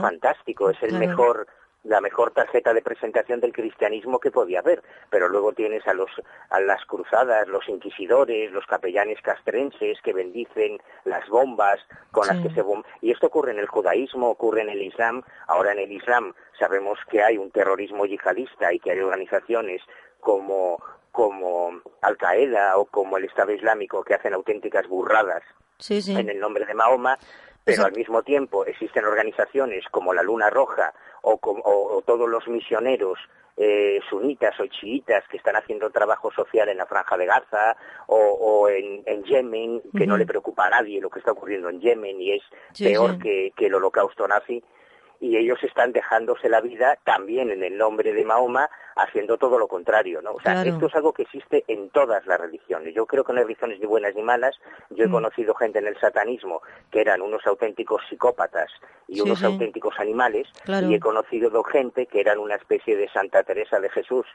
fantástico, 0.00 0.70
es 0.70 0.82
el 0.82 0.98
mejor 0.98 1.46
la 1.86 2.00
mejor 2.00 2.32
tarjeta 2.32 2.74
de 2.74 2.82
presentación 2.82 3.40
del 3.40 3.52
cristianismo 3.52 4.18
que 4.18 4.30
podía 4.30 4.60
haber, 4.60 4.82
pero 5.10 5.28
luego 5.28 5.52
tienes 5.52 5.86
a 5.86 5.94
los 5.94 6.10
a 6.50 6.60
las 6.60 6.84
cruzadas, 6.84 7.48
los 7.48 7.68
inquisidores, 7.68 8.52
los 8.52 8.66
capellanes 8.66 9.20
castrenses 9.22 10.00
que 10.02 10.12
bendicen 10.12 10.78
las 11.04 11.28
bombas 11.28 11.78
con 12.10 12.26
las 12.26 12.38
que 12.40 12.50
se 12.50 12.62
bom 12.62 12.82
y 13.00 13.12
esto 13.12 13.28
ocurre 13.28 13.52
en 13.52 13.58
el 13.58 13.66
judaísmo, 13.66 14.30
ocurre 14.30 14.62
en 14.62 14.70
el 14.70 14.82
islam, 14.82 15.22
ahora 15.46 15.72
en 15.72 15.78
el 15.78 15.92
islam 15.92 16.34
sabemos 16.58 16.98
que 17.10 17.22
hay 17.22 17.38
un 17.38 17.50
terrorismo 17.50 18.06
yihadista 18.06 18.72
y 18.72 18.80
que 18.80 18.92
hay 18.92 19.00
organizaciones 19.00 19.82
como 20.20 20.82
como 21.12 21.80
Al 22.02 22.18
Qaeda 22.18 22.76
o 22.76 22.84
como 22.84 23.16
el 23.16 23.24
Estado 23.24 23.52
Islámico 23.52 24.04
que 24.04 24.14
hacen 24.14 24.34
auténticas 24.34 24.86
burradas 24.86 25.42
en 25.88 26.28
el 26.28 26.38
nombre 26.38 26.66
de 26.66 26.74
Mahoma 26.74 27.18
pero 27.66 27.84
al 27.84 27.92
mismo 27.92 28.22
tiempo 28.22 28.64
existen 28.64 29.04
organizaciones 29.04 29.84
como 29.90 30.14
la 30.14 30.22
Luna 30.22 30.48
Roja 30.50 30.94
o, 31.22 31.36
todos 32.06 32.28
los 32.28 32.46
misioneros 32.46 33.18
eh, 33.56 33.98
sunitas 34.08 34.54
o 34.60 34.66
chiitas 34.66 35.24
que 35.28 35.36
están 35.36 35.56
haciendo 35.56 35.90
trabajo 35.90 36.30
social 36.30 36.68
en 36.68 36.76
la 36.76 36.86
franja 36.86 37.16
de 37.16 37.26
Gaza 37.26 37.76
o, 38.06 38.68
en, 38.68 39.24
Yemen, 39.24 39.82
que 39.98 40.06
no 40.06 40.16
le 40.16 40.26
preocupa 40.26 40.66
a 40.66 40.70
nadie 40.70 41.00
lo 41.00 41.10
que 41.10 41.18
está 41.18 41.32
ocurriendo 41.32 41.68
en 41.68 41.80
Yemen 41.80 42.20
y 42.20 42.34
es 42.34 42.42
peor 42.78 43.18
Que, 43.18 43.52
que 43.56 43.66
el 43.66 43.74
holocausto 43.74 44.28
nazi, 44.28 44.62
y 45.20 45.36
ellos 45.36 45.62
están 45.62 45.92
dejándose 45.92 46.48
la 46.48 46.60
vida 46.60 46.98
también 47.04 47.50
en 47.50 47.62
el 47.62 47.76
nombre 47.76 48.12
de 48.12 48.24
Mahoma 48.24 48.68
haciendo 48.96 49.36
todo 49.36 49.58
lo 49.58 49.68
contrario, 49.68 50.22
¿no? 50.22 50.32
O 50.32 50.40
sea, 50.40 50.62
esto 50.62 50.86
es 50.86 50.94
algo 50.94 51.12
que 51.12 51.22
existe 51.22 51.64
en 51.68 51.90
todas 51.90 52.26
las 52.26 52.40
religiones. 52.40 52.94
Yo 52.94 53.04
creo 53.06 53.24
que 53.24 53.32
no 53.32 53.38
hay 53.40 53.44
religiones 53.44 53.78
ni 53.78 53.86
buenas 53.86 54.14
ni 54.14 54.22
malas. 54.22 54.56
Yo 54.90 55.04
he 55.04 55.08
mm. 55.08 55.12
conocido 55.12 55.54
gente 55.54 55.78
en 55.80 55.86
el 55.86 55.98
satanismo 56.00 56.62
que 56.90 57.02
eran 57.02 57.20
unos 57.20 57.46
auténticos 57.46 58.02
psicópatas 58.08 58.70
y 59.06 59.20
unos 59.20 59.42
auténticos 59.44 59.98
animales 59.98 60.48
y 60.66 60.94
he 60.94 61.00
conocido 61.00 61.62
gente 61.64 62.06
que 62.06 62.20
eran 62.20 62.38
una 62.38 62.56
especie 62.56 62.96
de 62.96 63.08
Santa 63.08 63.42
Teresa 63.42 63.80
de 63.80 63.90
Jesús, 63.90 64.26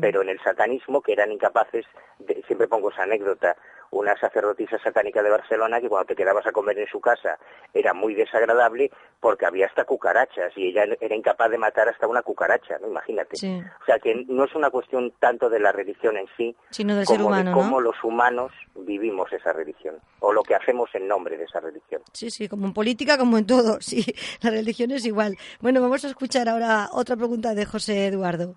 pero 0.00 0.22
en 0.22 0.28
el 0.28 0.40
satanismo 0.40 1.00
que 1.00 1.12
eran 1.12 1.32
incapaces, 1.32 1.86
de, 2.18 2.42
siempre 2.46 2.68
pongo 2.68 2.90
esa 2.90 3.04
anécdota, 3.04 3.56
una 3.90 4.18
sacerdotisa 4.18 4.78
satánica 4.78 5.22
de 5.22 5.30
Barcelona 5.30 5.80
que 5.80 5.88
cuando 5.88 6.06
te 6.06 6.16
quedabas 6.16 6.46
a 6.46 6.52
comer 6.52 6.78
en 6.78 6.86
su 6.86 7.00
casa 7.00 7.38
era 7.72 7.94
muy 7.94 8.14
desagradable 8.14 8.90
porque 9.20 9.46
había 9.46 9.66
hasta 9.66 9.84
cucarachas 9.84 10.52
y 10.56 10.68
ella 10.68 10.84
era 11.00 11.14
incapaz 11.14 11.50
de 11.50 11.58
matar 11.58 11.88
hasta 11.88 12.06
una 12.06 12.22
cucaracha, 12.22 12.78
¿no? 12.80 12.88
Imagínate. 12.88 13.36
O 13.36 13.84
sea 13.84 13.98
que 13.98 14.24
no 14.28 14.44
es 14.44 14.54
una 14.54 14.70
cuestión 14.70 15.12
tanto 15.18 15.48
de 15.48 15.60
la 15.60 15.72
religión 15.72 16.16
en 16.16 16.26
sí, 16.36 16.54
sino 16.70 16.96
del 16.96 17.06
como 17.06 17.34
de 17.34 17.50
cómo 17.52 17.80
los 17.80 17.96
humanos 18.04 18.52
vivimos 18.74 19.32
esa 19.32 19.52
religión 19.52 19.96
o 20.20 20.32
lo 20.32 20.42
que 20.42 20.54
hacemos 20.54 20.90
en 20.94 21.08
nombre 21.08 21.36
de 21.36 21.44
esa 21.44 21.60
religión. 21.60 22.02
Sí, 22.12 22.30
sí, 22.30 22.48
como 22.48 22.66
en 22.66 22.72
política, 22.72 23.18
como 23.18 23.38
en 23.38 23.46
todo, 23.46 23.78
sí, 23.80 24.04
la 24.40 24.50
religión 24.50 24.90
es 24.90 25.04
igual. 25.04 25.36
Bueno, 25.60 25.80
vamos 25.80 26.04
a 26.04 26.08
escuchar 26.08 26.48
ahora 26.48 26.88
otra 26.92 27.16
pregunta 27.16 27.54
de 27.54 27.64
José 27.64 28.06
Eduardo. 28.06 28.56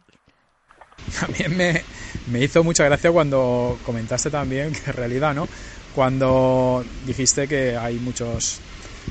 También 1.20 1.58
me, 1.58 1.82
me 2.28 2.44
hizo 2.44 2.64
mucha 2.64 2.84
gracia 2.84 3.12
cuando 3.12 3.78
comentaste 3.86 4.30
también 4.30 4.72
que 4.72 4.90
en 4.90 4.94
realidad, 4.96 5.34
¿no? 5.34 5.48
Cuando 5.96 6.84
dijiste 7.06 7.48
que 7.48 7.76
hay 7.76 7.96
muchos 8.00 8.62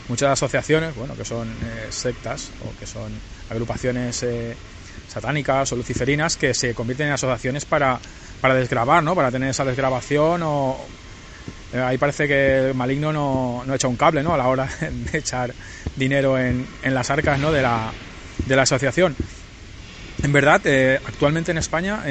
muchas 0.09 0.31
asociaciones, 0.31 0.95
bueno, 0.97 1.15
que 1.17 1.25
son 1.25 1.49
eh, 1.49 1.87
sectas 1.91 2.51
o 2.65 2.79
que 2.79 2.87
son 2.87 3.11
agrupaciones 3.49 4.23
eh, 4.25 4.57
satánicas 5.09 5.73
o 5.73 5.77
luciferinas 5.77 6.37
que 6.37 6.53
se 6.53 6.75
convierten 6.75 7.09
en 7.09 7.13
asociaciones 7.15 7.65
para, 7.65 7.99
para 8.41 8.55
desgrabar, 8.55 9.03
¿no? 9.03 9.15
Para 9.15 9.31
tener 9.31 9.51
esa 9.51 9.65
desgrabación 9.65 10.43
o... 10.43 10.77
Eh, 11.73 11.79
ahí 11.79 11.99
parece 11.99 12.27
que 12.27 12.71
el 12.71 12.75
maligno 12.75 13.13
no, 13.13 13.63
no 13.65 13.75
echa 13.75 13.87
un 13.87 13.97
cable, 13.97 14.23
¿no? 14.23 14.35
A 14.35 14.37
la 14.37 14.49
hora 14.49 14.69
de 15.13 15.19
echar 15.19 15.55
dinero 15.97 16.37
en, 16.37 16.67
en 16.83 16.95
las 16.95 17.11
arcas, 17.11 17.39
¿no? 17.39 17.53
De 17.53 17.63
la, 17.63 17.93
de 18.47 18.57
la 18.57 18.63
asociación. 18.63 19.15
En 20.23 20.33
verdad, 20.33 20.61
actualmente 21.07 21.53
en 21.53 21.59
España 21.59 22.03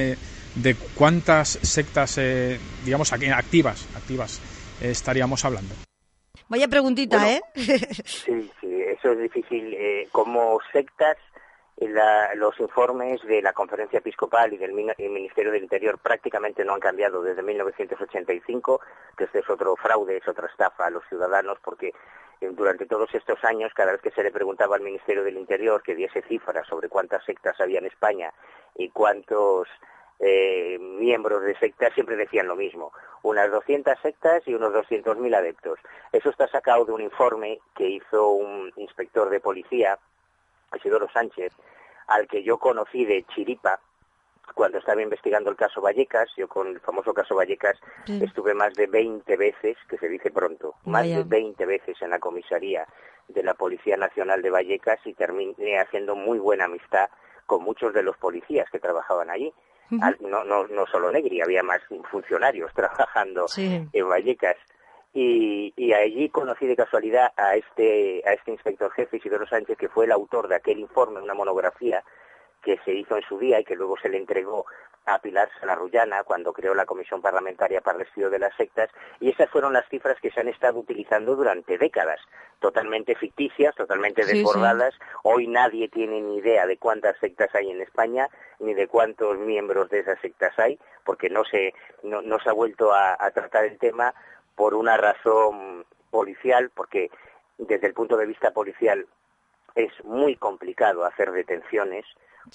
de 0.55 0.75
cuántas 0.95 1.49
sectas, 1.49 2.17
eh, 2.17 2.59
digamos, 2.85 3.13
activas, 3.13 3.87
activas 3.95 4.41
estaríamos 4.81 5.45
hablando. 5.45 5.75
Vaya 6.47 6.67
preguntita, 6.67 7.31
¿eh? 7.31 7.41
sí, 7.55 8.51
sí, 8.59 8.81
eso 8.81 9.11
es 9.11 9.19
difícil. 9.19 9.73
Eh, 9.73 10.07
como 10.11 10.59
sectas, 10.71 11.17
los 12.35 12.59
informes 12.59 13.21
de 13.23 13.41
la 13.41 13.53
Conferencia 13.53 13.99
Episcopal 13.99 14.53
y 14.53 14.57
del 14.57 14.73
Ministerio 14.73 15.51
del 15.51 15.63
Interior 15.63 15.97
prácticamente 15.97 16.65
no 16.65 16.73
han 16.73 16.79
cambiado 16.79 17.21
desde 17.21 17.41
1985, 17.41 18.81
que 19.17 19.23
este 19.25 19.39
es 19.39 19.49
otro 19.49 19.75
fraude, 19.75 20.17
es 20.17 20.27
otra 20.27 20.47
estafa 20.47 20.87
a 20.87 20.89
los 20.89 21.03
ciudadanos, 21.07 21.57
porque 21.63 21.93
eh, 22.41 22.49
durante 22.51 22.85
todos 22.85 23.13
estos 23.13 23.43
años, 23.43 23.71
cada 23.73 23.91
vez 23.91 24.01
que 24.01 24.11
se 24.11 24.23
le 24.23 24.31
preguntaba 24.31 24.75
al 24.75 24.81
Ministerio 24.81 25.23
del 25.23 25.37
Interior 25.37 25.81
que 25.81 25.95
diese 25.95 26.21
cifras 26.23 26.67
sobre 26.67 26.89
cuántas 26.89 27.23
sectas 27.25 27.59
había 27.59 27.79
en 27.79 27.85
España 27.85 28.33
y 28.75 28.89
cuántos 28.89 29.67
eh, 30.19 30.77
miembros 30.79 31.41
de 31.43 31.57
sectas 31.57 31.93
siempre 31.93 32.17
decían 32.17 32.47
lo 32.47 32.55
mismo, 32.55 32.91
unas 33.23 33.49
200 33.51 33.97
sectas 34.01 34.43
y 34.45 34.53
unos 34.53 34.73
200.000 34.73 35.35
adeptos. 35.35 35.79
Eso 36.11 36.29
está 36.29 36.47
sacado 36.47 36.85
de 36.85 36.91
un 36.91 37.01
informe 37.01 37.59
que 37.75 37.87
hizo 37.87 38.31
un 38.31 38.71
inspector 38.75 39.29
de 39.29 39.39
policía, 39.39 39.97
Isidoro 40.75 41.09
Sánchez, 41.11 41.53
al 42.07 42.27
que 42.27 42.43
yo 42.43 42.57
conocí 42.57 43.05
de 43.05 43.23
Chiripa, 43.33 43.79
cuando 44.55 44.79
estaba 44.79 45.01
investigando 45.01 45.51
el 45.51 45.55
caso 45.55 45.79
Vallecas, 45.79 46.29
yo 46.35 46.47
con 46.47 46.67
el 46.67 46.79
famoso 46.79 47.13
caso 47.13 47.35
Vallecas 47.35 47.77
estuve 48.07 48.53
más 48.53 48.73
de 48.73 48.87
20 48.87 49.37
veces, 49.37 49.77
que 49.87 49.97
se 49.97 50.09
dice 50.09 50.31
pronto, 50.31 50.75
más 50.85 51.03
de 51.03 51.23
20 51.23 51.65
veces 51.65 52.01
en 52.01 52.09
la 52.09 52.19
comisaría 52.19 52.85
de 53.27 53.43
la 53.43 53.53
Policía 53.53 53.95
Nacional 53.95 54.41
de 54.41 54.49
Vallecas 54.49 54.99
y 55.05 55.13
terminé 55.13 55.79
haciendo 55.79 56.15
muy 56.15 56.39
buena 56.39 56.65
amistad 56.65 57.09
con 57.45 57.63
muchos 57.63 57.93
de 57.93 58.03
los 58.03 58.17
policías 58.17 58.69
que 58.71 58.79
trabajaban 58.79 59.29
allí 59.29 59.53
no, 59.89 60.43
no, 60.43 60.67
no 60.67 60.85
solo 60.87 61.11
Negri, 61.11 61.41
había 61.41 61.63
más 61.63 61.81
funcionarios 62.11 62.71
trabajando 62.75 63.45
en 63.57 64.09
Vallecas. 64.09 64.57
Y, 65.11 65.73
y, 65.75 65.91
allí 65.91 66.29
conocí 66.29 66.67
de 66.67 66.75
casualidad 66.75 67.31
a 67.35 67.55
este, 67.55 68.21
a 68.27 68.33
este 68.33 68.51
inspector 68.51 68.91
jefe, 68.91 69.17
Isidoro 69.17 69.47
Sánchez, 69.47 69.75
que 69.75 69.89
fue 69.89 70.05
el 70.05 70.11
autor 70.11 70.47
de 70.47 70.55
aquel 70.55 70.77
informe, 70.77 71.19
una 71.19 71.33
monografía 71.33 72.03
que 72.61 72.79
se 72.85 72.93
hizo 72.93 73.17
en 73.17 73.23
su 73.23 73.37
día 73.39 73.59
y 73.59 73.63
que 73.63 73.75
luego 73.75 73.97
se 73.97 74.09
le 74.09 74.17
entregó 74.17 74.65
a 75.05 75.19
Pilar 75.19 75.49
Salarrullana 75.59 76.23
cuando 76.23 76.53
creó 76.53 76.75
la 76.75 76.85
Comisión 76.85 77.21
Parlamentaria 77.21 77.81
para 77.81 77.97
el 77.97 78.05
Estudio 78.05 78.29
de 78.29 78.39
las 78.39 78.55
Sectas 78.55 78.89
y 79.19 79.29
esas 79.29 79.49
fueron 79.49 79.73
las 79.73 79.87
cifras 79.89 80.19
que 80.21 80.29
se 80.29 80.39
han 80.39 80.47
estado 80.47 80.79
utilizando 80.79 81.35
durante 81.35 81.77
décadas, 81.77 82.19
totalmente 82.59 83.15
ficticias, 83.15 83.73
totalmente 83.75 84.25
desbordadas. 84.25 84.93
Hoy 85.23 85.47
nadie 85.47 85.89
tiene 85.89 86.21
ni 86.21 86.37
idea 86.37 86.67
de 86.67 86.77
cuántas 86.77 87.17
sectas 87.19 87.53
hay 87.55 87.71
en 87.71 87.81
España 87.81 88.29
ni 88.59 88.73
de 88.73 88.87
cuántos 88.87 89.37
miembros 89.39 89.89
de 89.89 89.99
esas 89.99 90.19
sectas 90.19 90.57
hay, 90.59 90.77
porque 91.03 91.29
no 91.29 91.43
se, 91.45 91.73
no, 92.03 92.39
se 92.39 92.49
ha 92.49 92.53
vuelto 92.53 92.93
a 92.93 93.31
tratar 93.31 93.65
el 93.65 93.77
tema 93.79 94.13
por 94.55 94.75
una 94.75 94.97
razón 94.97 95.85
policial, 96.11 96.69
porque 96.73 97.09
desde 97.57 97.87
el 97.87 97.93
punto 97.93 98.17
de 98.17 98.25
vista 98.25 98.51
policial 98.51 99.07
es 99.75 99.91
muy 100.03 100.35
complicado 100.35 101.05
hacer 101.05 101.31
detenciones 101.31 102.05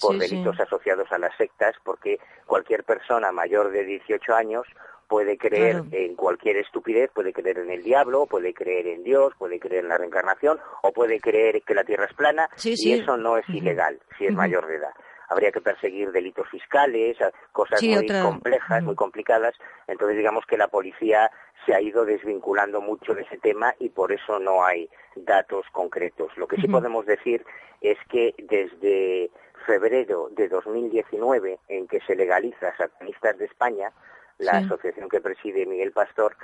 por 0.01 0.13
Sí, 0.15 0.21
sí. 0.21 0.35
delitos 0.35 0.59
asociados 0.59 1.11
a 1.11 1.17
las 1.17 1.35
sectas 1.37 1.75
porque 1.83 2.19
cualquier 2.45 2.83
persona 2.83 3.31
mayor 3.31 3.71
de 3.71 3.83
18 3.85 4.33
años 4.35 4.65
puede 5.07 5.37
creer 5.37 5.81
Claro. 5.83 5.87
en 5.91 6.15
cualquier 6.15 6.57
estupidez, 6.57 7.11
puede 7.13 7.31
creer 7.31 7.59
en 7.59 7.69
el 7.69 7.83
diablo, 7.83 8.25
puede 8.25 8.53
creer 8.53 8.87
en 8.87 9.03
Dios, 9.03 9.33
puede 9.37 9.59
creer 9.59 9.83
en 9.83 9.89
la 9.89 9.97
reencarnación 9.99 10.59
o 10.81 10.91
puede 10.91 11.19
creer 11.19 11.61
que 11.61 11.75
la 11.75 11.83
Tierra 11.83 12.05
es 12.05 12.13
plana 12.15 12.49
Sí, 12.55 12.73
y 12.75 12.93
eso 12.93 13.15
no 13.15 13.37
es 13.37 13.47
ilegal 13.49 13.99
si 14.17 14.25
es 14.25 14.33
mayor 14.33 14.65
de 14.67 14.77
edad. 14.77 14.93
Habría 15.29 15.51
que 15.51 15.61
perseguir 15.61 16.11
delitos 16.11 16.47
fiscales, 16.49 17.17
cosas 17.51 17.79
Sí, 17.79 17.89
muy 17.95 18.05
otra- 18.05 18.21
complejas, 18.23 18.83
muy 18.83 18.95
complicadas. 18.95 19.55
Entonces 19.87 20.17
digamos 20.17 20.45
que 20.45 20.57
la 20.57 20.67
policía 20.67 21.31
se 21.65 21.73
ha 21.73 21.81
ido 21.81 22.05
desvinculando 22.05 22.81
mucho 22.81 23.15
de 23.15 23.23
ese 23.23 23.37
tema 23.37 23.73
y 23.79 23.89
por 23.89 24.11
eso 24.11 24.39
no 24.39 24.63
hay 24.63 24.89
datos 25.15 25.65
concretos. 25.71 26.35
Lo 26.37 26.47
que 26.47 26.57
sí 26.57 26.67
podemos 26.67 27.05
decir 27.05 27.43
es 27.81 27.97
que 28.09 28.35
desde 28.37 29.31
febrero 29.65 30.29
de 30.31 30.47
2019, 30.47 31.59
en 31.69 31.87
que 31.87 31.99
se 32.01 32.15
legaliza 32.15 32.75
Satanistas 32.77 33.37
de 33.37 33.45
España, 33.45 33.91
la 34.37 34.59
Sí. 34.59 34.65
asociación 34.65 35.09
que 35.09 35.21
preside 35.21 35.65
Miguel 35.65 35.91
Pastor, 35.91 36.35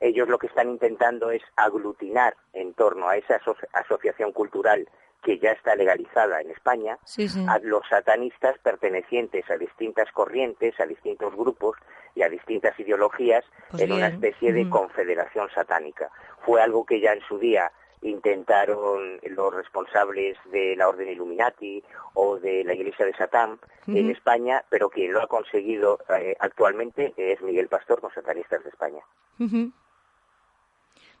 ellos 0.00 0.28
lo 0.28 0.38
que 0.38 0.46
están 0.46 0.68
intentando 0.70 1.30
es 1.30 1.42
aglutinar 1.56 2.34
en 2.54 2.72
torno 2.74 3.08
a 3.08 3.16
esa 3.16 3.36
aso- 3.36 3.56
asociación 3.72 4.32
cultural 4.32 4.88
que 5.22 5.38
ya 5.38 5.52
está 5.52 5.74
legalizada 5.76 6.40
en 6.40 6.50
España 6.50 6.98
Sí, 7.04 7.28
sí. 7.28 7.44
a 7.48 7.58
los 7.60 7.82
satanistas 7.88 8.58
pertenecientes 8.58 9.48
a 9.50 9.56
distintas 9.56 10.10
corrientes, 10.12 10.78
a 10.80 10.86
distintos 10.86 11.34
grupos 11.34 11.76
y 12.14 12.22
a 12.22 12.28
distintas 12.28 12.78
ideologías 12.78 13.44
Pues 13.70 13.82
en 13.82 13.92
una 13.92 14.08
especie 14.08 14.52
de 14.52 14.68
confederación 14.68 15.48
satánica. 15.54 16.10
Fue 16.44 16.60
algo 16.60 16.84
que 16.84 17.00
ya 17.00 17.12
en 17.12 17.20
su 17.22 17.38
día 17.38 17.70
intentaron 18.02 19.20
los 19.22 19.54
responsables 19.54 20.36
de 20.50 20.74
la 20.76 20.88
Orden 20.88 21.08
Illuminati 21.08 21.82
o 22.14 22.36
de 22.38 22.64
la 22.64 22.74
Iglesia 22.74 23.06
de 23.06 23.14
Satán 23.14 23.58
en. 23.86 24.10
España, 24.10 24.64
pero 24.68 24.90
quien 24.90 25.12
lo 25.12 25.22
ha 25.22 25.28
conseguido 25.28 26.00
eh, 26.18 26.36
actualmente 26.40 27.14
es 27.16 27.40
Miguel 27.42 27.68
Pastor 27.68 28.00
con 28.00 28.12
Satanistas 28.12 28.62
de 28.64 28.70
España. 28.70 29.02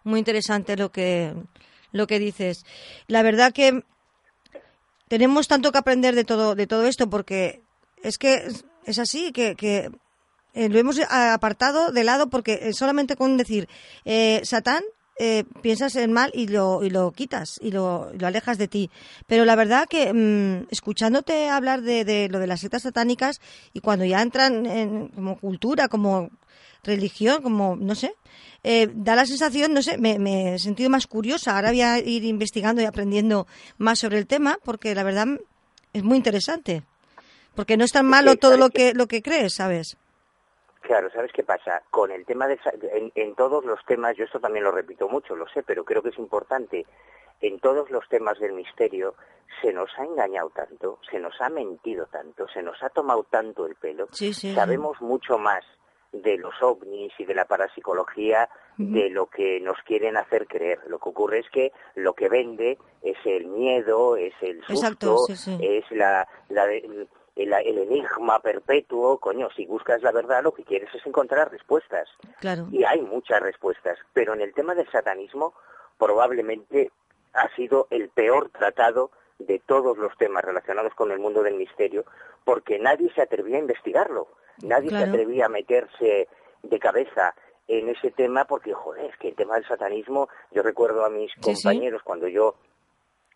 Muy 0.04 0.18
interesante 0.18 0.76
lo 0.76 0.90
que 0.90 1.32
lo 1.92 2.06
que 2.06 2.18
dices. 2.18 2.64
La 3.06 3.22
verdad 3.22 3.52
que 3.52 3.84
tenemos 5.08 5.48
tanto 5.48 5.72
que 5.72 5.78
aprender 5.78 6.14
de 6.14 6.24
todo 6.24 6.54
de 6.54 6.66
todo 6.66 6.86
esto 6.86 7.08
porque 7.10 7.62
es 8.02 8.18
que 8.18 8.46
es- 8.86 8.98
así 8.98 9.32
que, 9.32 9.54
que 9.54 9.90
eh, 10.54 10.68
lo 10.68 10.78
hemos 10.78 10.98
apartado 11.10 11.92
de 11.92 12.04
lado 12.04 12.28
porque 12.28 12.58
eh, 12.62 12.72
solamente 12.72 13.16
con 13.16 13.36
decir 13.36 13.68
eh, 14.04 14.40
Satán 14.44 14.82
eh, 15.18 15.44
piensas 15.60 15.94
en 15.96 16.12
mal 16.12 16.30
y 16.34 16.48
lo, 16.48 16.82
y 16.82 16.90
lo 16.90 17.12
quitas 17.12 17.58
y 17.62 17.70
lo, 17.70 18.10
y 18.14 18.18
lo 18.18 18.26
alejas 18.26 18.56
de 18.58 18.66
ti. 18.66 18.90
Pero 19.26 19.44
la 19.44 19.54
verdad 19.56 19.86
que 19.88 20.12
mm, 20.12 20.66
escuchándote 20.70 21.48
hablar 21.50 21.82
de, 21.82 22.04
de 22.04 22.28
lo 22.30 22.38
de 22.38 22.46
las 22.46 22.60
sectas 22.60 22.82
satánicas 22.82 23.40
y 23.74 23.80
cuando 23.80 24.04
ya 24.06 24.20
entran 24.22 24.64
en, 24.66 25.08
como 25.08 25.38
cultura, 25.38 25.88
como 25.88 26.30
religión, 26.82 27.42
como, 27.42 27.76
no 27.76 27.94
sé, 27.94 28.14
eh, 28.64 28.88
da 28.92 29.14
la 29.14 29.26
sensación, 29.26 29.72
no 29.72 29.82
sé, 29.82 29.98
me, 29.98 30.18
me 30.18 30.54
he 30.54 30.58
sentido 30.58 30.90
más 30.90 31.06
curiosa. 31.06 31.54
Ahora 31.54 31.70
voy 31.70 31.82
a 31.82 31.98
ir 31.98 32.24
investigando 32.24 32.82
y 32.82 32.84
aprendiendo 32.84 33.46
más 33.78 34.00
sobre 34.00 34.18
el 34.18 34.26
tema 34.26 34.58
porque 34.64 34.94
la 34.94 35.04
verdad 35.04 35.26
es 35.92 36.02
muy 36.02 36.16
interesante. 36.16 36.82
Porque 37.54 37.76
no 37.76 37.84
es 37.84 37.92
tan 37.92 38.06
malo 38.06 38.36
todo 38.36 38.56
lo 38.56 38.70
que, 38.70 38.94
lo 38.94 39.06
que 39.06 39.22
crees, 39.22 39.54
¿sabes? 39.54 39.96
Claro, 40.80 41.10
¿sabes 41.12 41.30
qué 41.32 41.44
pasa? 41.44 41.82
Con 41.90 42.10
el 42.10 42.24
tema 42.24 42.48
de... 42.48 42.58
En, 42.94 43.12
en 43.14 43.34
todos 43.34 43.64
los 43.64 43.84
temas, 43.84 44.16
yo 44.16 44.24
esto 44.24 44.40
también 44.40 44.64
lo 44.64 44.72
repito 44.72 45.08
mucho, 45.08 45.36
lo 45.36 45.46
sé, 45.48 45.62
pero 45.62 45.84
creo 45.84 46.02
que 46.02 46.08
es 46.08 46.18
importante. 46.18 46.86
En 47.42 47.60
todos 47.60 47.90
los 47.90 48.08
temas 48.08 48.38
del 48.38 48.54
misterio 48.54 49.14
se 49.60 49.72
nos 49.72 49.90
ha 49.98 50.04
engañado 50.04 50.50
tanto, 50.50 50.98
se 51.10 51.18
nos 51.20 51.38
ha 51.40 51.50
mentido 51.50 52.06
tanto, 52.06 52.48
se 52.48 52.62
nos 52.62 52.82
ha 52.82 52.88
tomado 52.88 53.24
tanto 53.24 53.66
el 53.66 53.74
pelo. 53.74 54.08
Sí, 54.12 54.32
sí. 54.32 54.54
Sabemos 54.54 55.00
mucho 55.00 55.36
más 55.36 55.62
de 56.12 56.36
los 56.38 56.54
ovnis 56.62 57.12
y 57.18 57.24
de 57.24 57.34
la 57.34 57.46
parapsicología 57.46 58.48
de 58.78 59.10
lo 59.10 59.26
que 59.26 59.60
nos 59.60 59.76
quieren 59.84 60.16
hacer 60.16 60.46
creer. 60.46 60.80
Lo 60.86 60.98
que 60.98 61.08
ocurre 61.08 61.38
es 61.40 61.50
que 61.50 61.72
lo 61.94 62.14
que 62.14 62.28
vende 62.28 62.78
es 63.02 63.16
el 63.24 63.46
miedo, 63.46 64.16
es 64.16 64.32
el 64.40 64.58
susto, 64.60 64.72
Exacto, 64.72 65.16
sí, 65.26 65.36
sí. 65.36 65.58
es 65.60 65.84
la, 65.90 66.26
la 66.48 66.64
el, 66.72 67.08
el- 67.36 67.52
el 67.52 67.78
enigma 67.78 68.40
perpetuo. 68.40 69.18
Coño, 69.18 69.48
si 69.56 69.66
buscas 69.66 70.02
la 70.02 70.10
verdad, 70.12 70.42
lo 70.42 70.52
que 70.52 70.64
quieres 70.64 70.88
es 70.94 71.06
encontrar 71.06 71.50
respuestas. 71.50 72.08
Claro. 72.40 72.66
Y 72.70 72.84
hay 72.84 73.00
muchas 73.02 73.40
respuestas. 73.40 73.98
Pero 74.12 74.34
en 74.34 74.40
el 74.40 74.52
tema 74.54 74.74
del 74.74 74.90
satanismo, 74.90 75.54
probablemente 75.98 76.90
ha 77.34 77.48
sido 77.56 77.86
el 77.90 78.08
peor 78.10 78.50
tratado 78.50 79.10
de 79.38 79.58
todos 79.60 79.98
los 79.98 80.16
temas 80.18 80.44
relacionados 80.44 80.94
con 80.94 81.10
el 81.10 81.18
mundo 81.18 81.42
del 81.42 81.54
misterio, 81.54 82.04
porque 82.44 82.78
nadie 82.78 83.12
se 83.14 83.22
atrevía 83.22 83.56
a 83.56 83.60
investigarlo. 83.60 84.28
Nadie 84.62 84.90
se 84.90 84.96
atrevía 84.96 85.46
a 85.46 85.48
meterse 85.48 86.28
de 86.62 86.78
cabeza 86.78 87.34
en 87.68 87.88
ese 87.88 88.10
tema 88.10 88.44
porque, 88.44 88.72
joder, 88.74 89.06
es 89.06 89.16
que 89.16 89.28
el 89.28 89.34
tema 89.34 89.54
del 89.54 89.66
satanismo, 89.66 90.28
yo 90.52 90.62
recuerdo 90.62 91.04
a 91.04 91.10
mis 91.10 91.30
Sí, 91.32 91.54
sí. 91.56 91.62
compañeros 91.64 92.02
cuando 92.02 92.28
yo 92.28 92.54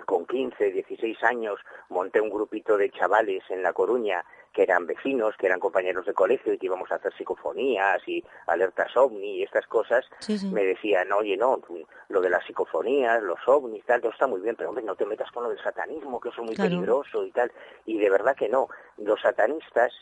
con 0.05 0.27
15, 0.27 0.73
16 0.73 1.23
años 1.25 1.59
monté 1.89 2.21
un 2.21 2.31
grupito 2.31 2.77
de 2.77 2.91
chavales 2.91 3.43
en 3.51 3.63
La 3.63 3.73
Coruña 3.73 4.25
que 4.53 4.63
eran 4.63 4.87
vecinos, 4.87 5.37
que 5.37 5.47
eran 5.47 5.61
compañeros 5.61 6.07
de 6.07 6.15
colegio 6.15 6.53
y 6.53 6.59
que 6.59 6.67
íbamos 6.67 6.91
a 6.91 6.95
hacer 6.97 7.13
psicofonías 7.15 8.01
y 8.09 8.25
alertas 8.47 8.97
ovni 8.97 9.37
y 9.39 9.43
estas 9.43 9.67
cosas, 9.67 10.05
Sí, 10.21 10.39
sí. 10.39 10.49
me 10.51 10.65
decían, 10.65 11.13
oye, 11.13 11.37
no, 11.37 11.61
lo 12.09 12.21
de 12.21 12.31
las 12.31 12.45
psicofonías, 12.47 13.23
los 13.23 13.39
ovnis, 13.47 13.85
tal, 13.85 14.01
todo 14.01 14.13
está 14.13 14.27
muy 14.27 14.41
bien, 14.41 14.57
pero 14.57 14.71
hombre, 14.71 14.85
no 14.85 14.95
te 14.95 15.05
metas 15.05 15.31
con 15.31 15.43
lo 15.45 15.51
del 15.51 15.63
satanismo, 15.63 16.21
que 16.21 16.31
eso 16.31 16.41
es 16.41 16.47
muy 16.47 16.57
Claro. 16.57 16.71
peligroso 16.71 17.25
y 17.25 17.33
tal. 17.33 17.53
Y 17.85 17.99
de 17.99 18.09
verdad 18.09 18.35
que 18.35 18.49
no. 18.49 18.69
Los 18.97 19.21
satanistas 19.21 19.93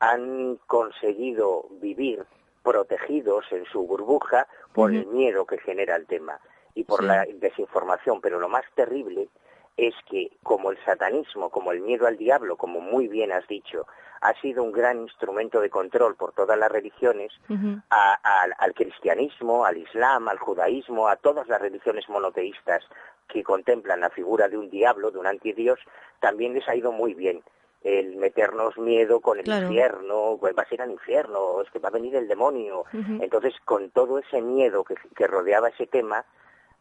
han 0.00 0.58
conseguido 0.66 1.66
vivir 1.80 2.24
protegidos 2.62 3.46
en 3.50 3.64
su 3.66 3.86
burbuja 3.86 4.46
por 4.74 4.92
el 4.92 5.06
miedo 5.06 5.46
que 5.46 5.58
genera 5.58 5.96
el 5.96 6.06
tema 6.06 6.38
y 6.74 6.84
por 6.84 7.00
Sí. 7.00 7.06
la 7.06 7.24
desinformación, 7.34 8.20
pero 8.20 8.38
lo 8.38 8.48
más 8.48 8.64
terrible 8.74 9.28
es 9.76 9.94
que 10.10 10.30
como 10.42 10.70
el 10.70 10.78
satanismo, 10.84 11.50
como 11.50 11.72
el 11.72 11.80
miedo 11.80 12.06
al 12.06 12.16
diablo, 12.18 12.56
como 12.56 12.80
muy 12.80 13.08
bien 13.08 13.32
has 13.32 13.46
dicho, 13.48 13.86
ha 14.20 14.34
sido 14.40 14.62
un 14.62 14.70
gran 14.72 15.00
instrumento 15.00 15.60
de 15.60 15.70
control 15.70 16.14
por 16.14 16.32
todas 16.32 16.56
las 16.58 16.70
religiones, 16.70 17.32
a- 17.90 18.14
al- 18.42 18.54
al 18.58 18.74
cristianismo, 18.74 19.64
al 19.64 19.78
islam, 19.78 20.28
al 20.28 20.38
judaísmo, 20.38 21.08
a 21.08 21.16
todas 21.16 21.48
las 21.48 21.60
religiones 21.60 22.08
monoteístas 22.08 22.84
que 23.28 23.42
contemplan 23.42 24.00
la 24.00 24.10
figura 24.10 24.48
de 24.48 24.58
un 24.58 24.68
diablo, 24.70 25.10
de 25.10 25.18
un 25.18 25.26
antidios, 25.26 25.80
también 26.20 26.52
les 26.54 26.68
ha 26.68 26.76
ido 26.76 26.92
muy 26.92 27.14
bien 27.14 27.42
el 27.82 28.14
meternos 28.16 28.78
miedo 28.78 29.20
con 29.20 29.38
el 29.38 29.44
Claro. 29.44 29.66
infierno, 29.66 30.36
pues 30.38 30.54
vas 30.54 30.70
a 30.70 30.74
ir 30.74 30.82
al 30.82 30.90
infierno, 30.92 31.60
es 31.62 31.70
que 31.70 31.80
va 31.80 31.88
a 31.88 31.92
venir 31.92 32.14
el 32.14 32.28
demonio. 32.28 32.84
Entonces, 32.92 33.54
con 33.64 33.90
todo 33.90 34.18
ese 34.20 34.40
miedo 34.40 34.84
que, 34.84 34.94
que 35.16 35.26
rodeaba 35.26 35.70
ese 35.70 35.88
tema, 35.88 36.24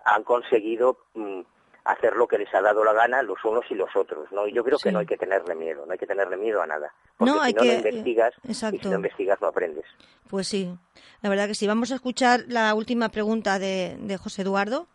han 0.05 0.23
conseguido 0.23 0.97
mm, 1.15 1.41
hacer 1.83 2.15
lo 2.15 2.27
que 2.27 2.37
les 2.37 2.53
ha 2.53 2.61
dado 2.61 2.83
la 2.83 2.93
gana 2.93 3.21
los 3.23 3.43
unos 3.43 3.65
y 3.69 3.75
los 3.75 3.89
otros, 3.95 4.31
¿no? 4.31 4.47
Y 4.47 4.53
yo 4.53 4.63
creo 4.63 4.77
Sí. 4.77 4.83
que 4.83 4.91
no 4.91 4.99
hay 4.99 5.05
que 5.07 5.17
tenerle 5.17 5.55
miedo, 5.55 5.85
no 5.85 5.91
hay 5.93 5.97
que 5.97 6.05
tenerle 6.07 6.37
miedo 6.37 6.61
a 6.61 6.67
nada. 6.67 6.93
Porque 7.17 7.33
No, 7.33 7.43
si 7.45 7.53
no, 7.53 7.61
que- 7.61 7.67
no 7.67 7.73
investigas, 7.89 8.33
y 8.43 8.53
si 8.53 8.65
no 8.89 8.95
investigas 8.95 9.41
no 9.41 9.47
aprendes. 9.47 9.85
Pues 10.29 10.47
sí, 10.47 10.73
la 11.21 11.29
verdad 11.29 11.47
que 11.47 11.55
sí. 11.55 11.65
Vamos 11.67 11.91
a 11.91 11.95
escuchar 11.95 12.41
la 12.47 12.73
última 12.75 13.09
pregunta 13.09 13.57
de, 13.59 13.97
de 13.99 14.17
José 14.17 14.43
Eduardo. 14.43 14.87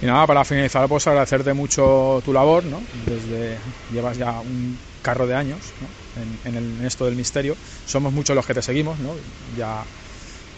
Y 0.00 0.06
nada, 0.06 0.26
para 0.26 0.44
finalizar, 0.44 0.88
pues 0.88 1.06
agradecerte 1.06 1.52
mucho 1.54 2.20
tu 2.24 2.32
labor, 2.32 2.64
¿no? 2.64 2.82
Desde 2.92 3.60
llevas 3.88 4.18
ya 4.18 4.40
un 4.40 4.80
carro 5.02 5.26
de 5.26 5.34
años 5.34 5.74
¿no? 5.80 5.88
en, 6.20 6.40
en 6.44 6.54
el- 6.56 6.78
en 6.80 6.84
esto 6.84 7.04
del 7.04 7.14
misterio. 7.16 7.54
Somos 7.84 8.12
muchos 8.12 8.34
los 8.34 8.46
que 8.46 8.54
te 8.54 8.62
seguimos, 8.62 8.98
¿no? 8.98 9.16
Ya 9.54 9.86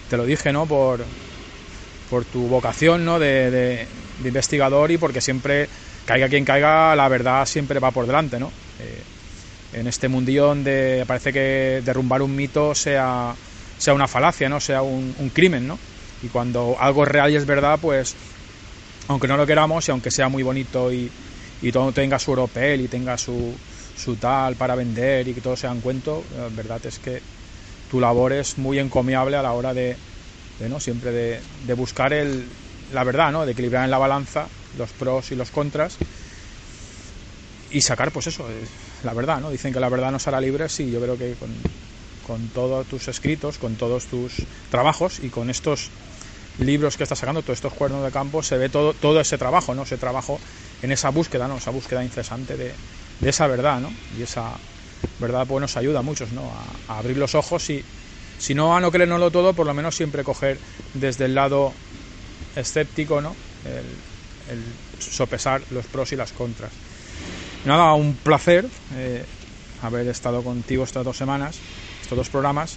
te 0.08 0.16
lo 0.16 0.24
dije, 0.24 0.52
¿no? 0.52 0.66
Por, 0.66 1.06
por 2.08 2.24
tu 2.24 2.46
vocación, 2.48 3.04
¿no? 3.04 3.18
De, 3.18 3.50
de- 3.50 3.88
de 4.22 4.28
investigador 4.28 4.90
y 4.90 4.98
porque 4.98 5.20
siempre, 5.20 5.68
caiga 6.04 6.28
quien 6.28 6.44
caiga, 6.44 6.94
la 6.96 7.08
verdad 7.08 7.46
siempre 7.46 7.80
va 7.80 7.90
por 7.90 8.06
delante, 8.06 8.38
¿no? 8.38 8.50
Eh, 8.80 9.02
en 9.72 9.86
este 9.86 10.08
mundillo 10.08 10.46
donde 10.46 11.04
parece 11.06 11.32
que 11.32 11.82
derrumbar 11.84 12.22
un 12.22 12.34
mito 12.34 12.74
sea, 12.74 13.34
sea 13.78 13.94
una 13.94 14.08
falacia, 14.08 14.48
¿no? 14.48 14.60
Sea 14.60 14.82
un, 14.82 15.30
crimen, 15.34 15.66
¿no? 15.66 15.78
Y 16.22 16.28
cuando 16.28 16.76
algo 16.78 17.02
es 17.02 17.08
real 17.08 17.30
y 17.30 17.36
es 17.36 17.46
verdad, 17.46 17.78
pues 17.80 18.14
aunque 19.08 19.28
no 19.28 19.36
lo 19.36 19.46
queramos 19.46 19.86
y 19.86 19.90
aunque 19.90 20.10
sea 20.10 20.28
muy 20.28 20.42
bonito 20.42 20.92
y, 20.92 21.10
y 21.62 21.72
todo 21.72 21.92
tenga 21.92 22.18
su 22.18 22.32
oropel 22.32 22.80
y 22.80 22.88
tenga 22.88 23.18
su, 23.18 23.54
su 23.96 24.16
tal 24.16 24.56
para 24.56 24.74
vender 24.74 25.28
y 25.28 25.34
que 25.34 25.40
todo 25.40 25.56
sea 25.56 25.70
un 25.70 25.80
cuento, 25.80 26.24
la 26.36 26.48
verdad 26.48 26.80
es 26.84 26.98
que 26.98 27.20
tu 27.90 28.00
labor 28.00 28.32
es 28.32 28.58
muy 28.58 28.78
encomiable 28.78 29.36
a 29.36 29.42
la 29.42 29.52
hora 29.52 29.74
de, 29.74 29.96
de, 30.58 30.68
¿no? 30.68 30.80
siempre 30.80 31.12
de, 31.12 31.40
de 31.66 31.74
buscar 31.74 32.12
el, 32.12 32.46
la 32.92 33.04
verdad, 33.04 33.32
¿no? 33.32 33.46
de 33.46 33.52
equilibrar 33.52 33.84
en 33.84 33.90
la 33.90 33.98
balanza 33.98 34.46
los 34.78 34.90
pros 34.92 35.32
y 35.32 35.36
los 35.36 35.50
contras 35.50 35.96
y 37.70 37.80
sacar 37.80 38.10
pues 38.12 38.26
eso, 38.28 38.48
eh, 38.48 38.64
la 39.04 39.12
verdad, 39.12 39.40
¿no? 39.40 39.50
Dicen 39.50 39.72
que 39.72 39.80
la 39.80 39.88
verdad 39.88 40.10
nos 40.12 40.26
hará 40.28 40.40
libres 40.40 40.78
y 40.80 40.90
yo 40.90 41.00
creo 41.00 41.18
que 41.18 41.34
con, 41.34 41.50
con 42.26 42.48
todos 42.48 42.86
tus 42.86 43.08
escritos, 43.08 43.58
con 43.58 43.76
todos 43.76 44.06
tus 44.06 44.34
trabajos 44.70 45.18
y 45.20 45.28
con 45.28 45.50
estos 45.50 45.90
libros 46.58 46.96
que 46.96 47.02
estás 47.02 47.18
sacando, 47.18 47.42
todos 47.42 47.58
estos 47.58 47.74
cuernos 47.74 48.04
de 48.04 48.10
campo, 48.10 48.42
se 48.42 48.56
ve 48.56 48.68
todo, 48.68 48.94
todo 48.94 49.20
ese 49.20 49.36
trabajo, 49.36 49.74
¿no? 49.74 49.82
Ese 49.82 49.98
trabajo 49.98 50.40
en 50.82 50.92
esa 50.92 51.10
búsqueda, 51.10 51.48
¿no? 51.48 51.58
Esa 51.58 51.70
búsqueda 51.70 52.04
incesante 52.04 52.56
de, 52.56 52.72
de 53.20 53.28
esa 53.28 53.46
verdad, 53.46 53.80
¿no? 53.80 53.92
Y 54.18 54.22
esa 54.22 54.52
verdad 55.18 55.46
pues 55.46 55.60
nos 55.60 55.76
ayuda 55.76 56.00
a 56.00 56.02
muchos, 56.02 56.32
¿no? 56.32 56.50
A, 56.88 56.98
abrir 56.98 57.16
los 57.16 57.34
ojos 57.34 57.68
y, 57.70 57.82
si 58.38 58.54
no 58.54 58.76
a 58.76 58.80
no 58.80 58.90
creérnoslo 58.90 59.30
todo, 59.30 59.52
por 59.54 59.66
lo 59.66 59.74
menos 59.74 59.96
siempre 59.96 60.24
coger 60.24 60.58
desde 60.94 61.26
el 61.26 61.34
lado 61.34 61.72
escéptico, 62.56 63.20
¿no? 63.20 63.36
El, 63.64 64.62
sopesar 64.98 65.62
los 65.70 65.86
pros 65.86 66.12
y 66.12 66.16
las 66.16 66.32
contras. 66.32 66.72
Nada, 67.64 67.94
un 67.94 68.14
placer 68.14 68.66
eh, 68.94 69.24
haber 69.82 70.06
estado 70.08 70.42
contigo 70.42 70.84
estas 70.84 71.04
dos 71.04 71.16
semanas, 71.16 71.58
estos 72.00 72.16
dos 72.16 72.28
programas. 72.28 72.76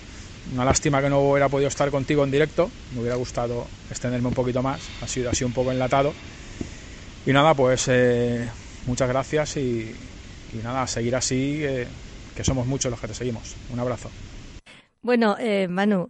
Una 0.54 0.66
lástima 0.66 1.02
que 1.02 1.10
no 1.10 1.20
hubiera 1.20 1.48
podido 1.48 1.68
estar 1.68 1.92
contigo 1.92 2.24
en 2.24 2.32
directo, 2.32 2.72
me 2.94 3.02
hubiera 3.02 3.16
gustado 3.16 3.68
extenderme 3.90 4.30
un 4.30 4.34
poquito 4.34 4.64
más, 4.64 4.90
ha 5.02 5.08
sido 5.08 5.30
así 5.30 5.44
un 5.44 5.54
poco 5.54 5.72
enlatado. 5.72 6.14
Y 7.26 7.32
nada, 7.34 7.54
pues 7.54 7.88
eh, 7.88 8.50
muchas 8.88 9.08
gracias 9.10 9.58
y, 9.58 9.94
nada, 10.64 10.88
seguir 10.88 11.16
así, 11.16 11.64
eh, 11.64 11.86
que 12.36 12.44
somos 12.44 12.66
muchos 12.66 12.90
los 12.90 13.00
que 13.00 13.08
te 13.08 13.14
seguimos. 13.14 13.56
Un 13.72 13.80
abrazo. 13.80 14.10
Bueno, 15.02 15.38
Manu, 15.70 16.10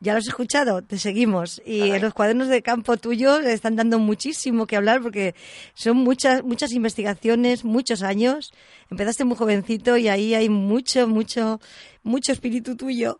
ya 0.00 0.12
lo 0.12 0.18
has 0.18 0.28
escuchado, 0.28 0.82
te 0.82 0.98
seguimos. 0.98 1.60
Y 1.64 1.90
en 1.90 2.02
los 2.02 2.14
cuadernos 2.14 2.48
de 2.48 2.62
campo 2.62 2.96
tuyos 2.96 3.44
están 3.44 3.76
dando 3.76 3.98
muchísimo 3.98 4.66
que 4.66 4.76
hablar 4.76 5.00
porque 5.02 5.34
son 5.74 5.96
muchas, 5.96 6.42
muchas 6.44 6.72
investigaciones, 6.72 7.64
muchos 7.64 8.02
años. 8.02 8.52
Empezaste 8.90 9.24
muy 9.24 9.36
jovencito 9.36 9.96
y 9.96 10.08
ahí 10.08 10.34
hay 10.34 10.48
mucho, 10.48 11.08
mucho, 11.08 11.58
mucho 12.02 12.32
espíritu 12.32 12.76
tuyo. 12.76 13.18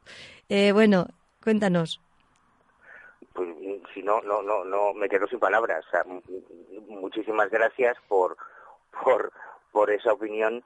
bueno, 0.49 1.09
cuéntanos. 1.43 2.01
Pues 3.33 3.49
si 3.95 4.03
no, 4.03 4.20
no, 4.22 4.43
no, 4.43 4.64
no 4.64 4.95
me 4.95 5.09
quedo 5.09 5.26
sin 5.26 5.39
palabras. 5.39 5.85
muchísimas 6.89 7.51
gracias 7.51 7.97
por, 8.07 8.37
por, 9.03 9.33
por 9.72 9.91
esa 9.91 10.12
opinión, 10.12 10.62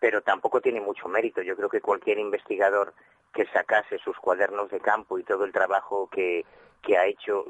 pero 0.00 0.22
tampoco 0.22 0.60
tiene 0.60 0.80
mucho 0.80 1.08
mérito. 1.08 1.42
Yo 1.42 1.56
creo 1.56 1.68
que 1.68 1.80
cualquier 1.80 2.18
investigador 2.18 2.94
que 3.32 3.46
sacase 3.46 3.98
sus 3.98 4.16
cuadernos 4.16 4.70
de 4.70 4.80
campo 4.80 5.18
y 5.18 5.24
todo 5.24 5.44
el 5.44 5.52
trabajo 5.52 6.08
que, 6.10 6.44
que 6.82 6.96
ha 6.96 7.06
hecho, 7.06 7.44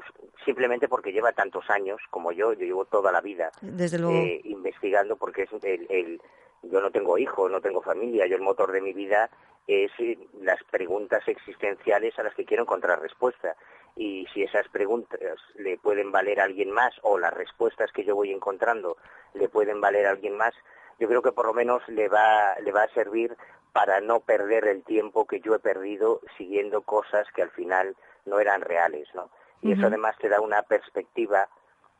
simplemente 0.45 0.87
porque 0.87 1.11
lleva 1.11 1.31
tantos 1.31 1.69
años 1.69 1.99
como 2.09 2.31
yo, 2.31 2.53
yo 2.53 2.65
llevo 2.65 2.85
toda 2.85 3.11
la 3.11 3.21
vida 3.21 3.51
eh, 3.61 4.41
investigando 4.45 5.15
porque 5.15 5.43
es 5.43 5.49
el, 5.63 5.85
el, 5.89 6.21
yo 6.63 6.81
no 6.81 6.91
tengo 6.91 7.17
hijos, 7.17 7.51
no 7.51 7.61
tengo 7.61 7.81
familia, 7.81 8.27
yo 8.27 8.35
el 8.35 8.41
motor 8.41 8.71
de 8.71 8.81
mi 8.81 8.93
vida 8.93 9.29
es 9.67 9.91
eh, 9.99 10.17
las 10.41 10.63
preguntas 10.63 11.27
existenciales 11.27 12.17
a 12.17 12.23
las 12.23 12.33
que 12.33 12.45
quiero 12.45 12.63
encontrar 12.63 13.01
respuesta. 13.01 13.55
Y 13.95 14.27
si 14.33 14.43
esas 14.43 14.67
preguntas 14.69 15.19
le 15.55 15.77
pueden 15.77 16.11
valer 16.11 16.39
a 16.39 16.43
alguien 16.43 16.71
más 16.71 16.93
o 17.01 17.17
las 17.17 17.33
respuestas 17.33 17.91
que 17.91 18.05
yo 18.05 18.15
voy 18.15 18.31
encontrando 18.31 18.97
le 19.33 19.49
pueden 19.49 19.81
valer 19.81 20.05
a 20.05 20.11
alguien 20.11 20.37
más, 20.37 20.53
yo 20.99 21.07
creo 21.07 21.21
que 21.21 21.31
por 21.31 21.45
lo 21.45 21.53
menos 21.53 21.81
le 21.87 22.07
va, 22.07 22.55
le 22.63 22.71
va 22.71 22.83
a 22.83 22.93
servir 22.93 23.35
para 23.71 24.01
no 24.01 24.21
perder 24.21 24.65
el 24.65 24.83
tiempo 24.83 25.25
que 25.25 25.39
yo 25.39 25.55
he 25.55 25.59
perdido 25.59 26.21
siguiendo 26.37 26.81
cosas 26.81 27.27
que 27.35 27.43
al 27.43 27.51
final 27.51 27.95
no 28.25 28.39
eran 28.39 28.61
reales, 28.61 29.07
¿no? 29.13 29.29
Y 29.61 29.71
eso 29.71 29.87
además 29.87 30.15
te 30.19 30.29
da 30.29 30.39
una 30.39 30.61
perspectiva 30.63 31.47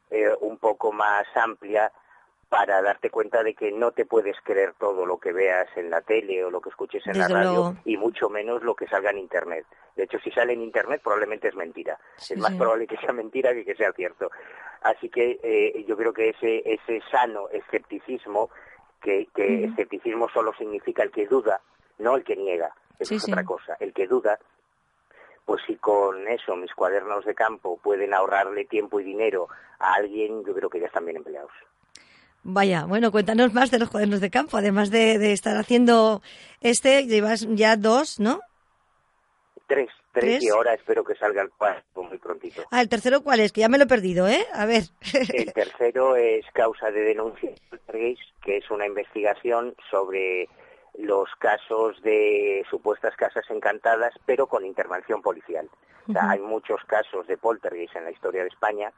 eh, 0.10 0.30
un 0.41 0.58
poco 0.58 0.91
más 0.91 1.26
amplia 1.36 1.91
para 2.50 2.82
darte 2.82 3.10
cuenta 3.10 3.43
de 3.43 3.54
que 3.54 3.72
no 3.72 3.91
te 3.91 4.06
puedes 4.06 4.38
creer 4.41 4.74
todo 4.80 5.06
lo 5.06 5.18
que 5.18 5.34
veas 5.34 5.68
en 5.76 5.89
la 5.89 6.02
tele 6.02 6.45
o 6.45 6.50
lo 6.50 6.62
que 6.62 6.70
escuches 6.70 7.06
en 7.08 7.20
la 7.20 7.28
radio 7.28 7.76
y 7.84 7.98
mucho 7.98 8.30
menos 8.30 8.64
lo 8.64 8.74
que 8.74 8.88
salga 8.88 9.10
en 9.10 9.18
internet. 9.18 9.66
De 9.95 10.04
hecho, 10.04 10.18
si 10.20 10.32
sale 10.32 10.54
en 10.54 10.62
internet 10.62 11.02
probablemente 11.04 11.50
es 11.50 11.56
mentira. 11.56 12.00
es 12.18 12.38
más 12.38 12.54
probable 12.54 12.88
que 12.88 12.98
sea 12.98 13.12
mentira 13.12 13.54
que 13.54 13.66
que 13.66 13.76
sea 13.76 13.91
cierto. 13.91 14.32
Así 14.82 15.10
que 15.10 15.39
eh, 15.43 15.84
yo 15.88 15.98
creo 15.98 16.14
que 16.14 16.30
ese, 16.30 16.64
ese 16.66 17.02
sano 17.12 17.50
escepticismo 17.50 18.50
que, 19.02 19.28
que 19.34 19.66
escepticismo 19.66 20.30
solo 20.30 20.54
significa 20.58 21.04
el 21.04 21.12
que 21.12 21.28
duda, 21.28 21.62
no 22.00 22.16
el 22.16 22.24
que 22.24 22.36
niega. 22.36 22.74
Eso 23.00 23.16
es 23.16 23.24
otra 23.24 23.43
cosa. 23.43 23.78
El 23.80 23.93
que 23.93 24.08
duda, 24.08 24.39
pues 25.45 25.62
si 25.68 25.76
con 25.76 26.28
eso 26.28 26.56
mis 26.56 26.74
cuadernos 26.74 27.26
de 27.26 27.36
campo 27.36 27.78
pueden 27.78 28.14
ahorrarle 28.14 28.66
tiempo 28.66 29.00
y 29.00 29.04
dinero 29.04 29.48
a 29.80 29.93
alguien, 29.93 30.43
yo 30.45 30.54
creo 30.54 30.70
que 30.70 30.80
ya 30.80 30.88
están 30.88 31.06
bien 31.06 31.18
empleados. 31.18 31.52
Vaya, 32.43 32.86
bueno, 32.86 33.12
cuéntanos 33.12 33.54
más 33.54 33.72
de 33.72 33.80
los 33.80 33.89
cuadernos 33.89 34.22
de 34.22 34.30
campo. 34.30 34.58
Además 34.58 34.89
de, 34.89 35.20
de 35.20 35.34
estar 35.34 35.58
haciendo 35.58 36.22
este, 36.62 37.06
llevas 37.06 37.45
ya 37.50 37.76
dos, 37.76 38.20
¿no? 38.20 38.39
Tres, 39.68 39.89
y 40.24 40.49
ahora 40.49 40.74
espero 40.74 41.03
que 41.03 41.15
salga 41.15 41.41
el 41.41 41.49
cuarto 41.49 42.03
muy 42.03 42.18
prontito. 42.18 42.63
Ah, 42.72 42.82
¿el 42.82 42.89
tercero 42.89 43.22
cuál 43.22 43.39
es? 43.39 43.51
Que 43.51 43.61
ya 43.61 43.70
me 43.70 43.78
lo 43.78 43.86
he 43.86 43.88
perdido, 43.88 44.28
¿eh? 44.28 44.45
A 44.53 44.65
ver. 44.65 44.84
El 45.34 45.53
tercero 45.53 46.15
es 46.15 46.45
causa 46.53 46.91
de 46.91 47.01
denuncia, 47.01 47.51
que 48.41 48.57
es 48.57 48.72
una 48.72 48.86
investigación 48.86 49.76
sobre 49.89 50.47
los 50.97 51.30
casos 51.39 52.01
de 52.01 52.65
supuestas 52.70 53.15
casas 53.15 53.45
encantadas, 53.49 54.13
pero 54.26 54.47
con 54.47 54.65
intervención 54.65 55.22
policial. 55.22 55.70
O 56.09 56.13
sea, 56.13 56.30
hay 56.32 56.39
muchos 56.39 56.84
casos 56.86 57.28
de 57.28 57.38
poltergeist 57.38 57.95
en 57.95 58.05
la 58.05 58.11
historia 58.11 58.41
de 58.41 58.47
España, 58.47 58.91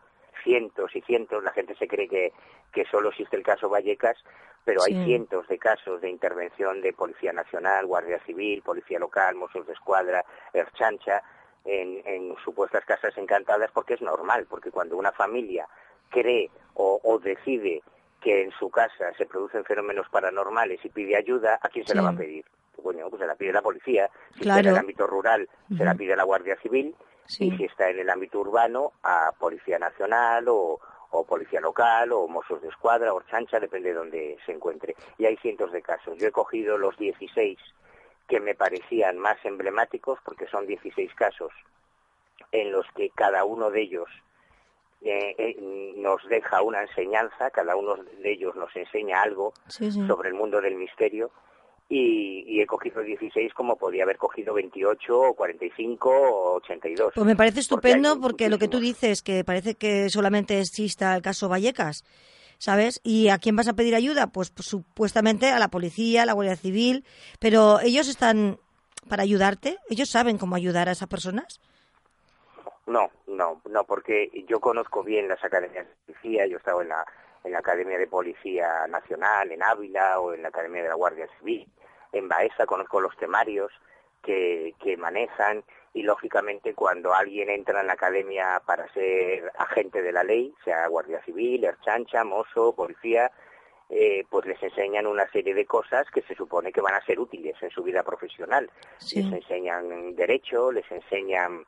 cientos 0.44 0.96
y 0.96 1.02
cientos, 1.02 1.44
la 1.44 1.52
gente 1.52 1.76
se 1.76 1.88
cree 1.88 2.08
que, 2.08 2.34
que 2.72 2.86
solo 2.86 3.10
existe 3.10 3.36
el 3.36 3.44
caso 3.44 3.70
Vallecas, 3.70 4.18
pero 4.66 4.82
hay 4.84 5.04
cientos 5.06 5.48
de 5.48 5.58
casos 5.58 6.02
de 6.02 6.10
intervención 6.10 6.82
de 6.82 6.94
Policía 6.94 7.34
Nacional, 7.34 7.86
Guardia 7.86 8.20
Civil, 8.26 8.62
Policía 8.62 9.00
Local, 9.00 9.36
Mossos 9.36 9.66
de 9.66 9.74
Escuadra, 9.74 10.24
Erchancha, 10.54 11.24
en, 11.66 12.02
en 12.06 12.36
supuestas 12.44 12.86
casas 12.86 13.18
encantadas, 13.18 13.72
porque 13.72 13.96
es 13.96 14.02
normal, 14.02 14.48
porque 14.50 14.72
cuando 14.72 14.98
una 14.98 15.12
familia 15.12 15.68
cree 16.10 16.50
o, 16.74 17.00
o 17.04 17.20
decide 17.20 17.82
que 18.22 18.44
en 18.44 18.52
su 18.52 18.70
casa 18.70 19.14
se 19.18 19.26
producen 19.26 19.64
fenómenos 19.64 20.08
paranormales 20.10 20.84
y 20.84 20.90
pide 20.90 21.16
ayuda, 21.16 21.60
¿a 21.62 21.70
quién 21.70 21.86
se 21.86 21.96
la 21.96 22.02
va 22.02 22.10
a 22.10 22.16
pedir? 22.16 22.46
Bueno, 22.82 23.10
pues 23.10 23.22
se 23.22 23.28
la 23.28 23.36
pide 23.36 23.54
la 23.54 23.62
policía, 23.62 24.10
si 24.34 24.42
está 24.42 24.60
en 24.60 24.68
el 24.68 24.78
ámbito 24.78 25.06
rural 25.06 25.50
se 25.76 25.84
la 25.84 25.96
pide 25.96 26.16
la 26.16 26.24
Guardia 26.24 26.56
Civil 26.62 26.96
y 27.38 27.52
si 27.52 27.66
está 27.66 27.90
en 27.90 28.00
el 28.00 28.10
ámbito 28.10 28.40
urbano 28.40 28.94
a 29.04 29.32
Policía 29.38 29.78
Nacional 29.78 30.48
o, 30.48 30.80
o 31.12 31.24
Policía 31.26 31.62
Local 31.62 32.12
o 32.12 32.28
Mossos 32.28 32.62
de 32.62 32.70
Escuadra 32.70 33.14
o 33.14 33.22
Chancha, 33.24 33.60
depende 33.60 33.90
de 33.90 33.96
donde 33.96 34.38
se 34.46 34.52
encuentre. 34.52 34.96
Y 35.18 35.26
hay 35.26 35.38
cientos 35.38 35.72
de 35.72 35.82
casos. 35.82 36.18
Yo 36.18 36.28
he 36.28 36.32
cogido 36.32 36.78
los 36.78 36.98
16 36.98 37.58
que 38.28 38.40
me 38.40 38.56
parecían 38.56 39.18
más 39.18 39.38
emblemáticos 39.44 40.20
porque 40.24 40.48
son 40.48 40.66
16 40.68 41.14
casos 41.16 41.52
en 42.52 42.72
los 42.72 42.86
que 42.96 43.10
cada 43.10 43.44
uno 43.44 43.70
de 43.70 43.82
ellos 43.82 44.08
eh, 45.02 45.36
eh, 45.38 45.94
nos 45.98 46.28
deja 46.28 46.62
una 46.62 46.82
enseñanza, 46.82 47.52
cada 47.52 47.76
uno 47.76 47.96
de 47.96 48.32
ellos 48.32 48.56
nos 48.56 48.76
enseña 48.76 49.22
algo 49.22 49.54
sobre 49.68 50.30
el 50.30 50.36
mundo 50.36 50.62
del 50.62 50.76
misterio 50.76 51.32
y, 51.90 52.62
he 52.62 52.68
cogido 52.68 53.02
16 53.02 53.54
como 53.54 53.76
podía 53.76 54.04
haber 54.04 54.18
cogido 54.18 54.54
28 54.54 55.20
o 55.20 55.34
45 55.34 56.10
o 56.10 56.56
82. 56.58 57.14
Pues 57.16 57.26
me 57.26 57.36
parece 57.36 57.62
estupendo 57.62 58.20
porque, 58.20 58.50
lo 58.50 58.60
que 58.60 58.68
tú 58.68 58.80
dices, 58.80 59.24
que 59.24 59.44
parece 59.44 59.76
que 59.76 60.10
solamente 60.10 60.60
exista 60.60 61.16
el 61.16 61.24
caso 61.24 61.50
Vallecas, 61.50 62.06
¿sabes? 62.60 63.02
¿Y 63.04 63.30
a 63.30 63.40
quién 63.40 63.56
vas 63.56 63.68
a 63.68 63.74
pedir 63.74 63.96
ayuda? 63.96 64.28
Pues, 64.28 64.52
pues 64.52 64.68
supuestamente 64.68 65.48
a 65.48 65.58
la 65.58 65.70
policía, 65.70 66.24
a 66.24 66.26
la 66.26 66.34
Guardia 66.34 66.56
Civil, 66.56 67.06
pero 67.40 67.80
ellos 67.80 68.08
están 68.08 68.60
para 69.08 69.24
ayudarte, 69.24 69.80
ellos 69.90 70.10
saben 70.10 70.38
cómo 70.38 70.56
ayudar 70.56 70.90
a 70.90 70.92
esas 70.92 71.08
personas. 71.08 71.60
No, 72.86 73.10
no, 73.28 73.62
no, 73.70 73.84
porque 73.86 74.30
yo 74.48 74.60
conozco 74.60 75.04
bien 75.04 75.28
las 75.28 75.44
academias 75.44 75.88
de 75.88 75.94
policía, 76.06 76.48
yo 76.48 76.56
he 76.56 76.58
estado 76.58 76.82
en 76.82 76.90
la, 76.90 77.06
en 77.44 77.52
la 77.52 77.60
Academia 77.60 77.98
de 77.98 78.08
Policía 78.08 78.88
Nacional, 78.88 79.52
en 79.52 79.64
Ávila 79.64 80.20
o 80.20 80.34
en 80.34 80.42
la 80.42 80.50
Academia 80.50 80.84
de 80.84 80.90
la 80.90 80.96
Guardia 80.96 81.28
Civil, 81.38 81.68
en 82.12 82.28
Baeza 82.28 82.66
conozco 82.66 83.02
los 83.02 83.16
temarios 83.18 83.72
que, 84.22 84.74
que 84.82 84.98
manejan 84.98 85.64
y 85.94 86.04
lógicamente 86.04 86.74
cuando 86.74 87.14
alguien 87.14 87.50
entra 87.50 87.82
en 87.82 87.88
la 87.88 87.94
academia 87.94 88.62
para 88.66 88.92
ser 88.94 89.52
agente 89.58 90.02
de 90.02 90.12
la 90.12 90.24
ley, 90.24 90.54
sea 90.64 90.88
Guardia 90.88 91.24
Civil, 91.24 91.64
Erchancha, 91.64 92.24
Mozo, 92.24 92.74
Policía, 92.74 93.32
eh, 93.90 94.24
pues 94.30 94.46
les 94.46 94.62
enseñan 94.62 95.08
una 95.08 95.28
serie 95.32 95.54
de 95.56 95.66
cosas 95.66 96.06
que 96.12 96.22
se 96.22 96.36
supone 96.36 96.72
que 96.72 96.82
van 96.82 96.94
a 96.94 97.04
ser 97.06 97.20
útiles 97.20 97.56
en 97.62 97.72
su 97.72 97.82
vida 97.82 98.04
profesional. 98.04 98.70
Les 99.16 99.26
enseñan 99.26 100.16
derecho, 100.16 100.72
les 100.72 100.90
enseñan 100.92 101.66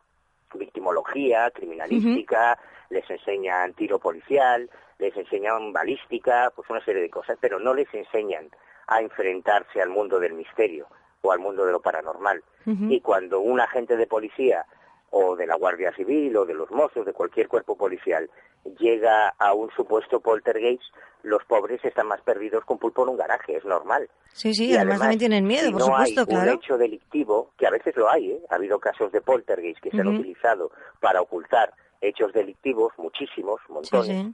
victimología, 0.54 1.50
criminalística, 1.50 2.60
les 2.90 3.10
enseñan 3.10 3.74
tiro 3.74 3.98
policial, 3.98 4.70
les 5.02 5.18
enseñan 5.18 5.74
balística, 5.74 6.52
pues 6.56 6.70
una 6.70 6.86
serie 6.86 7.02
de 7.02 7.10
cosas, 7.10 7.38
pero 7.42 7.60
no 7.60 7.74
les 7.74 7.92
enseñan 7.94 8.50
a 8.88 9.02
enfrentarse 9.02 9.82
al 9.82 9.90
mundo 9.90 10.20
del 10.20 10.34
misterio 10.34 10.88
o 11.22 11.32
al 11.32 11.40
mundo 11.40 11.66
de 11.66 11.72
lo 11.72 11.82
paranormal. 11.82 12.44
Y 12.66 13.02
cuando 13.02 13.40
un 13.40 13.60
agente 13.60 13.98
de 13.98 14.06
policía 14.06 14.66
o 15.10 15.36
de 15.36 15.48
la 15.48 15.56
Guardia 15.56 15.92
Civil 15.94 16.38
o 16.38 16.46
de 16.46 16.54
los 16.54 16.70
mozos, 16.70 17.06
de 17.06 17.14
cualquier 17.14 17.48
cuerpo 17.48 17.76
policial, 17.76 18.30
llega 18.78 19.30
a 19.30 19.54
un 19.54 19.72
supuesto 19.72 20.20
poltergeist, 20.20 20.84
los 21.24 21.44
pobres 21.46 21.84
están 21.84 22.08
más 22.08 22.22
perdidos 22.22 22.64
con 22.66 22.78
pulpo 22.78 23.02
en 23.04 23.10
un 23.10 23.18
garaje, 23.18 23.58
es 23.58 23.66
normal. 23.66 24.08
Sí, 24.34 24.54
sí, 24.54 24.76
además, 24.76 25.00
también 25.00 25.20
tienen 25.20 25.46
miedo, 25.48 25.72
por 25.72 25.82
supuesto, 25.82 26.26
hay 26.30 26.36
un 26.36 26.50
hecho 26.50 26.78
delictivo, 26.78 27.52
que 27.58 27.66
a 27.66 27.72
veces 27.72 27.96
lo 27.96 28.10
hay, 28.10 28.34
¿eh? 28.34 28.42
ha 28.52 28.56
habido 28.56 28.80
casos 28.80 29.12
de 29.12 29.22
poltergeist 29.22 29.82
que 29.82 29.90
se 29.90 30.02
han 30.02 30.08
utilizado 30.08 30.72
para 31.00 31.22
ocultar 31.22 31.74
hechos 32.02 32.34
delictivos, 32.34 32.94
muchísimos, 32.98 33.62
montones, 33.70 34.34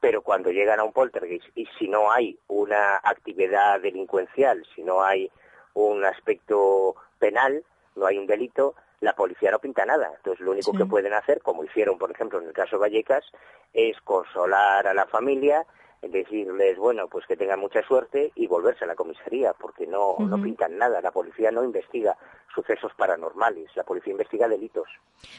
pero 0.00 0.22
cuando 0.22 0.50
llegan 0.50 0.80
a 0.80 0.84
un 0.84 0.92
poltergeist 0.92 1.46
y 1.54 1.66
si 1.78 1.88
no 1.88 2.10
hay 2.10 2.38
una 2.48 2.96
actividad 2.96 3.80
delincuencial, 3.80 4.66
si 4.74 4.82
no 4.82 5.02
hay 5.02 5.30
un 5.74 6.04
aspecto 6.04 6.96
penal, 7.18 7.62
no 7.96 8.06
hay 8.06 8.18
un 8.18 8.26
delito, 8.26 8.74
la 9.00 9.14
policía 9.14 9.50
no 9.50 9.58
pinta 9.58 9.84
nada. 9.84 10.10
Entonces 10.16 10.40
lo 10.40 10.52
único 10.52 10.72
que 10.72 10.86
pueden 10.86 11.12
hacer, 11.12 11.42
como 11.42 11.64
hicieron 11.64 11.98
por 11.98 12.10
ejemplo 12.10 12.40
en 12.40 12.48
el 12.48 12.52
caso 12.52 12.76
de 12.76 12.80
Vallecas, 12.80 13.24
es 13.72 14.00
consolar 14.00 14.86
a 14.86 14.94
la 14.94 15.06
familia, 15.06 15.66
decirles, 16.02 16.78
bueno, 16.78 17.08
pues 17.08 17.26
que 17.26 17.36
tengan 17.36 17.60
mucha 17.60 17.82
suerte 17.82 18.32
y 18.34 18.46
volverse 18.46 18.84
a 18.84 18.88
la 18.88 18.94
comisaría, 18.94 19.52
porque 19.52 19.86
no, 19.86 20.16
no 20.18 20.42
pintan 20.42 20.78
nada. 20.78 21.00
La 21.02 21.10
policía 21.10 21.50
no 21.50 21.62
investiga 21.62 22.16
sucesos 22.54 22.92
paranormales, 22.96 23.70
la 23.76 23.84
policía 23.84 24.12
investiga 24.12 24.48
delitos. 24.48 24.88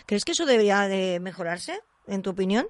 ¿Crees 0.06 0.24
que 0.24 0.34
eso 0.34 0.46
debería 0.46 0.88
de 0.88 1.20
mejorarse, 1.20 1.82
en 2.08 2.22
tu 2.22 2.30
opinión? 2.30 2.68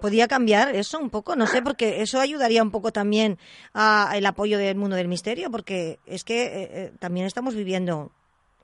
¿Podría 0.00 0.28
cambiar 0.28 0.74
eso 0.74 0.98
un 0.98 1.10
poco? 1.10 1.36
No 1.36 1.46
sé, 1.46 1.62
porque 1.62 2.02
eso 2.02 2.20
ayudaría 2.20 2.62
un 2.62 2.70
poco 2.70 2.92
también 2.92 3.38
al 3.72 4.26
apoyo 4.26 4.58
del 4.58 4.76
mundo 4.76 4.96
del 4.96 5.08
misterio, 5.08 5.50
porque 5.50 5.98
es 6.06 6.24
que 6.24 6.44
eh, 6.44 6.68
eh, 6.70 6.92
también 6.98 7.26
estamos 7.26 7.54
viviendo 7.54 8.10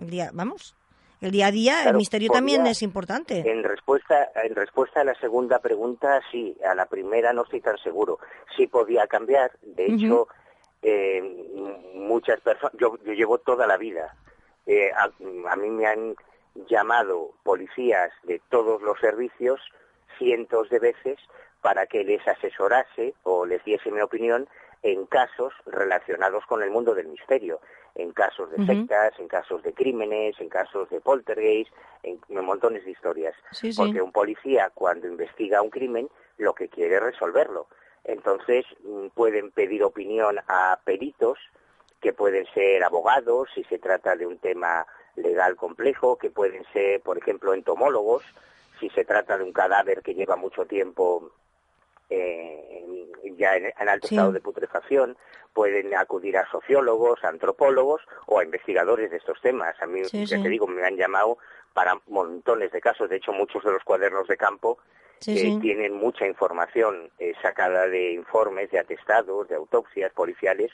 el 0.01 0.11
día, 0.11 0.31
vamos, 0.33 0.77
el 1.21 1.31
día 1.31 1.47
a 1.47 1.51
día, 1.51 1.85
el 1.85 1.97
misterio 1.97 2.31
también 2.31 2.67
es 2.67 2.83
importante. 2.83 3.49
En 3.51 3.63
respuesta, 3.63 4.31
en 4.45 4.55
respuesta 4.55 5.01
a 5.01 5.05
la 5.05 5.15
segunda 5.15 5.61
pregunta, 5.61 6.21
sí, 6.31 6.57
a 6.69 6.75
la 6.75 6.87
primera 6.87 7.33
no 7.33 7.45
estoy 7.45 7.61
tan 7.61 7.79
seguro. 7.79 8.19
Sí 8.57 8.67
podía 8.67 9.07
cambiar, 9.07 9.53
de 9.63 9.87
hecho, 9.87 10.29
eh, 10.83 11.23
muchas 11.95 12.41
personas, 12.41 12.75
yo, 12.79 12.97
llevo 13.05 13.39
toda 13.39 13.67
la 13.67 13.77
vida, 13.77 14.17
a 14.99 15.57
mí 15.57 15.71
me 15.71 15.87
han 15.87 16.15
llamado 16.69 17.31
policías 17.43 18.11
de 18.25 18.41
todos 18.51 18.83
los 18.83 18.99
servicios 19.01 19.61
cientos 20.23 20.69
de 20.71 20.79
veces 20.79 21.19
para 21.61 21.87
que 21.87 22.05
les 22.05 22.27
asesorase 22.27 23.15
o 23.23 23.47
les 23.47 23.65
diese 23.65 23.91
mi 23.91 24.01
opinión 24.01 24.49
en 24.83 25.07
casos 25.07 25.53
relacionados 25.67 26.45
con 26.47 26.63
el 26.63 26.71
mundo 26.71 26.95
del 26.95 27.07
misterio, 27.07 27.61
en 27.95 28.13
casos 28.13 28.51
de 28.51 28.67
sectas, 28.67 29.13
en 29.19 29.29
casos 29.29 29.63
de 29.63 29.73
crímenes, 29.73 30.41
en 30.41 30.49
casos 30.49 30.89
de 30.91 31.01
poltergeist, 31.01 31.73
en, 32.03 32.19
montones 32.45 32.85
de 32.85 32.91
historias. 32.91 33.35
Porque 33.77 34.03
un 34.03 34.13
policía 34.13 34.71
cuando 34.75 35.07
investiga 35.07 35.63
un 35.63 35.71
crimen 35.71 36.09
lo 36.39 36.55
que 36.55 36.69
quiere 36.69 36.97
es 36.97 37.03
resolverlo. 37.03 37.69
Entonces 38.05 38.65
mm, 38.83 39.09
pueden 39.09 39.53
pedir 39.53 39.85
opinión 39.85 40.41
a 40.49 40.81
peritos 40.85 41.39
que 42.01 42.13
pueden 42.13 42.47
ser 42.53 42.83
abogados 42.83 43.49
si 43.55 43.63
se 43.65 43.79
trata 43.79 44.17
de 44.17 44.27
un 44.27 44.39
tema 44.39 44.87
legal 45.15 45.55
complejo, 45.55 46.17
que 46.17 46.31
pueden 46.31 46.65
ser, 46.73 47.01
por 47.01 47.19
ejemplo, 47.19 47.55
entomólogos, 47.55 48.25
si 48.83 48.91
se 48.91 49.05
trata 49.05 49.39
de 49.39 49.45
un 49.45 49.53
cadáver 49.53 50.03
que 50.03 50.13
lleva 50.13 50.35
mucho 50.35 50.67
tiempo 50.67 51.31
eh, 52.11 53.07
ya 53.39 53.55
en, 53.55 53.89
alto 53.89 54.09
estado 54.09 54.33
de 54.33 54.41
putrefacción, 54.41 55.17
pueden 55.55 55.95
acudir 55.95 56.37
a 56.37 56.51
sociólogos, 56.51 57.23
a 57.23 57.29
antropólogos 57.29 58.03
o 58.27 58.41
a 58.41 58.45
investigadores 58.45 59.13
de 59.13 59.19
estos 59.19 59.41
temas. 59.41 59.81
A 59.81 59.87
mí, 59.87 60.03
ya 60.03 60.43
te 60.43 60.49
digo, 60.49 60.67
me 60.67 60.85
han 60.85 60.97
llamado 60.97 61.39
para 61.73 61.95
montones 62.09 62.73
de 62.73 62.81
casos. 62.81 63.09
De 63.09 63.17
hecho, 63.17 63.33
muchos 63.33 63.63
de 63.63 63.71
los 63.71 63.85
cuadernos 63.85 64.27
de 64.27 64.37
campo 64.37 64.79
eh, 65.27 65.59
tienen 65.61 65.95
mucha 65.95 66.27
información 66.27 67.09
eh, 67.21 67.35
sacada 67.41 67.87
de 67.87 68.15
informes, 68.15 68.71
de 68.73 68.81
atestados, 68.81 69.49
de 69.49 69.55
autopsias 69.55 70.13
policiales, 70.13 70.73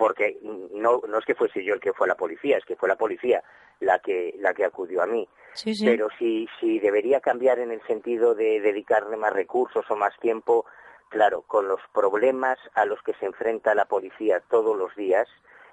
porque 0.00 0.38
no, 0.72 1.02
no 1.06 1.18
es 1.18 1.26
que 1.26 1.34
fuese 1.34 1.62
yo 1.62 1.74
el 1.74 1.80
que 1.80 1.92
fue 1.92 2.06
a 2.06 2.08
la 2.08 2.14
policía, 2.14 2.56
es 2.56 2.64
que 2.64 2.74
fue 2.74 2.88
la 2.88 2.96
policía 2.96 3.44
la 3.80 3.98
que, 3.98 4.34
la 4.38 4.54
que 4.54 4.64
acudió 4.64 5.02
a 5.02 5.06
mí. 5.06 5.28
Pero 5.84 6.08
si, 6.18 6.48
si 6.58 6.78
debería 6.78 7.20
cambiar 7.20 7.58
en 7.58 7.70
el 7.70 7.82
sentido 7.86 8.34
de 8.34 8.62
dedicarle 8.62 9.18
más 9.18 9.34
recursos 9.34 9.84
o 9.90 9.96
más 9.96 10.18
tiempo, 10.18 10.64
claro, 11.10 11.42
con 11.42 11.68
los 11.68 11.82
problemas 11.92 12.58
a 12.72 12.86
los 12.86 13.02
que 13.02 13.12
se 13.20 13.26
enfrenta 13.26 13.74
la 13.74 13.84
policía 13.84 14.40
todos 14.48 14.74
los 14.74 14.96
días, 14.96 15.28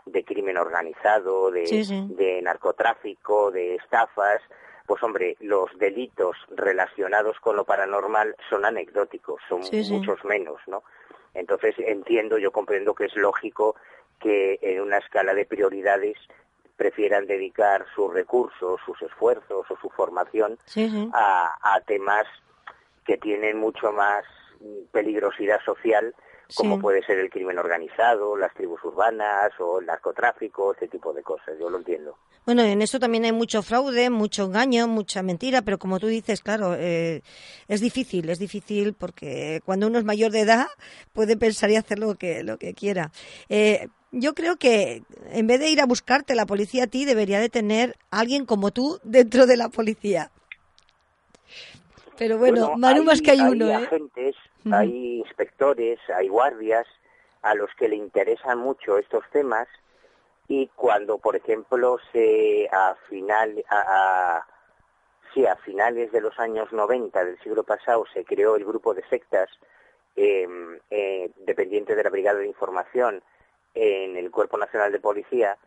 de 0.05 0.25
crimen 0.25 0.57
organizado, 0.57 1.49
de, 1.49 1.63
de 2.09 2.41
narcotráfico, 2.41 3.49
de 3.49 3.75
estafas, 3.75 4.41
pues 4.85 5.01
hombre, 5.03 5.37
los 5.39 5.69
delitos 5.77 6.35
relacionados 6.49 7.39
con 7.39 7.55
lo 7.55 7.63
paranormal 7.63 8.35
son 8.49 8.65
anecdóticos, 8.65 9.39
son 9.47 9.61
muchos 9.89 10.25
menos, 10.25 10.59
¿no? 10.67 10.83
Entonces 11.33 11.75
entiendo, 11.77 12.37
yo 12.37 12.51
comprendo 12.51 12.93
que 12.93 13.05
es 13.05 13.15
lógico 13.15 13.75
que 14.19 14.59
en 14.61 14.81
una 14.81 14.97
escala 14.97 15.33
de 15.33 15.45
prioridades 15.45 16.17
prefieran 16.75 17.25
dedicar 17.25 17.85
sus 17.95 18.13
recursos, 18.13 18.79
sus 18.85 19.01
esfuerzos 19.01 19.65
o 19.69 19.77
su 19.77 19.89
formación 19.89 20.57
A, 21.13 21.81
temas 21.85 22.25
que 23.05 23.17
tienen 23.17 23.57
mucho 23.57 23.91
más 23.91 24.23
peligrosidad 24.91 25.59
social 25.65 26.13
como 26.55 26.79
puede 26.79 27.03
ser 27.03 27.19
el 27.19 27.29
crimen 27.29 27.57
organizado, 27.57 28.37
las 28.37 28.53
tribus 28.53 28.83
urbanas 28.83 29.51
o 29.59 29.79
el 29.79 29.85
narcotráfico, 29.85 30.73
este 30.73 30.87
tipo 30.87 31.13
de 31.13 31.21
cosas, 31.21 31.55
yo 31.59 31.69
lo 31.69 31.77
entiendo. 31.77 32.17
Bueno, 32.45 32.63
en 32.63 32.81
eso 32.81 32.99
también 32.99 33.25
hay 33.25 33.33
mucho 33.33 33.61
fraude, 33.61 34.09
mucho 34.09 34.45
engaño, 34.45 34.87
mucha 34.87 35.21
mentira, 35.21 35.61
pero 35.63 35.77
como 35.77 35.99
tú 35.99 36.07
dices, 36.07 36.41
claro, 36.41 36.75
eh, 36.75 37.21
es 37.67 37.81
difícil, 37.81 38.29
es 38.29 38.39
difícil 38.39 38.93
porque 38.93 39.61
cuando 39.65 39.87
uno 39.87 39.99
es 39.99 40.05
mayor 40.05 40.31
de 40.31 40.41
edad 40.41 40.67
puede 41.11 41.35
pensar 41.35 41.69
y 41.69 41.75
hacer 41.75 41.99
lo 41.99 42.15
que, 42.15 42.43
lo 42.43 42.57
que 42.57 42.73
quiera. 42.73 43.11
Eh, 43.49 43.89
yo 44.11 44.33
creo 44.33 44.57
que 44.57 45.03
en 45.31 45.47
vez 45.47 45.59
de 45.59 45.69
ir 45.69 45.81
a 45.81 45.85
buscarte 45.85 46.35
la 46.35 46.45
policía 46.45 46.85
a 46.85 46.87
ti, 46.87 47.05
debería 47.05 47.39
de 47.39 47.49
tener 47.49 47.95
alguien 48.11 48.45
como 48.45 48.71
tú 48.71 48.99
dentro 49.03 49.45
de 49.45 49.57
la 49.57 49.69
policía. 49.69 50.31
Pero 52.17 52.37
bueno, 52.37 52.75
Manu 52.77 53.03
más 53.03 53.21
que 53.21 53.31
hay, 53.31 53.41
uno, 53.41 53.65
hay 53.65 53.71
¿eh? 53.71 53.85
agentes, 53.85 54.35
hay 54.71 55.19
inspectores, 55.19 55.99
hay 56.15 56.27
guardias 56.27 56.87
a 57.43 57.53
los 57.53 57.69
que 57.75 57.87
le 57.87 57.95
interesan 57.95 58.57
mucho 58.57 58.97
estos 58.97 59.23
temas 59.31 59.67
y 60.47 60.67
cuando, 60.75 61.19
por 61.19 61.35
ejemplo, 61.35 61.99
se 62.11 62.67
a 62.71 62.95
final 63.07 63.63
a, 63.69 64.45
sí, 65.33 65.45
a 65.45 65.55
finales 65.57 66.11
de 66.11 66.21
los 66.21 66.39
años 66.39 66.71
90 66.71 67.23
del 67.23 67.39
siglo 67.39 67.63
pasado 67.63 68.05
se 68.11 68.25
creó 68.25 68.55
el 68.55 68.65
grupo 68.65 68.93
de 68.93 69.03
sectas 69.09 69.49
em, 70.15 70.79
eh, 70.89 71.29
dependiente 71.45 71.95
de 71.95 72.03
la 72.03 72.09
Brigada 72.09 72.39
de 72.39 72.47
Información 72.47 73.21
en 73.77 74.17
el 74.17 74.31
Cuerpo 74.31 74.57
Nacional 74.57 74.91
de 74.91 74.99
Policía, 74.99 75.57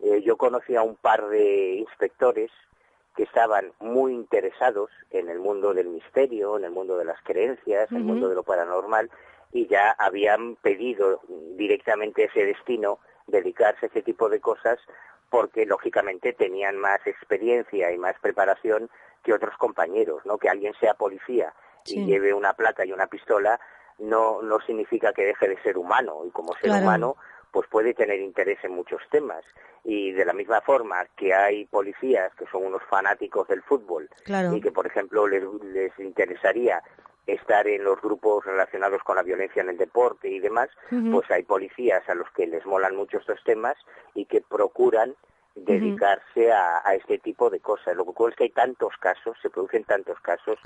eh, 0.00 0.22
yo 0.22 0.36
conocí 0.36 0.76
a 0.76 0.82
un 0.82 0.96
par 0.96 1.28
de 1.28 1.76
inspectores 1.76 2.50
que 3.16 3.22
estaban 3.22 3.72
muy 3.80 4.12
interesados 4.12 4.90
en 5.10 5.28
el 5.28 5.38
mundo 5.38 5.72
del 5.72 5.88
misterio, 5.88 6.58
en 6.58 6.64
el 6.64 6.72
mundo 6.72 6.98
de 6.98 7.04
las 7.04 7.20
creencias, 7.22 7.90
en 7.90 7.98
el 7.98 8.04
mundo 8.04 8.28
de 8.28 8.34
lo 8.34 8.42
paranormal, 8.42 9.10
y 9.52 9.68
ya 9.68 9.92
habían 9.92 10.56
pedido 10.56 11.20
directamente 11.56 12.24
ese 12.24 12.44
destino, 12.44 12.98
dedicarse 13.28 13.86
a 13.86 13.88
ese 13.88 14.02
tipo 14.02 14.28
de 14.28 14.40
cosas, 14.40 14.78
porque 15.30 15.64
lógicamente 15.64 16.32
tenían 16.32 16.76
más 16.76 17.06
experiencia 17.06 17.92
y 17.92 17.98
más 17.98 18.18
preparación 18.20 18.90
que 19.22 19.32
otros 19.32 19.56
compañeros, 19.56 20.26
¿no? 20.26 20.36
Que 20.36 20.48
alguien 20.48 20.74
sea 20.80 20.94
policía 20.94 21.54
y 21.86 22.04
lleve 22.04 22.34
una 22.34 22.54
placa 22.54 22.84
y 22.84 22.92
una 22.92 23.06
pistola 23.06 23.60
no 23.98 24.42
no 24.42 24.58
significa 24.60 25.12
que 25.12 25.24
deje 25.24 25.48
de 25.48 25.62
ser 25.62 25.78
humano 25.78 26.24
y 26.26 26.30
como 26.30 26.54
ser 26.54 26.70
humano 26.70 27.16
pues 27.54 27.68
puede 27.68 27.94
tener 27.94 28.18
interés 28.18 28.58
en 28.64 28.72
muchos 28.72 29.00
temas. 29.12 29.44
Y 29.84 30.10
de 30.10 30.24
la 30.24 30.32
misma 30.32 30.60
forma 30.60 31.06
que 31.16 31.32
hay 31.32 31.66
policías 31.66 32.34
que 32.34 32.46
son 32.50 32.64
unos 32.64 32.82
fanáticos 32.90 33.46
del 33.46 33.62
fútbol 33.62 34.10
y 34.52 34.60
que, 34.60 34.72
por 34.72 34.88
ejemplo, 34.88 35.28
les, 35.28 35.44
les 35.62 35.96
interesaría 36.00 36.82
estar 37.28 37.68
en 37.68 37.84
los 37.84 38.00
grupos 38.00 38.44
relacionados 38.44 39.02
con 39.04 39.16
la 39.16 39.22
violencia 39.22 39.62
en 39.62 39.68
el 39.68 39.78
deporte 39.78 40.28
y 40.28 40.40
demás, 40.40 40.68
pues 40.90 41.30
hay 41.30 41.44
policías 41.44 42.06
a 42.08 42.14
los 42.14 42.28
que 42.32 42.46
les 42.46 42.66
molan 42.66 42.96
mucho 42.96 43.18
estos 43.18 43.42
temas 43.44 43.76
y 44.14 44.24
que 44.26 44.42
procuran 44.42 45.14
dedicarse 45.54 46.52
a, 46.52 46.82
este 46.96 47.18
tipo 47.18 47.48
de 47.50 47.60
cosas. 47.60 47.96
Lo 47.96 48.04
que 48.04 48.10
ocurre 48.10 48.30
es 48.32 48.36
que 48.36 48.44
hay 48.44 48.50
tantos 48.50 48.94
casos, 48.98 49.36
se 49.40 49.48
producen 49.48 49.84
tantos 49.84 50.18
casos, 50.20 50.58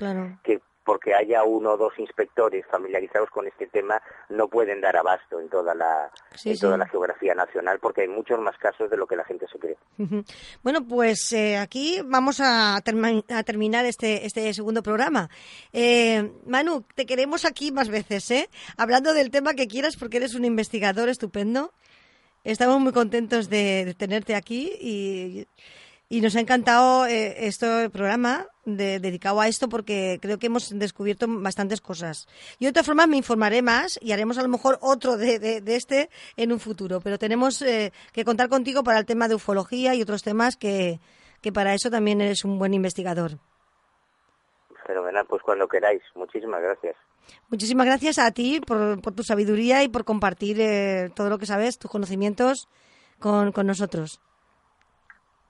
que 0.43 0.59
porque 0.89 1.13
haya 1.13 1.43
uno 1.43 1.73
o 1.73 1.77
dos 1.77 1.93
inspectores 1.99 2.65
familiarizados 2.65 3.29
con 3.29 3.45
este 3.45 3.67
tema 3.67 4.01
no 4.29 4.47
pueden 4.47 4.81
dar 4.81 4.97
abasto 4.97 5.39
en 5.39 5.47
toda 5.47 5.75
la 5.75 6.11
toda 6.59 6.77
la 6.77 6.87
geografía 6.87 7.35
nacional 7.35 7.77
porque 7.79 8.01
hay 8.01 8.07
muchos 8.07 8.39
más 8.39 8.57
casos 8.57 8.89
de 8.89 8.97
lo 8.97 9.05
que 9.05 9.15
la 9.15 9.23
gente 9.23 9.45
se 9.51 9.59
cree. 9.59 9.77
Bueno, 10.63 10.87
pues 10.87 11.31
eh, 11.31 11.57
aquí 11.57 12.01
vamos 12.03 12.39
a, 12.39 12.77
a, 12.77 13.43
terminar 13.43 13.85
este 13.85 14.25
este 14.25 14.51
segundo 14.51 14.81
programa. 14.81 15.29
Eh, 15.73 16.31
Manu, 16.47 16.83
te 16.95 17.05
queremos 17.05 17.45
aquí 17.45 17.71
más 17.71 17.89
veces, 17.89 18.31
¿eh? 18.31 18.49
Hablando 18.75 19.13
del 19.13 19.29
tema 19.29 19.53
que 19.53 19.67
quieras 19.67 19.95
porque 19.95 20.17
eres 20.17 20.33
un 20.33 20.43
investigador 20.43 21.07
estupendo. 21.07 21.71
Estamos 22.43 22.79
muy 22.79 22.93
contentos 22.93 23.47
de, 23.47 23.93
tenerte 23.95 24.33
aquí 24.33 24.71
y 24.81 25.45
y 26.09 26.21
nos 26.21 26.35
ha 26.35 26.39
encantado 26.39 27.05
eh, 27.05 27.45
este 27.45 27.89
programa 27.91 28.47
dedicado 28.77 29.41
a 29.41 29.47
esto 29.47 29.69
porque 29.69 30.19
creo 30.21 30.39
que 30.39 30.47
hemos 30.47 30.77
descubierto 30.77 31.25
bastantes 31.27 31.81
cosas. 31.81 32.27
Y 32.59 32.65
de 32.65 32.69
otra 32.69 32.83
forma 32.83 33.07
me 33.07 33.17
informaré 33.17 33.61
más 33.61 33.99
y 34.01 34.11
haremos 34.11 34.37
a 34.37 34.43
lo 34.43 34.49
mejor 34.49 34.77
otro 34.81 35.17
de, 35.17 35.61
este 35.67 36.09
en 36.37 36.51
un 36.51 36.59
futuro. 36.59 37.01
Pero 37.01 37.17
tenemos 37.17 37.61
eh, 37.61 37.91
que 38.11 38.25
contar 38.25 38.49
contigo 38.49 38.83
para 38.83 38.99
el 38.99 39.05
tema 39.05 39.27
de 39.27 39.35
ufología 39.35 39.95
y 39.95 40.01
otros 40.01 40.23
temas 40.23 40.55
que, 40.55 40.99
que 41.41 41.51
para 41.51 41.73
eso 41.73 41.89
también 41.89 42.21
eres 42.21 42.45
un 42.45 42.59
buen 42.59 42.73
investigador. 42.73 43.39
Fenomenal, 44.85 45.25
pues 45.27 45.41
cuando 45.43 45.67
queráis. 45.67 46.01
Muchísimas 46.15 46.61
gracias. 46.61 46.95
Muchísimas 47.49 47.85
gracias 47.85 48.19
a 48.19 48.31
ti 48.31 48.59
por, 48.59 49.01
por 49.01 49.13
tu 49.13 49.23
sabiduría 49.23 49.83
y 49.83 49.87
por 49.87 50.03
compartir 50.03 50.59
eh, 50.59 51.09
todo 51.15 51.29
lo 51.29 51.37
que 51.37 51.45
sabes, 51.45 51.77
tus 51.77 51.91
conocimientos 51.91 52.67
con, 53.19 53.51
con 53.51 53.67
nosotros. 53.67 54.19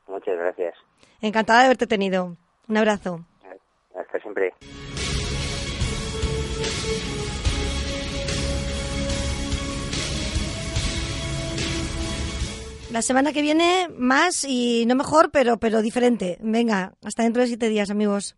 Muchas 0.07 0.37
gracias. 0.37 0.75
Encantada 1.21 1.59
de 1.59 1.65
haberte 1.65 1.87
tenido. 1.87 2.35
Un 2.69 2.77
abrazo. 2.77 3.25
Hasta 3.95 4.19
siempre. 4.19 4.53
La 12.91 13.01
semana 13.01 13.33
que 13.33 13.41
viene 13.41 13.87
más 13.97 14.45
y 14.45 14.85
no 14.87 14.95
mejor, 14.95 15.31
pero, 15.31 15.57
pero 15.57 15.81
diferente. 15.81 16.37
Venga, 16.41 16.93
hasta 17.03 17.23
dentro 17.23 17.41
de 17.41 17.47
siete 17.47 17.69
días, 17.69 17.89
amigos. 17.89 18.35